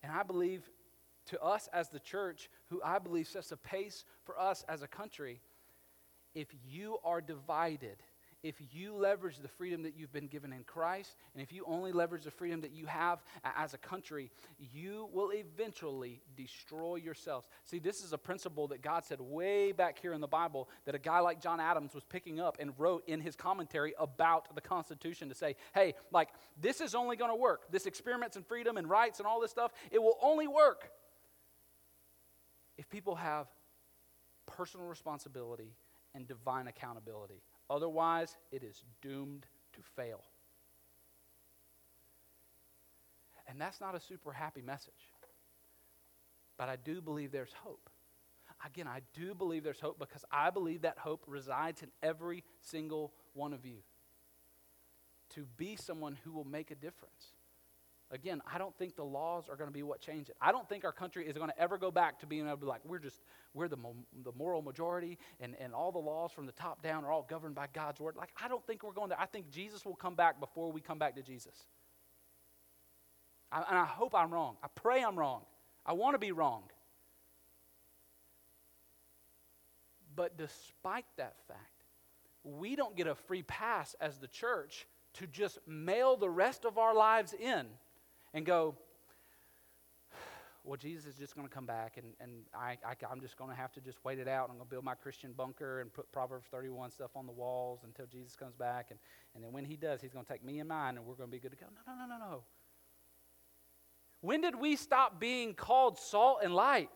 and 0.04 0.12
I 0.12 0.24
believe 0.24 0.70
to 1.28 1.42
us 1.42 1.68
as 1.74 1.90
the 1.90 2.00
church, 2.00 2.50
who 2.70 2.82
I 2.84 3.00
believe 3.00 3.28
sets 3.28 3.52
a 3.52 3.58
pace 3.58 4.06
for 4.24 4.40
us 4.40 4.64
as 4.68 4.82
a 4.82 4.88
country, 4.88 5.42
if 6.36 6.48
you 6.68 6.98
are 7.04 7.22
divided, 7.22 7.98
if 8.42 8.56
you 8.72 8.96
leverage 8.96 9.38
the 9.40 9.50
freedom 9.50 9.84
that 9.84 9.96
you've 9.98 10.14
been 10.14 10.28
given 10.28 10.54
in 10.54 10.64
Christ, 10.64 11.18
and 11.34 11.44
if 11.44 11.52
you 11.52 11.66
only 11.68 11.92
leverage 11.92 12.24
the 12.24 12.32
freedom 12.32 12.62
that 12.62 12.72
you 12.72 12.86
have 12.86 13.22
as 13.44 13.74
a 13.74 13.78
country, 13.78 14.32
you 14.58 15.10
will 15.12 15.32
eventually 15.32 16.22
destroy 16.38 16.96
yourselves. 16.96 17.48
See, 17.66 17.80
this 17.80 18.02
is 18.02 18.14
a 18.14 18.18
principle 18.18 18.68
that 18.70 18.82
God 18.82 19.04
said 19.04 19.20
way 19.20 19.74
back 19.74 20.00
here 20.00 20.14
in 20.14 20.22
the 20.22 20.28
Bible 20.28 20.70
that 20.86 20.96
a 20.96 21.00
guy 21.00 21.20
like 21.20 21.42
John 21.42 21.60
Adams 21.60 21.94
was 21.94 22.06
picking 22.06 22.40
up 22.40 22.58
and 22.62 22.72
wrote 22.78 23.04
in 23.08 23.20
his 23.20 23.36
commentary 23.36 23.94
about 24.00 24.56
the 24.56 24.62
Constitution 24.62 25.28
to 25.28 25.36
say, 25.36 25.56
hey, 25.74 25.96
like, 26.12 26.30
this 26.62 26.80
is 26.80 26.96
only 26.96 27.18
going 27.18 27.32
to 27.32 27.36
work. 27.36 27.70
This 27.72 27.86
experiments 27.86 28.38
in 28.38 28.44
freedom 28.44 28.78
and 28.78 28.90
rights 28.90 29.20
and 29.20 29.28
all 29.28 29.42
this 29.42 29.52
stuff, 29.52 29.74
it 29.92 30.02
will 30.02 30.18
only 30.22 30.48
work 30.48 30.90
if 32.78 32.90
people 32.90 33.16
have 33.16 33.48
personal 34.46 34.88
responsibility 34.88 35.74
and 36.16 36.28
divine 36.28 36.68
accountability. 36.68 37.42
Otherwise, 37.70 38.36
it 38.52 38.64
is 38.64 38.84
doomed 39.02 39.46
to 39.74 39.80
fail. 39.96 40.24
And 43.48 43.60
that's 43.60 43.82
not 43.82 43.96
a 43.96 44.00
super 44.00 44.32
happy 44.32 44.62
message. 44.62 45.12
But 46.58 46.70
I 46.70 46.76
do 46.76 47.02
believe 47.02 47.32
there's 47.32 47.54
hope. 47.54 47.90
Again, 48.66 48.88
I 48.88 49.02
do 49.14 49.34
believe 49.34 49.64
there's 49.64 49.80
hope 49.80 49.98
because 49.98 50.26
I 50.32 50.50
believe 50.50 50.82
that 50.82 50.98
hope 50.98 51.24
resides 51.28 51.82
in 51.82 51.90
every 52.04 52.44
single 52.60 53.14
one 53.34 53.54
of 53.54 53.66
you. 53.66 53.78
To 55.36 55.46
be 55.58 55.76
someone 55.76 56.18
who 56.24 56.32
will 56.32 56.46
make 56.46 56.70
a 56.70 56.76
difference. 56.76 57.34
Again, 58.12 58.42
I 58.52 58.58
don't 58.58 58.76
think 58.76 58.96
the 58.96 59.04
laws 59.04 59.50
are 59.50 59.56
going 59.56 59.70
to 59.70 59.74
be 59.74 59.84
what 59.84 60.02
change 60.02 60.30
it. 60.30 60.36
I 60.42 60.52
don't 60.52 60.68
think 60.68 60.84
our 60.84 60.92
country 60.92 61.28
is 61.28 61.38
going 61.38 61.50
to 61.50 61.60
ever 61.60 61.78
go 61.78 61.92
back 61.92 62.20
to 62.22 62.26
being 62.26 62.48
able 62.48 62.56
to 62.56 62.62
be 62.62 62.66
like, 62.66 62.82
we're 62.84 62.98
just, 62.98 63.22
we're 63.54 63.68
the, 63.68 63.78
the 64.24 64.32
moral 64.36 64.64
majority 64.64 65.20
and, 65.40 65.56
and 65.60 65.76
all 65.76 65.92
the 65.92 66.00
laws 66.00 66.32
from 66.32 66.48
the 66.48 66.52
top 66.52 66.82
down 66.82 67.06
are 67.06 67.12
all 67.12 67.28
governed 67.30 67.54
by 67.54 67.68
God's 67.72 68.00
word. 68.00 68.16
Like, 68.16 68.32
I 68.42 68.48
don't 68.48 68.66
think 68.66 68.82
we're 68.82 68.94
going 68.94 69.10
there. 69.10 69.20
I 69.22 69.28
think 69.28 69.52
Jesus 69.52 69.86
will 69.86 69.96
come 69.96 70.16
back 70.16 70.40
before 70.40 70.72
we 70.72 70.82
come 70.82 70.98
back 70.98 71.16
to 71.18 71.22
Jesus. 71.22 71.54
I, 73.52 73.58
and 73.58 73.78
I 73.78 73.86
hope 73.86 74.16
I'm 74.16 74.34
wrong. 74.34 74.58
I 74.64 74.68
pray 74.74 75.04
I'm 75.04 75.18
wrong. 75.18 75.42
I 75.86 75.94
want 75.94 76.16
to 76.16 76.20
be 76.20 76.32
wrong. 76.32 76.64
But 80.16 80.36
despite 80.36 81.06
that 81.18 81.36
fact, 81.48 81.84
we 82.44 82.76
don't 82.76 82.96
get 82.96 83.06
a 83.06 83.14
free 83.14 83.44
pass 83.44 83.96
as 84.02 84.18
the 84.18 84.28
church 84.28 84.88
to 85.14 85.28
just 85.28 85.60
mail 85.68 86.18
the 86.18 86.30
rest 86.30 86.66
of 86.66 86.80
our 86.80 86.96
lives 86.96 87.34
in 87.34 87.68
and 88.34 88.46
go, 88.46 88.76
well, 90.64 90.78
Jesus 90.78 91.06
is 91.06 91.16
just 91.16 91.36
going 91.36 91.48
to 91.48 91.54
come 91.54 91.66
back, 91.66 91.98
and, 91.98 92.14
and 92.20 92.44
I, 92.54 92.78
I, 92.86 93.12
am 93.12 93.22
just 93.22 93.38
going 93.38 93.50
to 93.50 93.56
have 93.56 93.72
to 93.74 93.82
just 93.82 93.98
wait 94.04 94.20
it 94.20 94.28
out. 94.28 94.50
I'm 94.50 94.58
going 94.58 94.68
to 94.68 94.70
build 94.70 94.84
my 94.84 94.94
Christian 94.94 95.32
bunker 95.32 95.82
and 95.82 95.92
put 95.92 96.12
Proverbs 96.12 96.46
31 96.52 96.92
stuff 96.92 97.12
on 97.16 97.26
the 97.26 97.32
walls 97.32 97.80
until 97.84 98.06
Jesus 98.06 98.36
comes 98.36 98.56
back. 98.56 98.88
And, 98.92 99.00
and 99.34 99.44
then 99.44 99.52
when 99.52 99.66
he 99.66 99.78
does, 99.78 100.02
he's 100.02 100.14
going 100.14 100.26
to 100.26 100.32
take 100.32 100.44
me 100.44 100.60
and 100.60 100.70
mine, 100.70 100.98
and 100.98 101.06
we're 101.06 101.16
going 101.16 101.30
to 101.30 101.36
be 101.36 101.40
good 101.40 101.52
to 101.52 101.58
go. 101.58 101.66
No, 101.88 101.94
no, 101.94 102.06
no, 102.06 102.18
no, 102.18 102.32
no. 102.32 102.44
When 104.22 104.42
did 104.42 104.56
we 104.56 104.76
stop 104.76 105.20
being 105.20 105.54
called 105.54 105.98
salt 105.98 106.40
and 106.44 106.54
light? 106.54 106.92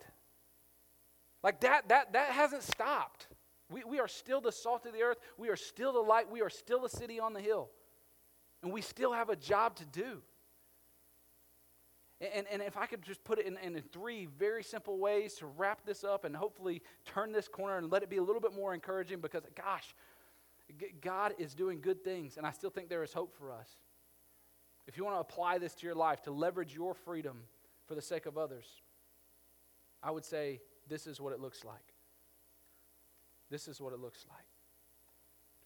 Like 1.42 1.62
that, 1.62 1.90
that, 1.90 2.14
that 2.14 2.32
hasn't 2.32 2.64
stopped. 2.64 3.28
We, 3.72 3.84
we 3.86 4.00
are 4.00 4.08
still 4.08 4.42
the 4.42 4.52
salt 4.52 4.86
of 4.86 4.94
the 4.94 5.02
earth. 5.02 5.18
We 5.38 5.50
are 5.50 5.56
still 5.56 5.94
the 5.94 6.00
light. 6.00 6.30
We 6.30 6.42
are 6.42 6.50
still 6.50 6.82
the 6.82 6.90
city 6.90 7.20
on 7.20 7.34
the 7.34 7.42
hill. 7.42 7.70
And 8.62 8.72
we 8.72 8.82
still 8.82 9.14
have 9.14 9.30
a 9.30 9.36
job 9.36 9.78
to 9.78 9.86
do. 9.86 10.22
And, 12.34 12.46
and 12.50 12.62
if 12.62 12.78
I 12.78 12.86
could 12.86 13.02
just 13.02 13.24
put 13.24 13.40
it 13.40 13.46
in, 13.46 13.58
in 13.58 13.82
three 13.92 14.28
very 14.38 14.64
simple 14.64 14.98
ways 14.98 15.34
to 15.36 15.46
wrap 15.46 15.86
this 15.86 16.04
up 16.04 16.24
and 16.24 16.36
hopefully 16.36 16.82
turn 17.06 17.32
this 17.34 17.48
corner 17.48 17.78
and 17.78 17.92
let 17.92 18.02
it 18.02 18.10
be 18.10 18.18
a 18.18 18.24
little 18.24 18.42
bit 18.42 18.54
more 18.54 18.74
encouraging 18.74 19.20
because, 19.20 19.44
gosh, 19.56 19.94
God 21.02 21.34
is 21.38 21.54
doing 21.54 21.82
good 21.82 22.04
things, 22.04 22.38
and 22.38 22.48
I 22.48 22.52
still 22.52 22.70
think 22.70 22.88
there 22.88 23.04
is 23.04 23.12
hope 23.12 23.34
for 23.38 23.52
us. 23.52 23.70
If 24.88 24.98
you 24.98 25.04
want 25.04 25.18
to 25.18 25.22
apply 25.22 25.58
this 25.58 25.76
to 25.76 25.86
your 25.86 25.96
life, 25.96 26.22
to 26.24 26.32
leverage 26.32 26.74
your 26.74 26.94
freedom 26.94 27.40
for 27.88 27.96
the 27.96 28.02
sake 28.02 28.26
of 28.26 28.38
others, 28.38 28.66
I 30.02 30.12
would 30.12 30.26
say 30.26 30.62
this 30.88 31.08
is 31.08 31.20
what 31.20 31.34
it 31.34 31.40
looks 31.40 31.66
like. 31.66 31.94
This 33.50 33.68
is 33.68 33.82
what 33.82 33.94
it 33.94 34.00
looks 34.00 34.26
like. 34.30 34.46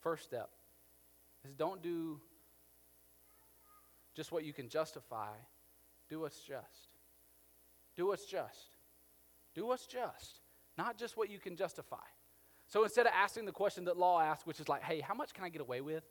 First 0.02 0.24
step 0.24 0.50
is 1.46 1.54
don't 1.54 1.82
do 1.82 2.20
just 4.16 4.32
what 4.32 4.44
you 4.44 4.54
can 4.54 4.70
justify 4.70 5.34
do 6.10 6.22
what's 6.22 6.40
just. 6.40 6.90
Do 7.96 8.08
what's 8.08 8.26
just. 8.26 8.78
Do 9.56 9.66
what's 9.66 9.86
just. 9.86 10.42
Not 10.78 10.98
just 10.98 11.18
what 11.18 11.30
you 11.30 11.40
can 11.40 11.56
justify. 11.56 11.98
So 12.68 12.84
instead 12.84 13.06
of 13.06 13.14
asking 13.16 13.46
the 13.46 13.52
question 13.52 13.86
that 13.86 13.98
law 13.98 14.22
asks, 14.22 14.46
which 14.46 14.60
is 14.60 14.70
like, 14.70 14.84
hey, 14.84 15.00
how 15.00 15.14
much 15.14 15.34
can 15.34 15.44
I 15.44 15.50
get 15.50 15.62
away 15.62 15.82
with? 15.82 16.04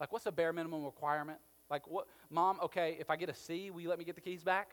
Like, 0.00 0.12
what's 0.12 0.24
the 0.24 0.32
bare 0.32 0.52
minimum 0.52 0.84
requirement? 0.84 1.38
Like, 1.68 1.88
what, 1.88 2.06
mom, 2.30 2.58
okay, 2.62 2.96
if 3.00 3.10
I 3.10 3.16
get 3.16 3.28
a 3.28 3.34
C, 3.34 3.70
will 3.70 3.80
you 3.80 3.88
let 3.88 3.98
me 3.98 4.04
get 4.04 4.14
the 4.14 4.20
keys 4.20 4.44
back? 4.44 4.70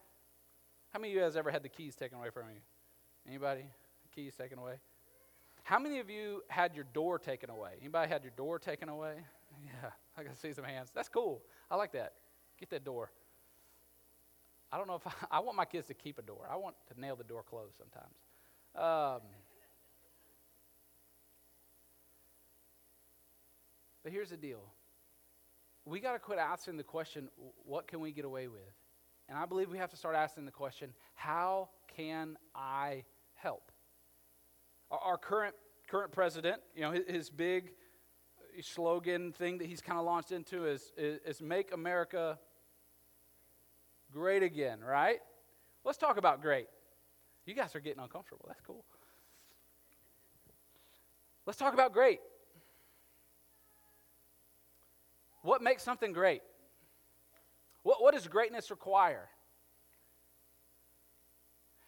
How 0.91 0.99
many 0.99 1.12
of 1.12 1.15
you 1.15 1.21
guys 1.21 1.36
ever 1.36 1.49
had 1.49 1.63
the 1.63 1.69
keys 1.69 1.95
taken 1.95 2.19
away 2.19 2.29
from 2.29 2.49
you? 2.49 2.59
Anybody? 3.27 3.65
Keys 4.13 4.36
taken 4.36 4.59
away? 4.59 4.75
How 5.63 5.79
many 5.79 5.99
of 5.99 6.09
you 6.09 6.43
had 6.49 6.75
your 6.75 6.86
door 6.93 7.17
taken 7.17 7.49
away? 7.49 7.71
Anybody 7.79 8.09
had 8.09 8.23
your 8.23 8.33
door 8.38 8.59
taken 8.59 8.89
away? 8.89 9.15
Yeah, 9.63 9.91
I 10.17 10.23
can 10.23 10.36
see 10.36 10.51
some 10.51 10.65
hands. 10.65 10.89
That's 10.95 11.07
cool. 11.07 11.43
I 11.69 11.75
like 11.75 11.91
that. 11.91 12.13
Get 12.59 12.71
that 12.71 12.83
door. 12.83 13.12
I 14.73 14.77
don't 14.77 14.88
know 14.88 14.95
if 14.95 15.05
I, 15.05 15.12
I, 15.38 15.39
want 15.39 15.55
my 15.55 15.65
kids 15.65 15.88
to 15.88 15.93
keep 15.93 16.17
a 16.17 16.23
door. 16.23 16.49
I 16.51 16.55
want 16.55 16.75
to 16.91 16.99
nail 16.99 17.15
the 17.15 17.23
door 17.23 17.43
closed 17.43 17.75
sometimes. 17.77 18.15
Um, 18.75 19.21
but 24.03 24.12
here's 24.12 24.31
the 24.31 24.38
deal 24.38 24.63
we 25.86 25.99
got 25.99 26.13
to 26.13 26.19
quit 26.19 26.39
asking 26.39 26.77
the 26.77 26.83
question, 26.83 27.27
what 27.65 27.88
can 27.88 27.99
we 27.99 28.12
get 28.12 28.25
away 28.25 28.47
with? 28.47 28.62
And 29.29 29.38
I 29.38 29.45
believe 29.45 29.69
we 29.69 29.77
have 29.77 29.91
to 29.91 29.97
start 29.97 30.15
asking 30.15 30.45
the 30.45 30.51
question, 30.51 30.93
how 31.13 31.69
can 31.95 32.38
I 32.55 33.03
help? 33.36 33.71
Our, 34.89 34.99
our 34.99 35.17
current, 35.17 35.55
current 35.88 36.12
president, 36.12 36.62
you 36.75 36.81
know, 36.81 36.91
his, 36.91 37.03
his 37.07 37.29
big 37.29 37.71
slogan 38.62 39.33
thing 39.33 39.57
that 39.57 39.67
he's 39.67 39.81
kind 39.81 39.99
of 39.99 40.05
launched 40.05 40.31
into 40.31 40.65
is, 40.65 40.93
is, 40.97 41.19
is 41.25 41.41
make 41.41 41.73
America 41.73 42.39
great 44.13 44.43
again, 44.43 44.80
right? 44.80 45.19
Let's 45.84 45.97
talk 45.97 46.17
about 46.17 46.41
great. 46.41 46.67
You 47.45 47.54
guys 47.54 47.76
are 47.76 47.80
getting 47.80 48.02
uncomfortable. 48.02 48.45
That's 48.47 48.62
cool. 48.62 48.86
Let's 51.45 51.60
talk 51.60 51.73
about 51.73 51.91
great. 51.91 52.19
What 55.41 55.62
makes 55.62 55.84
something 55.84 56.13
great? 56.13 56.41
What, 57.82 58.02
what 58.02 58.13
does 58.13 58.28
greatness 58.28 58.71
require? 58.71 59.28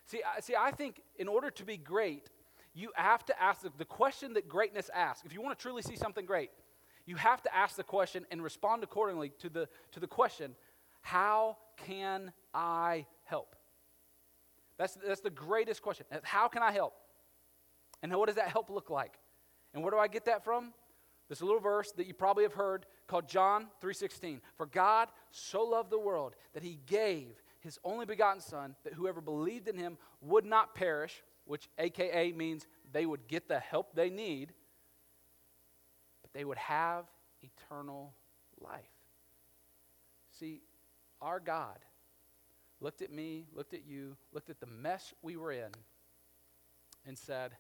See, 0.08 0.22
I, 0.24 0.42
see, 0.42 0.56
I 0.60 0.72
think 0.72 1.02
in 1.18 1.30
order 1.30 1.50
to 1.52 1.64
be 1.64 1.78
great, 1.78 2.30
you 2.74 2.92
have 2.96 3.24
to 3.26 3.42
ask 3.42 3.62
the, 3.62 3.72
the 3.78 3.86
question 3.86 4.34
that 4.34 4.50
greatness 4.50 4.90
asks. 4.94 5.26
If 5.26 5.34
you 5.34 5.42
want 5.42 5.58
to 5.58 5.62
truly 5.62 5.82
see 5.82 5.96
something 5.96 6.26
great, 6.26 6.50
you 7.06 7.16
have 7.16 7.42
to 7.44 7.56
ask 7.56 7.78
the 7.78 7.84
question 7.84 8.26
and 8.32 8.44
respond 8.44 8.84
accordingly 8.84 9.32
to 9.40 9.50
the, 9.50 9.70
to 9.94 10.00
the 10.02 10.08
question 10.08 10.56
how 11.06 11.58
can 11.86 12.34
I 12.52 13.06
help? 13.26 13.56
That's, 14.80 14.98
that's 15.06 15.22
the 15.22 15.30
greatest 15.30 15.84
question. 15.84 16.08
How 16.24 16.48
can 16.48 16.64
I 16.64 16.72
help? 16.72 16.96
And 18.02 18.12
what 18.16 18.26
does 18.26 18.38
that 18.38 18.48
help 18.48 18.72
look 18.72 18.90
like? 18.90 19.20
And 19.76 19.84
where 19.84 19.92
do 19.92 20.00
I 20.00 20.08
get 20.08 20.26
that 20.26 20.44
from? 20.44 20.74
This 21.30 21.44
little 21.44 21.60
verse 21.60 21.92
that 21.92 22.08
you 22.08 22.16
probably 22.16 22.42
have 22.42 22.56
heard 22.56 22.88
called 23.06 23.30
John 23.30 23.68
3:16. 23.84 24.42
For 24.58 24.66
God 24.66 25.10
so 25.30 25.64
loved 25.64 25.92
the 25.92 26.00
world 26.00 26.36
that 26.54 26.64
he 26.64 26.80
gave 26.88 27.40
his 27.60 27.78
only 27.84 28.08
begotten 28.08 28.42
son 28.42 28.76
that 28.84 28.94
whoever 28.94 29.22
believed 29.22 29.68
in 29.68 29.78
him 29.78 30.00
would 30.22 30.44
not 30.44 30.74
perish, 30.74 31.24
which 31.46 31.70
aka 31.78 32.32
means 32.32 32.66
they 32.92 33.06
would 33.06 33.28
get 33.28 33.48
the 33.48 33.60
help 33.60 33.94
they 33.94 34.10
need, 34.10 34.54
but 36.24 36.34
they 36.34 36.46
would 36.46 36.58
have 36.58 37.06
eternal 37.44 38.16
life. 38.60 38.90
See, 40.32 40.64
our 41.22 41.40
God 41.40 41.80
looked 42.80 43.02
at 43.02 43.12
me, 43.12 43.46
looked 43.54 43.74
at 43.74 43.86
you, 43.86 44.16
looked 44.34 44.50
at 44.50 44.60
the 44.60 44.68
mess 44.68 45.14
we 45.22 45.38
were 45.38 45.52
in, 45.52 45.72
and 47.06 47.18
said, 47.18 47.52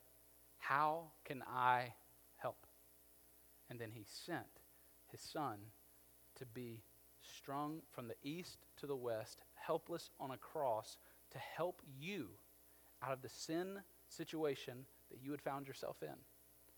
How 0.57 1.11
can 1.23 1.43
I 1.47 1.93
help? 2.37 2.65
And 3.69 3.79
then 3.79 3.91
he 3.91 4.05
sent 4.05 4.45
his 5.07 5.21
son 5.21 5.57
to 6.35 6.45
be 6.45 6.83
strung 7.21 7.81
from 7.91 8.07
the 8.07 8.15
east 8.23 8.65
to 8.77 8.87
the 8.87 8.95
west, 8.95 9.41
helpless 9.55 10.09
on 10.19 10.31
a 10.31 10.37
cross, 10.37 10.97
to 11.31 11.37
help 11.37 11.81
you 11.99 12.27
out 13.03 13.11
of 13.11 13.21
the 13.21 13.29
sin 13.29 13.79
situation 14.09 14.85
that 15.09 15.19
you 15.23 15.31
had 15.31 15.41
found 15.41 15.67
yourself 15.67 15.97
in, 16.01 16.15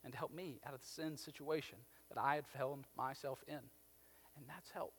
and 0.04 0.14
to 0.14 0.18
help 0.18 0.34
me 0.34 0.60
out 0.66 0.74
of 0.74 0.82
the 0.82 0.88
sin 0.88 1.18
situation 1.18 1.80
that 2.10 2.22
I 2.22 2.36
had 2.36 2.48
found 2.48 2.86
myself 2.96 3.44
in. 3.48 3.56
And 3.56 4.46
that's 4.48 4.70
help. 4.70 4.94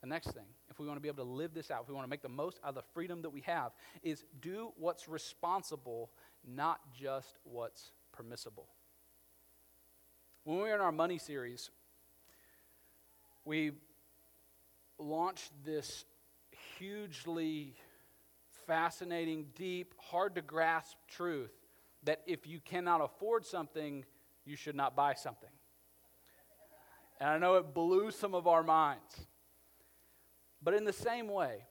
The 0.00 0.06
next 0.06 0.32
thing, 0.32 0.46
if 0.70 0.78
we 0.78 0.86
want 0.86 0.96
to 0.96 1.02
be 1.02 1.08
able 1.08 1.24
to 1.24 1.30
live 1.30 1.52
this 1.52 1.70
out, 1.70 1.82
if 1.82 1.88
we 1.88 1.94
want 1.94 2.06
to 2.06 2.10
make 2.10 2.22
the 2.22 2.28
most 2.28 2.58
out 2.64 2.70
of 2.70 2.74
the 2.74 2.82
freedom 2.94 3.22
that 3.22 3.30
we 3.30 3.42
have, 3.42 3.72
is 4.02 4.24
do 4.40 4.72
what's 4.76 5.08
responsible, 5.08 6.10
not 6.46 6.80
just 6.94 7.38
what's 7.44 7.92
permissible. 8.12 8.66
When 10.44 10.56
we 10.56 10.62
were 10.62 10.74
in 10.74 10.80
our 10.80 10.92
money 10.92 11.18
series, 11.18 11.70
we 13.44 13.72
launched 14.98 15.52
this 15.64 16.04
hugely 16.78 17.74
fascinating, 18.66 19.46
deep, 19.54 19.94
hard 19.98 20.34
to 20.36 20.42
grasp 20.42 20.96
truth 21.08 21.52
that 22.04 22.22
if 22.26 22.46
you 22.46 22.60
cannot 22.60 23.02
afford 23.02 23.44
something, 23.44 24.04
you 24.46 24.56
should 24.56 24.74
not 24.74 24.96
buy 24.96 25.12
something. 25.12 25.50
And 27.20 27.28
I 27.28 27.38
know 27.38 27.56
it 27.56 27.74
blew 27.74 28.10
some 28.10 28.34
of 28.34 28.46
our 28.46 28.62
minds. 28.62 29.26
But 30.62 30.74
in 30.74 30.84
the 30.84 30.92
same 30.92 31.28
way, 31.28 31.64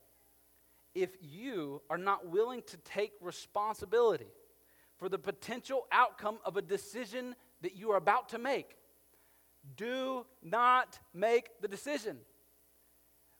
if 0.96 1.12
you 1.22 1.82
are 1.90 1.98
not 1.98 2.28
willing 2.28 2.64
to 2.68 2.78
take 2.78 3.12
responsibility 3.22 4.32
for 4.98 5.08
the 5.10 5.20
potential 5.20 5.86
outcome 5.92 6.40
of 6.44 6.58
a 6.58 6.62
decision 6.62 7.36
that 7.62 7.76
you 7.76 7.92
are 7.92 7.98
about 7.98 8.30
to 8.30 8.38
make, 8.38 8.76
do 9.76 10.26
not 10.42 11.00
make 11.14 11.62
the 11.62 11.68
decision. 11.68 12.18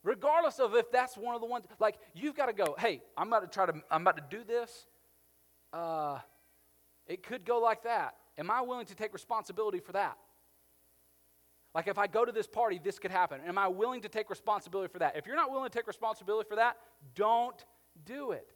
Regardless 0.02 0.58
of 0.58 0.74
if 0.74 0.90
that's 0.90 1.16
one 1.16 1.34
of 1.34 1.40
the 1.40 1.46
ones, 1.46 1.66
like 1.78 1.98
you've 2.14 2.34
got 2.34 2.46
to 2.46 2.52
go, 2.52 2.74
hey, 2.78 3.02
I'm 3.16 3.28
about 3.28 3.40
to 3.40 3.48
try 3.48 3.66
to, 3.66 3.74
I'm 3.90 4.02
about 4.02 4.16
to 4.16 4.36
do 4.36 4.44
this. 4.44 4.86
Uh, 5.72 6.18
it 7.06 7.22
could 7.22 7.44
go 7.44 7.60
like 7.60 7.82
that. 7.82 8.14
Am 8.38 8.50
I 8.50 8.62
willing 8.62 8.86
to 8.86 8.94
take 8.94 9.12
responsibility 9.12 9.80
for 9.80 9.92
that? 9.92 10.16
Like 11.74 11.86
if 11.86 11.98
I 11.98 12.06
go 12.06 12.24
to 12.24 12.32
this 12.32 12.46
party, 12.46 12.80
this 12.82 12.98
could 12.98 13.10
happen. 13.10 13.40
Am 13.46 13.56
I 13.56 13.68
willing 13.68 14.00
to 14.02 14.08
take 14.08 14.28
responsibility 14.28 14.90
for 14.92 14.98
that? 14.98 15.16
If 15.16 15.26
you're 15.26 15.36
not 15.36 15.50
willing 15.50 15.70
to 15.70 15.78
take 15.78 15.86
responsibility 15.86 16.48
for 16.48 16.56
that, 16.56 16.76
don't 17.14 17.64
do 18.04 18.32
it. 18.32 18.48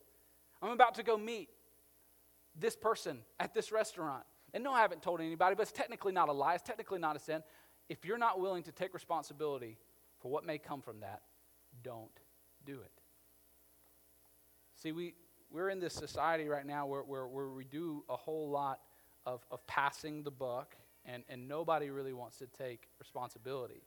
I'm 0.60 0.70
about 0.70 0.94
to 0.96 1.02
go 1.02 1.16
meet 1.16 1.48
this 2.58 2.74
person 2.74 3.18
at 3.38 3.54
this 3.54 3.70
restaurant. 3.70 4.24
And 4.52 4.64
no, 4.64 4.72
I 4.72 4.80
haven't 4.80 5.02
told 5.02 5.20
anybody, 5.20 5.54
but 5.54 5.62
it's 5.62 5.72
technically 5.72 6.12
not 6.12 6.28
a 6.28 6.32
lie. 6.32 6.54
It's 6.54 6.62
technically 6.62 6.98
not 6.98 7.16
a 7.16 7.18
sin. 7.18 7.42
If 7.88 8.04
you're 8.04 8.18
not 8.18 8.40
willing 8.40 8.62
to 8.64 8.72
take 8.72 8.94
responsibility 8.94 9.78
for 10.20 10.30
what 10.30 10.44
may 10.44 10.58
come 10.58 10.80
from 10.80 11.00
that, 11.00 11.22
don't 11.82 12.10
do 12.64 12.74
it. 12.74 12.92
See, 14.76 14.92
we, 14.92 15.14
we're 15.50 15.70
in 15.70 15.80
this 15.80 15.94
society 15.94 16.48
right 16.48 16.66
now 16.66 16.86
where, 16.86 17.02
where, 17.02 17.26
where 17.26 17.48
we 17.48 17.64
do 17.64 18.04
a 18.08 18.16
whole 18.16 18.48
lot 18.50 18.80
of, 19.26 19.44
of 19.50 19.66
passing 19.66 20.22
the 20.22 20.30
buck, 20.30 20.76
and, 21.06 21.22
and 21.28 21.48
nobody 21.48 21.90
really 21.90 22.12
wants 22.12 22.38
to 22.38 22.46
take 22.46 22.88
responsibility. 22.98 23.82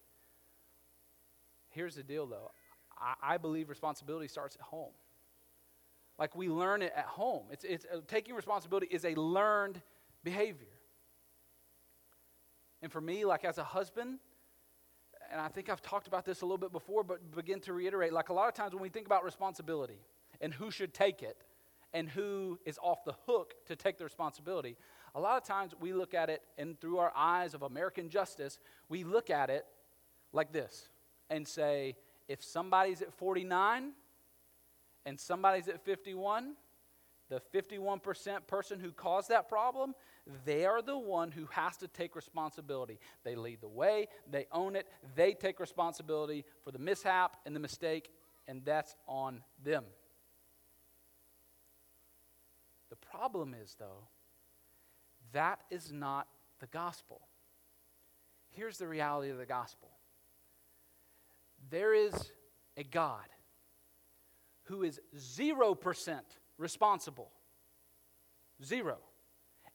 Here's 1.69 1.95
the 1.95 2.03
deal, 2.03 2.25
though 2.25 2.51
I, 2.99 3.35
I 3.35 3.37
believe 3.37 3.69
responsibility 3.69 4.27
starts 4.27 4.55
at 4.55 4.61
home. 4.61 4.93
Like 6.19 6.35
we 6.35 6.49
learn 6.49 6.81
it 6.81 6.93
at 6.95 7.05
home. 7.05 7.45
It's, 7.51 7.63
it's, 7.63 7.85
uh, 7.85 7.99
taking 8.07 8.35
responsibility 8.35 8.87
is 8.89 9.05
a 9.05 9.13
learned 9.15 9.81
behavior. 10.23 10.67
And 12.81 12.91
for 12.91 13.01
me, 13.01 13.25
like 13.25 13.45
as 13.45 13.57
a 13.57 13.63
husband, 13.63 14.19
and 15.31 15.41
I 15.41 15.47
think 15.47 15.69
I've 15.69 15.81
talked 15.81 16.07
about 16.07 16.25
this 16.25 16.41
a 16.41 16.45
little 16.45 16.57
bit 16.57 16.71
before, 16.71 17.03
but 17.03 17.35
begin 17.35 17.59
to 17.61 17.73
reiterate 17.73 18.13
like 18.13 18.29
a 18.29 18.33
lot 18.33 18.47
of 18.47 18.53
times 18.53 18.73
when 18.73 18.81
we 18.81 18.89
think 18.89 19.05
about 19.05 19.23
responsibility 19.23 19.99
and 20.41 20.53
who 20.53 20.71
should 20.71 20.93
take 20.93 21.21
it 21.21 21.43
and 21.93 22.09
who 22.09 22.59
is 22.65 22.79
off 22.81 23.03
the 23.03 23.15
hook 23.25 23.53
to 23.65 23.75
take 23.75 23.97
the 23.97 24.03
responsibility, 24.03 24.75
a 25.17 25.19
lot 25.19 25.35
of 25.35 25.43
times 25.43 25.73
we 25.79 25.93
look 25.93 26.13
at 26.13 26.29
it 26.29 26.43
and 26.59 26.79
through 26.79 26.99
our 26.99 27.11
eyes 27.15 27.55
of 27.55 27.63
American 27.63 28.07
justice, 28.07 28.59
we 28.87 29.03
look 29.03 29.31
at 29.31 29.49
it 29.49 29.65
like 30.31 30.53
this 30.53 30.89
and 31.31 31.47
say, 31.47 31.95
if 32.27 32.43
somebody's 32.43 33.01
at 33.01 33.11
49 33.11 33.93
and 35.07 35.19
somebody's 35.19 35.67
at 35.69 35.83
51, 35.83 36.53
the 37.29 37.41
51% 37.51 38.45
person 38.45 38.79
who 38.79 38.91
caused 38.91 39.29
that 39.29 39.49
problem, 39.49 39.95
they 40.45 40.67
are 40.67 40.83
the 40.83 40.97
one 40.97 41.31
who 41.31 41.47
has 41.47 41.77
to 41.77 41.87
take 41.87 42.15
responsibility. 42.15 42.99
They 43.23 43.35
lead 43.35 43.59
the 43.59 43.67
way, 43.67 44.09
they 44.29 44.45
own 44.51 44.75
it, 44.75 44.87
they 45.15 45.33
take 45.33 45.59
responsibility 45.59 46.45
for 46.63 46.71
the 46.71 46.79
mishap 46.79 47.37
and 47.43 47.55
the 47.55 47.59
mistake, 47.59 48.11
and 48.47 48.63
that's 48.63 48.95
on 49.07 49.41
them. 49.63 49.83
The 52.91 52.97
problem 52.97 53.55
is, 53.59 53.75
though, 53.79 54.03
that 55.33 55.59
is 55.69 55.91
not 55.91 56.27
the 56.59 56.67
gospel. 56.67 57.21
Here's 58.51 58.77
the 58.77 58.87
reality 58.87 59.29
of 59.29 59.37
the 59.37 59.45
gospel 59.45 59.89
there 61.69 61.93
is 61.93 62.31
a 62.77 62.83
God 62.83 63.25
who 64.63 64.83
is 64.83 64.99
0% 65.17 66.19
responsible. 66.57 67.31
Zero. 68.63 68.97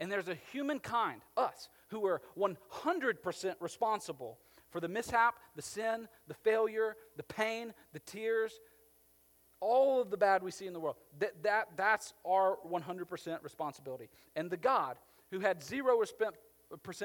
And 0.01 0.11
there's 0.11 0.29
a 0.29 0.37
humankind, 0.53 1.23
us, 1.37 1.69
who 1.89 2.07
are 2.07 2.21
100% 2.37 3.55
responsible 3.61 4.39
for 4.71 4.81
the 4.81 4.89
mishap, 4.89 5.37
the 5.55 5.63
sin, 5.63 6.09
the 6.27 6.35
failure, 6.35 6.97
the 7.17 7.23
pain, 7.23 7.73
the 7.93 8.01
tears, 8.01 8.53
all 9.61 10.01
of 10.01 10.11
the 10.11 10.17
bad 10.17 10.43
we 10.43 10.51
see 10.51 10.67
in 10.67 10.73
the 10.73 10.81
world. 10.81 10.97
That, 11.21 11.43
that, 11.45 11.69
that's 11.77 12.15
our 12.27 12.59
100% 12.69 13.45
responsibility. 13.45 14.09
And 14.35 14.51
the 14.51 14.57
God 14.57 14.97
who 15.33 15.41
had 15.41 15.61
0% 15.61 15.97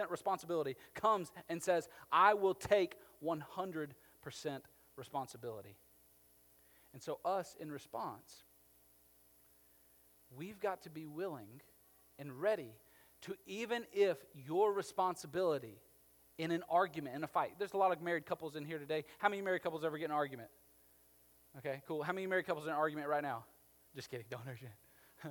responsibility 0.09 0.75
comes 0.93 1.31
and 1.49 1.63
says, 1.63 1.89
I 2.11 2.35
will 2.35 2.53
take 2.53 2.95
100% 3.25 3.93
responsibility. 4.95 5.77
And 6.93 7.01
so, 7.01 7.19
us 7.25 7.55
in 7.59 7.71
response, 7.71 8.43
we've 10.35 10.59
got 10.59 10.83
to 10.83 10.89
be 10.89 11.05
willing 11.05 11.61
and 12.19 12.41
ready 12.41 12.73
to, 13.21 13.35
even 13.45 13.85
if 13.93 14.17
your 14.35 14.73
responsibility 14.73 15.79
in 16.37 16.51
an 16.51 16.63
argument, 16.69 17.15
in 17.15 17.23
a 17.23 17.27
fight, 17.27 17.53
there's 17.57 17.73
a 17.73 17.77
lot 17.77 17.91
of 17.91 18.01
married 18.01 18.25
couples 18.25 18.55
in 18.55 18.65
here 18.65 18.77
today. 18.77 19.05
How 19.19 19.29
many 19.29 19.41
married 19.41 19.63
couples 19.63 19.83
ever 19.83 19.97
get 19.97 20.05
in 20.05 20.11
an 20.11 20.17
argument? 20.17 20.49
Okay, 21.59 21.81
cool. 21.87 22.03
How 22.03 22.13
many 22.13 22.27
married 22.27 22.45
couples 22.45 22.65
in 22.65 22.71
an 22.71 22.77
argument 22.77 23.07
right 23.07 23.23
now? 23.23 23.45
Just 23.95 24.11
kidding, 24.11 24.25
don't 24.29 24.41
understand. 24.41 24.73
How 25.17 25.29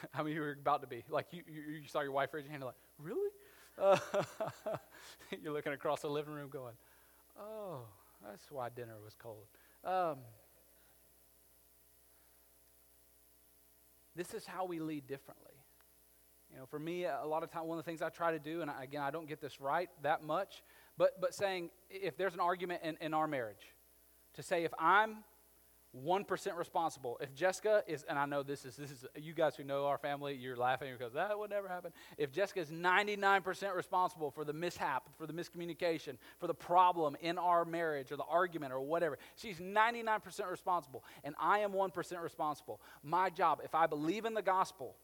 many 0.16 0.30
of 0.30 0.36
you 0.36 0.42
are 0.42 0.52
about 0.52 0.80
to 0.82 0.86
be? 0.86 1.04
Like, 1.08 1.26
you, 1.32 1.42
you, 1.46 1.80
you 1.80 1.88
saw 1.88 2.00
your 2.00 2.12
wife 2.12 2.32
raise 2.32 2.44
your 2.44 2.52
hand, 2.52 2.64
like, 2.64 2.74
really? 2.98 3.30
Uh, 3.76 3.98
you're 5.42 5.52
looking 5.52 5.72
across 5.72 6.00
the 6.00 6.08
living 6.08 6.34
room 6.34 6.48
going, 6.48 6.74
oh, 7.38 7.80
that's 8.26 8.50
why 8.50 8.68
dinner 8.68 8.96
was 9.04 9.14
cold. 9.14 9.46
Um, 9.84 10.18
this 14.16 14.34
is 14.34 14.44
how 14.46 14.64
we 14.64 14.80
lead 14.80 15.06
differently. 15.06 15.52
You 16.50 16.58
know, 16.58 16.66
for 16.66 16.78
me, 16.78 17.04
a 17.04 17.24
lot 17.26 17.42
of 17.42 17.50
time, 17.50 17.66
one 17.66 17.78
of 17.78 17.84
the 17.84 17.88
things 17.88 18.02
I 18.02 18.08
try 18.08 18.32
to 18.32 18.38
do, 18.38 18.62
and 18.62 18.70
again, 18.80 19.02
I 19.02 19.10
don't 19.10 19.28
get 19.28 19.40
this 19.40 19.60
right 19.60 19.88
that 20.02 20.24
much, 20.24 20.62
but, 20.96 21.20
but 21.20 21.34
saying 21.34 21.70
if 21.90 22.16
there's 22.16 22.34
an 22.34 22.40
argument 22.40 22.80
in, 22.82 22.96
in 23.00 23.14
our 23.14 23.26
marriage, 23.26 23.74
to 24.34 24.42
say 24.42 24.64
if 24.64 24.72
I'm 24.78 25.18
1% 26.04 26.56
responsible. 26.56 27.18
If 27.20 27.34
Jessica 27.34 27.82
is, 27.86 28.04
and 28.08 28.18
I 28.18 28.26
know 28.26 28.42
this 28.42 28.64
is, 28.64 28.76
this 28.76 28.90
is, 28.90 29.04
you 29.16 29.32
guys 29.32 29.56
who 29.56 29.64
know 29.64 29.86
our 29.86 29.98
family, 29.98 30.34
you're 30.34 30.56
laughing 30.56 30.92
because 30.96 31.12
that 31.14 31.38
would 31.38 31.50
never 31.50 31.68
happen. 31.68 31.92
If 32.16 32.32
Jessica 32.32 32.60
is 32.60 32.70
99% 32.70 33.74
responsible 33.74 34.30
for 34.30 34.44
the 34.44 34.52
mishap, 34.52 35.08
for 35.16 35.26
the 35.26 35.32
miscommunication, 35.32 36.16
for 36.38 36.46
the 36.46 36.54
problem 36.54 37.16
in 37.20 37.38
our 37.38 37.64
marriage 37.64 38.12
or 38.12 38.16
the 38.16 38.24
argument 38.24 38.72
or 38.72 38.80
whatever, 38.80 39.18
she's 39.36 39.58
99% 39.58 40.50
responsible, 40.50 41.04
and 41.24 41.34
I 41.38 41.60
am 41.60 41.72
1% 41.72 42.22
responsible. 42.22 42.80
My 43.02 43.30
job, 43.30 43.60
if 43.64 43.74
I 43.74 43.86
believe 43.86 44.24
in 44.24 44.34
the 44.34 44.42
gospel, 44.42 44.96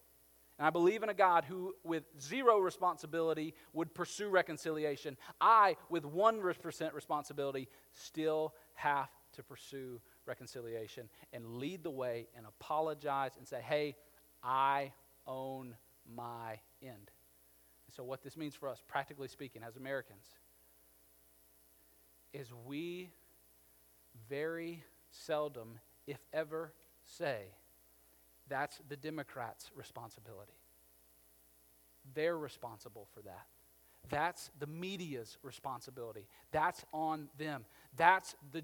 and 0.58 0.66
I 0.66 0.70
believe 0.70 1.02
in 1.02 1.08
a 1.08 1.14
God 1.14 1.44
who, 1.44 1.74
with 1.82 2.04
zero 2.20 2.60
responsibility, 2.60 3.54
would 3.72 3.92
pursue 3.92 4.28
reconciliation. 4.28 5.16
I, 5.40 5.76
with 5.88 6.04
1% 6.04 6.94
responsibility, 6.94 7.68
still 7.92 8.54
have 8.74 9.08
to 9.32 9.42
pursue 9.42 9.82
reconciliation 9.84 10.13
and 11.32 11.56
lead 11.56 11.82
the 11.82 11.90
way 11.90 12.26
and 12.36 12.46
apologize 12.46 13.32
and 13.38 13.46
say, 13.46 13.60
hey, 13.60 13.96
I 14.42 14.92
own 15.26 15.74
my 16.14 16.58
end. 16.82 17.10
And 17.86 17.94
so, 17.94 18.04
what 18.04 18.22
this 18.22 18.36
means 18.36 18.54
for 18.54 18.68
us, 18.68 18.82
practically 18.86 19.28
speaking, 19.28 19.62
as 19.66 19.76
Americans, 19.76 20.26
is 22.32 22.48
we 22.66 23.10
very 24.28 24.82
seldom, 25.10 25.78
if 26.06 26.18
ever, 26.32 26.72
say, 27.04 27.42
that's 28.48 28.80
the 28.88 28.96
Democrats' 28.96 29.70
responsibility. 29.74 30.52
They're 32.14 32.36
responsible 32.36 33.08
for 33.14 33.22
that. 33.22 33.46
That's 34.10 34.50
the 34.58 34.66
media's 34.66 35.38
responsibility. 35.42 36.26
That's 36.52 36.84
on 36.92 37.28
them. 37.38 37.64
That's 37.96 38.34
the, 38.52 38.62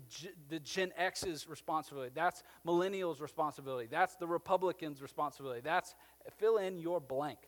the 0.49 0.59
Gen 0.59 0.93
X's 0.97 1.49
responsibility. 1.49 2.11
That's 2.15 2.43
millennials' 2.67 3.21
responsibility. 3.21 3.89
That's 3.91 4.17
the 4.17 4.27
Republicans' 4.27 5.01
responsibility. 5.01 5.61
That's 5.63 5.95
fill 6.39 6.59
in 6.59 6.79
your 6.79 7.01
blank. 7.01 7.39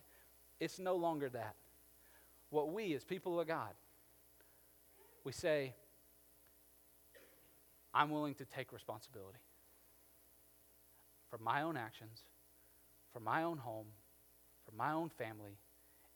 It's 0.59 0.79
no 0.79 0.95
longer 0.95 1.29
that. 1.29 1.55
What 2.49 2.71
we, 2.71 2.93
as 2.93 3.03
people 3.03 3.39
of 3.39 3.47
God, 3.47 3.73
we 5.23 5.31
say, 5.31 5.73
I'm 7.93 8.09
willing 8.09 8.35
to 8.35 8.45
take 8.45 8.71
responsibility 8.71 9.39
for 11.29 11.37
my 11.39 11.63
own 11.63 11.75
actions, 11.75 12.21
for 13.11 13.19
my 13.19 13.43
own 13.43 13.57
home, 13.57 13.87
for 14.65 14.75
my 14.75 14.93
own 14.93 15.09
family, 15.09 15.57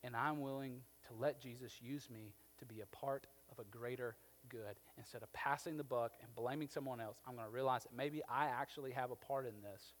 and 0.02 0.16
I'm 0.16 0.40
willing 0.40 0.80
to 1.08 1.14
let 1.14 1.40
Jesus 1.40 1.72
use 1.82 2.08
me 2.10 2.32
to 2.58 2.64
be 2.64 2.80
a 2.80 2.86
part 2.86 3.26
of 3.50 3.58
a 3.58 3.64
greater 3.64 4.16
good. 4.48 4.76
Instead 4.96 5.22
of 5.22 5.32
passing 5.32 5.76
the 5.76 5.84
buck 5.84 6.12
and 6.22 6.34
blaming 6.34 6.68
someone 6.68 7.00
else, 7.00 7.18
I'm 7.26 7.34
going 7.34 7.46
to 7.46 7.52
realize 7.52 7.84
that 7.84 7.96
maybe 7.96 8.22
I 8.28 8.46
actually 8.46 8.92
have 8.92 9.10
a 9.10 9.16
part 9.16 9.46
in 9.46 9.62
this. 9.62 9.94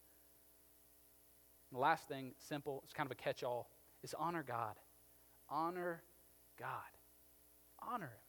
And 1.70 1.78
the 1.78 1.82
last 1.82 2.08
thing, 2.08 2.32
simple, 2.38 2.82
it's 2.84 2.92
kind 2.92 3.06
of 3.06 3.12
a 3.12 3.14
catch 3.14 3.42
all, 3.42 3.70
is 4.02 4.14
honor 4.18 4.44
God. 4.46 4.74
Honor 5.48 6.02
God. 6.58 6.68
Honor 7.80 8.06
Him. 8.06 8.22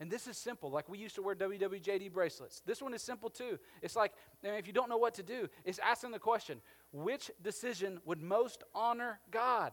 And 0.00 0.10
this 0.10 0.26
is 0.26 0.36
simple. 0.36 0.68
Like 0.68 0.88
we 0.88 0.98
used 0.98 1.14
to 1.14 1.22
wear 1.22 1.36
WWJD 1.36 2.12
bracelets. 2.12 2.60
This 2.66 2.82
one 2.82 2.92
is 2.92 3.02
simple 3.02 3.30
too. 3.30 3.56
It's 3.82 3.94
like, 3.94 4.12
if 4.42 4.66
you 4.66 4.72
don't 4.72 4.88
know 4.88 4.96
what 4.96 5.14
to 5.14 5.22
do, 5.22 5.48
it's 5.64 5.78
asking 5.78 6.10
the 6.10 6.18
question 6.18 6.60
which 6.90 7.30
decision 7.40 8.00
would 8.04 8.20
most 8.20 8.64
honor 8.74 9.20
God? 9.30 9.70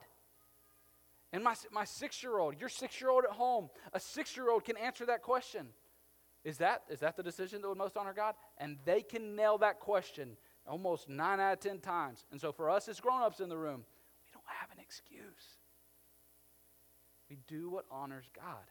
And 1.32 1.44
my, 1.44 1.54
my 1.72 1.86
six 1.86 2.24
year 2.24 2.40
old, 2.40 2.60
your 2.60 2.70
six 2.70 3.00
year 3.00 3.10
old 3.10 3.24
at 3.24 3.32
home, 3.32 3.70
a 3.94 4.00
six 4.00 4.36
year 4.36 4.50
old 4.50 4.64
can 4.64 4.78
answer 4.78 5.06
that 5.06 5.22
question. 5.22 5.68
Is 6.44 6.58
that, 6.58 6.84
is 6.90 7.00
that 7.02 7.18
the 7.18 7.24
decision 7.24 7.62
that 7.62 7.68
would 7.68 7.78
most 7.78 7.98
honor 7.98 8.14
God? 8.14 8.36
And 8.58 8.78
they 8.86 9.02
can 9.02 9.36
nail 9.36 9.58
that 9.60 9.80
question 9.80 10.38
almost 10.66 11.10
nine 11.10 11.40
out 11.40 11.54
of 11.54 11.60
ten 11.60 11.80
times. 11.80 12.26
And 12.32 12.40
so 12.40 12.52
for 12.52 12.70
us 12.70 12.88
as 12.88 13.00
grown 13.00 13.22
ups 13.22 13.40
in 13.40 13.50
the 13.50 13.58
room, 13.58 13.84
we 14.24 14.32
don't 14.34 14.44
have 14.48 14.72
an 14.72 14.80
excuse. 14.80 15.58
We 17.30 17.38
do 17.48 17.70
what 17.70 17.86
honors 17.92 18.30
God. 18.36 18.66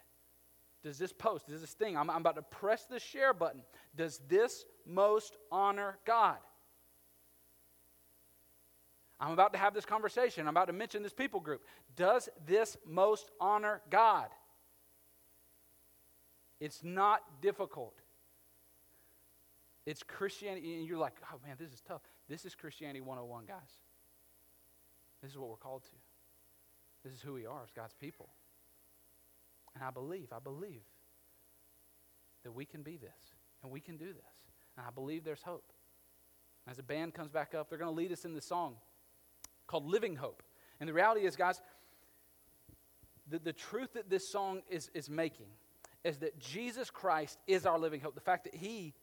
Does 0.83 0.99
this 0.99 1.13
post, 1.13 1.49
does 1.49 1.61
this 1.61 1.73
thing, 1.73 1.97
I'm, 1.97 2.09
I'm 2.09 2.21
about 2.21 2.37
to 2.37 2.43
press 2.43 2.87
the 2.87 3.01
share 3.01 3.35
button, 3.35 3.63
does 3.97 4.21
this 4.29 4.65
most 4.87 5.37
honor 5.51 5.99
God? 6.07 6.39
I'm 9.21 9.33
about 9.33 9.53
to 9.53 9.59
have 9.59 9.75
this 9.75 9.85
conversation. 9.85 10.47
I'm 10.47 10.57
about 10.57 10.69
to 10.69 10.73
mention 10.73 11.03
this 11.03 11.13
people 11.13 11.41
group. 11.41 11.63
Does 11.97 12.29
this 12.47 12.77
most 12.87 13.31
honor 13.41 13.81
God? 13.91 14.29
It's 16.61 16.85
not 16.85 17.23
difficult. 17.41 17.95
It's 19.87 20.03
Christianity, 20.03 20.75
and 20.75 20.87
you're 20.87 20.99
like, 20.99 21.15
oh 21.33 21.39
man, 21.45 21.57
this 21.59 21.73
is 21.73 21.81
tough. 21.81 22.03
This 22.29 22.45
is 22.45 22.55
Christianity 22.55 23.01
101, 23.01 23.47
guys. 23.47 23.57
This 25.23 25.33
is 25.33 25.39
what 25.39 25.49
we're 25.49 25.57
called 25.57 25.83
to. 25.85 25.91
This 27.05 27.13
is 27.15 27.21
who 27.21 27.33
we 27.33 27.47
are 27.47 27.63
as 27.63 27.71
God's 27.71 27.95
people. 27.95 28.29
And 29.75 29.83
I 29.83 29.91
believe, 29.91 30.29
I 30.33 30.41
believe 30.41 30.83
that 32.45 32.53
we 32.53 32.65
can 32.65 32.83
be 32.83 32.97
this, 32.97 33.35
and 33.63 33.73
we 33.73 33.81
can 33.81 33.97
do 33.97 34.07
this. 34.07 34.37
And 34.77 34.87
I 34.87 34.91
believe 34.91 35.25
there's 35.25 35.43
hope. 35.43 35.73
As 36.69 36.77
the 36.77 36.83
band 36.83 37.15
comes 37.15 37.31
back 37.31 37.55
up, 37.55 37.69
they're 37.69 37.79
going 37.79 37.91
to 37.91 37.97
lead 37.97 38.13
us 38.13 38.25
in 38.25 38.35
the 38.35 38.41
song 38.41 38.77
called 39.69 39.87
Living 39.87 40.17
Hope. 40.17 40.43
And 40.81 40.89
the 40.89 40.93
reality 40.93 41.25
is, 41.25 41.37
guys, 41.37 41.61
the, 43.31 43.39
the 43.39 43.53
truth 43.53 43.93
that 43.93 44.11
this 44.11 44.29
song 44.29 44.63
is, 44.69 44.91
is 44.95 45.09
making 45.09 45.47
is 46.03 46.19
that 46.19 46.39
Jesus 46.41 46.91
Christ 46.91 47.39
is 47.47 47.67
our 47.67 47.79
living 47.79 48.01
hope. 48.01 48.15
The 48.15 48.21
fact 48.21 48.45
that 48.45 48.55
He 48.55 48.95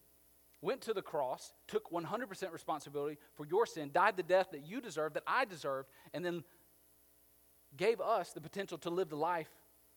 went 0.61 0.81
to 0.81 0.93
the 0.93 1.01
cross, 1.01 1.53
took 1.67 1.91
100% 1.91 2.51
responsibility 2.51 3.17
for 3.35 3.45
your 3.45 3.65
sin, 3.65 3.91
died 3.93 4.17
the 4.17 4.23
death 4.23 4.47
that 4.51 4.65
you 4.65 4.81
deserved, 4.81 5.15
that 5.15 5.23
I 5.27 5.45
deserved, 5.45 5.89
and 6.13 6.25
then 6.25 6.43
gave 7.77 8.01
us 8.01 8.31
the 8.31 8.41
potential 8.41 8.77
to 8.79 8.89
live 8.89 9.09
the 9.09 9.15
life 9.15 9.49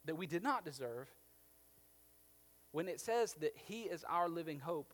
that 0.04 0.16
we 0.16 0.26
did 0.26 0.42
not 0.42 0.64
deserve. 0.64 1.08
When 2.72 2.88
it 2.88 3.00
says 3.00 3.34
that 3.40 3.54
He 3.54 3.82
is 3.82 4.04
our 4.08 4.28
living 4.28 4.60
hope, 4.60 4.92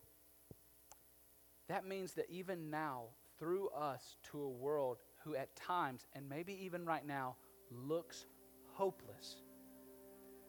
that 1.68 1.86
means 1.86 2.12
that 2.12 2.26
even 2.30 2.70
now, 2.70 3.04
through 3.38 3.68
us 3.70 4.16
to 4.30 4.40
a 4.40 4.48
world 4.48 4.98
who 5.24 5.34
at 5.34 5.54
times, 5.56 6.06
and 6.14 6.28
maybe 6.28 6.58
even 6.64 6.84
right 6.84 7.06
now, 7.06 7.36
looks 7.70 8.26
hopeless, 8.72 9.36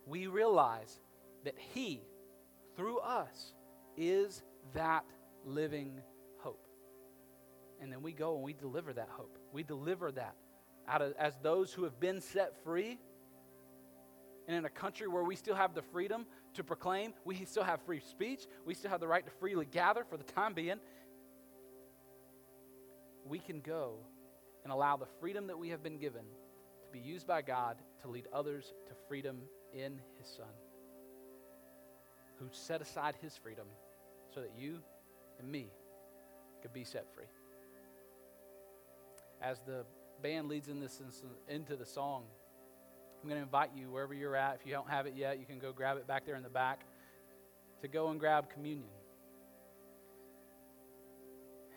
we 0.06 0.28
realize 0.28 1.00
that 1.44 1.56
He, 1.58 2.02
through 2.76 3.00
us, 3.00 3.54
is 3.98 4.44
that 4.74 5.06
living 5.46 6.02
hope. 6.40 6.68
And 7.82 7.92
then 7.92 8.02
we 8.02 8.12
go 8.12 8.36
and 8.36 8.44
we 8.44 8.54
deliver 8.54 8.94
that 8.94 9.10
hope. 9.10 9.38
We 9.54 9.64
deliver 9.64 10.12
that 10.12 10.36
out 10.88 11.02
of, 11.02 11.14
as 11.18 11.34
those 11.42 11.74
who 11.74 11.84
have 11.84 12.00
been 12.00 12.22
set 12.22 12.64
free. 12.64 13.00
And 14.48 14.56
in 14.56 14.66
a 14.66 14.70
country 14.70 15.08
where 15.08 15.24
we 15.24 15.36
still 15.36 15.56
have 15.56 15.74
the 15.74 15.82
freedom 15.82 16.26
to 16.54 16.64
proclaim, 16.64 17.14
we 17.24 17.46
still 17.46 17.64
have 17.64 17.82
free 17.82 18.00
speech, 18.00 18.46
we 18.66 18.74
still 18.74 18.92
have 18.92 19.00
the 19.00 19.08
right 19.08 19.26
to 19.26 19.32
freely 19.40 19.66
gather 19.66 20.04
for 20.04 20.18
the 20.18 20.24
time 20.24 20.54
being, 20.54 20.80
we 23.26 23.40
can 23.40 23.60
go 23.60 23.98
and 24.66 24.74
allow 24.74 24.98
the 24.98 25.06
freedom 25.22 25.46
that 25.46 25.58
we 25.58 25.70
have 25.70 25.84
been 25.84 26.00
given 26.00 26.24
to 26.24 26.92
be 26.92 27.00
used 27.00 27.28
by 27.28 27.44
God 27.44 27.78
to 28.02 28.10
lead 28.10 28.26
others 28.34 28.74
to 28.88 28.94
freedom 29.08 29.38
in 29.74 30.02
His 30.18 30.28
Son, 30.28 30.48
who 32.40 32.48
set 32.52 32.82
aside 32.82 33.14
His 33.22 33.38
freedom 33.38 33.68
so 34.34 34.42
that 34.42 34.52
you 34.58 34.80
and 35.40 35.50
me 35.50 35.68
could 36.64 36.74
be 36.74 36.84
set 36.84 37.06
free. 37.14 37.26
As 39.40 39.60
the 39.68 39.86
band 40.24 40.50
leads 40.50 40.68
in 40.68 40.80
this 40.80 41.00
into 41.48 41.76
the 41.76 41.86
song, 41.86 42.24
I'm 43.22 43.30
going 43.30 43.40
to 43.40 43.44
invite 43.44 43.70
you 43.76 43.92
wherever 43.92 44.16
you're 44.16 44.36
at. 44.36 44.58
If 44.60 44.66
you 44.66 44.74
don't 44.74 44.90
have 44.90 45.06
it 45.06 45.14
yet, 45.16 45.40
you 45.40 45.46
can 45.46 45.60
go 45.60 45.72
grab 45.72 45.98
it 45.98 46.08
back 46.08 46.26
there 46.26 46.36
in 46.36 46.44
the 46.44 46.50
back 46.50 46.86
to 47.82 47.88
go 47.88 48.10
and 48.10 48.20
grab 48.20 48.50
communion. 48.50 48.90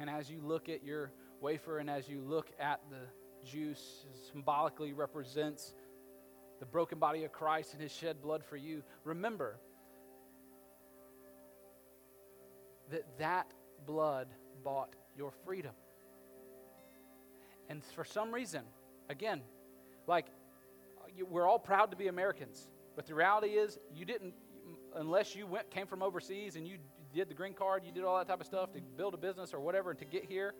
And 0.00 0.08
as 0.08 0.30
you 0.30 0.40
look 0.42 0.70
at 0.70 0.82
your 0.82 1.10
wafer, 1.40 1.78
and 1.78 1.88
as 1.88 2.08
you 2.08 2.20
look 2.20 2.50
at 2.58 2.80
the 2.90 3.48
juice, 3.48 4.06
symbolically 4.30 4.92
represents 4.92 5.74
the 6.60 6.66
broken 6.66 6.98
body 6.98 7.24
of 7.24 7.32
Christ 7.32 7.72
and 7.72 7.82
his 7.82 7.92
shed 7.92 8.20
blood 8.20 8.42
for 8.44 8.56
you, 8.56 8.82
remember 9.04 9.58
that 12.90 13.04
that 13.18 13.52
blood 13.86 14.28
bought 14.64 14.94
your 15.16 15.30
freedom. 15.44 15.72
And 17.68 17.84
for 17.84 18.04
some 18.04 18.32
reason, 18.32 18.62
again, 19.08 19.42
like 20.06 20.26
we're 21.28 21.46
all 21.46 21.58
proud 21.58 21.90
to 21.90 21.96
be 21.96 22.08
Americans, 22.08 22.68
but 22.96 23.06
the 23.06 23.14
reality 23.14 23.48
is, 23.48 23.78
you 23.94 24.04
didn't, 24.04 24.34
unless 24.96 25.36
you 25.36 25.46
went, 25.46 25.70
came 25.70 25.86
from 25.86 26.02
overseas 26.02 26.56
and 26.56 26.66
you 26.66 26.78
did 27.14 27.28
the 27.28 27.34
green 27.34 27.54
card, 27.54 27.84
you 27.84 27.92
did 27.92 28.04
all 28.04 28.18
that 28.18 28.26
type 28.26 28.40
of 28.40 28.46
stuff 28.46 28.72
to 28.72 28.80
build 28.96 29.14
a 29.14 29.16
business 29.16 29.54
or 29.54 29.60
whatever, 29.60 29.90
and 29.90 29.98
to 29.98 30.04
get 30.04 30.24
here, 30.24 30.54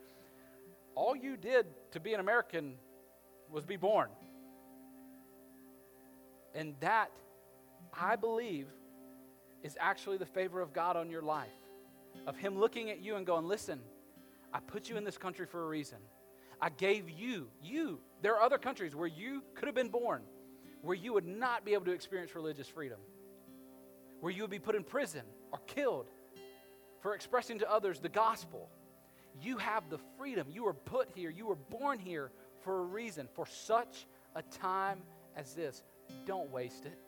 all 0.98 1.14
you 1.14 1.36
did 1.36 1.66
to 1.92 2.00
be 2.00 2.12
an 2.12 2.18
American 2.18 2.74
was 3.48 3.64
be 3.64 3.76
born. 3.76 4.08
And 6.56 6.74
that, 6.80 7.12
I 7.94 8.16
believe, 8.16 8.66
is 9.62 9.76
actually 9.78 10.18
the 10.18 10.26
favor 10.26 10.60
of 10.60 10.72
God 10.72 10.96
on 10.96 11.08
your 11.08 11.22
life. 11.22 11.48
Of 12.26 12.36
Him 12.36 12.58
looking 12.58 12.90
at 12.90 13.00
you 13.00 13.14
and 13.14 13.24
going, 13.24 13.46
listen, 13.46 13.78
I 14.52 14.58
put 14.58 14.88
you 14.88 14.96
in 14.96 15.04
this 15.04 15.16
country 15.16 15.46
for 15.46 15.62
a 15.62 15.68
reason. 15.68 15.98
I 16.60 16.70
gave 16.70 17.08
you, 17.08 17.46
you. 17.62 18.00
There 18.20 18.34
are 18.34 18.42
other 18.42 18.58
countries 18.58 18.96
where 18.96 19.06
you 19.06 19.44
could 19.54 19.66
have 19.66 19.76
been 19.76 19.90
born, 19.90 20.22
where 20.82 20.96
you 20.96 21.12
would 21.12 21.26
not 21.26 21.64
be 21.64 21.74
able 21.74 21.84
to 21.84 21.92
experience 21.92 22.34
religious 22.34 22.66
freedom, 22.66 22.98
where 24.18 24.32
you 24.32 24.42
would 24.42 24.50
be 24.50 24.58
put 24.58 24.74
in 24.74 24.82
prison 24.82 25.22
or 25.52 25.60
killed 25.68 26.08
for 27.00 27.14
expressing 27.14 27.60
to 27.60 27.70
others 27.70 28.00
the 28.00 28.08
gospel. 28.08 28.68
You 29.40 29.58
have 29.58 29.88
the 29.90 29.98
freedom. 30.18 30.48
You 30.50 30.64
were 30.64 30.74
put 30.74 31.08
here, 31.14 31.30
you 31.30 31.46
were 31.46 31.56
born 31.56 31.98
here 31.98 32.30
for 32.60 32.80
a 32.80 32.84
reason, 32.84 33.28
for 33.34 33.46
such 33.46 34.06
a 34.34 34.42
time 34.42 35.02
as 35.36 35.54
this. 35.54 35.82
Don't 36.26 36.50
waste 36.50 36.86
it. 36.86 36.98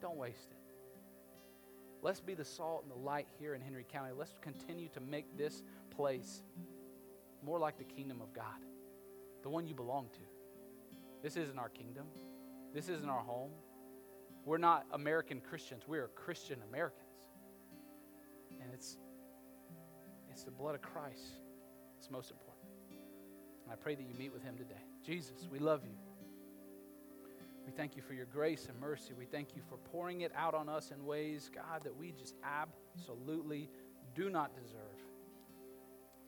Don't 0.00 0.16
waste 0.16 0.48
it. 0.50 0.56
Let's 2.02 2.20
be 2.20 2.34
the 2.34 2.44
salt 2.44 2.82
and 2.82 2.90
the 2.90 3.04
light 3.04 3.26
here 3.38 3.54
in 3.54 3.60
Henry 3.60 3.84
County. 3.90 4.10
Let's 4.16 4.34
continue 4.40 4.88
to 4.90 5.00
make 5.00 5.36
this 5.36 5.62
place 5.90 6.42
more 7.42 7.58
like 7.58 7.78
the 7.78 7.84
kingdom 7.84 8.20
of 8.20 8.32
God, 8.32 8.44
the 9.42 9.48
one 9.48 9.66
you 9.66 9.74
belong 9.74 10.08
to. 10.12 10.20
This 11.22 11.36
isn't 11.36 11.58
our 11.58 11.68
kingdom, 11.68 12.06
this 12.74 12.88
isn't 12.88 13.08
our 13.08 13.22
home. 13.22 13.50
We're 14.44 14.58
not 14.58 14.86
American 14.92 15.40
Christians, 15.40 15.84
we 15.88 15.98
are 15.98 16.08
Christian 16.08 16.60
Americans. 16.68 17.02
And 18.60 18.70
it's, 18.72 18.98
it's 20.36 20.44
the 20.44 20.50
blood 20.50 20.74
of 20.74 20.82
Christ 20.82 21.40
that's 21.94 22.10
most 22.10 22.30
important. 22.30 22.68
And 23.64 23.72
I 23.72 23.76
pray 23.76 23.94
that 23.94 24.02
you 24.02 24.14
meet 24.18 24.34
with 24.34 24.42
him 24.42 24.58
today. 24.58 24.82
Jesus, 25.02 25.48
we 25.50 25.58
love 25.58 25.80
you. 25.82 25.96
We 27.64 27.72
thank 27.72 27.96
you 27.96 28.02
for 28.02 28.12
your 28.12 28.26
grace 28.26 28.66
and 28.68 28.78
mercy. 28.78 29.14
We 29.16 29.24
thank 29.24 29.56
you 29.56 29.62
for 29.66 29.78
pouring 29.78 30.20
it 30.20 30.32
out 30.36 30.52
on 30.52 30.68
us 30.68 30.90
in 30.90 31.06
ways, 31.06 31.50
God, 31.54 31.84
that 31.84 31.96
we 31.96 32.12
just 32.12 32.34
absolutely 32.44 33.70
do 34.14 34.28
not 34.28 34.54
deserve. 34.54 35.00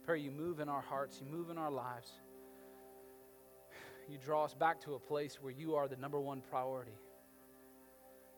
Pray 0.04 0.20
you 0.20 0.30
move 0.30 0.60
in 0.60 0.70
our 0.70 0.80
hearts, 0.80 1.20
you 1.20 1.30
move 1.30 1.50
in 1.50 1.58
our 1.58 1.70
lives. 1.70 2.10
You 4.08 4.16
draw 4.16 4.46
us 4.46 4.54
back 4.54 4.80
to 4.84 4.94
a 4.94 4.98
place 4.98 5.36
where 5.42 5.52
you 5.52 5.74
are 5.74 5.86
the 5.86 5.96
number 5.96 6.18
one 6.18 6.40
priority, 6.40 6.96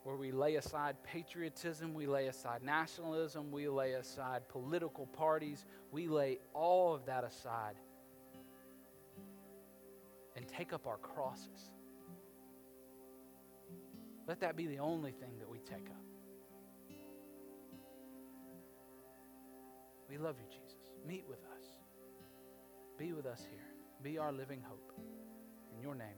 where 0.04 0.16
we 0.16 0.32
lay 0.32 0.56
aside 0.56 0.96
patriotism, 1.04 1.94
we 1.94 2.06
lay 2.06 2.26
aside 2.28 2.62
nationalism, 2.62 3.52
we 3.52 3.68
lay 3.68 3.92
aside 3.92 4.48
political 4.48 5.06
parties, 5.06 5.64
we 5.92 6.08
lay 6.08 6.38
all 6.54 6.94
of 6.94 7.06
that 7.06 7.24
aside 7.24 7.74
and 10.36 10.46
take 10.48 10.72
up 10.72 10.86
our 10.86 10.96
crosses 10.96 11.70
let 14.30 14.38
that 14.42 14.54
be 14.54 14.68
the 14.68 14.78
only 14.78 15.10
thing 15.10 15.40
that 15.40 15.50
we 15.50 15.58
take 15.58 15.90
up. 15.90 16.04
We 20.08 20.18
love 20.18 20.36
you, 20.38 20.46
Jesus. 20.46 20.78
Meet 21.04 21.24
with 21.28 21.40
us. 21.40 21.64
Be 22.96 23.12
with 23.12 23.26
us 23.26 23.44
here. 23.50 23.66
Be 24.04 24.18
our 24.18 24.30
living 24.30 24.62
hope. 24.62 24.92
In 25.74 25.80
your 25.82 25.96
name. 25.96 26.14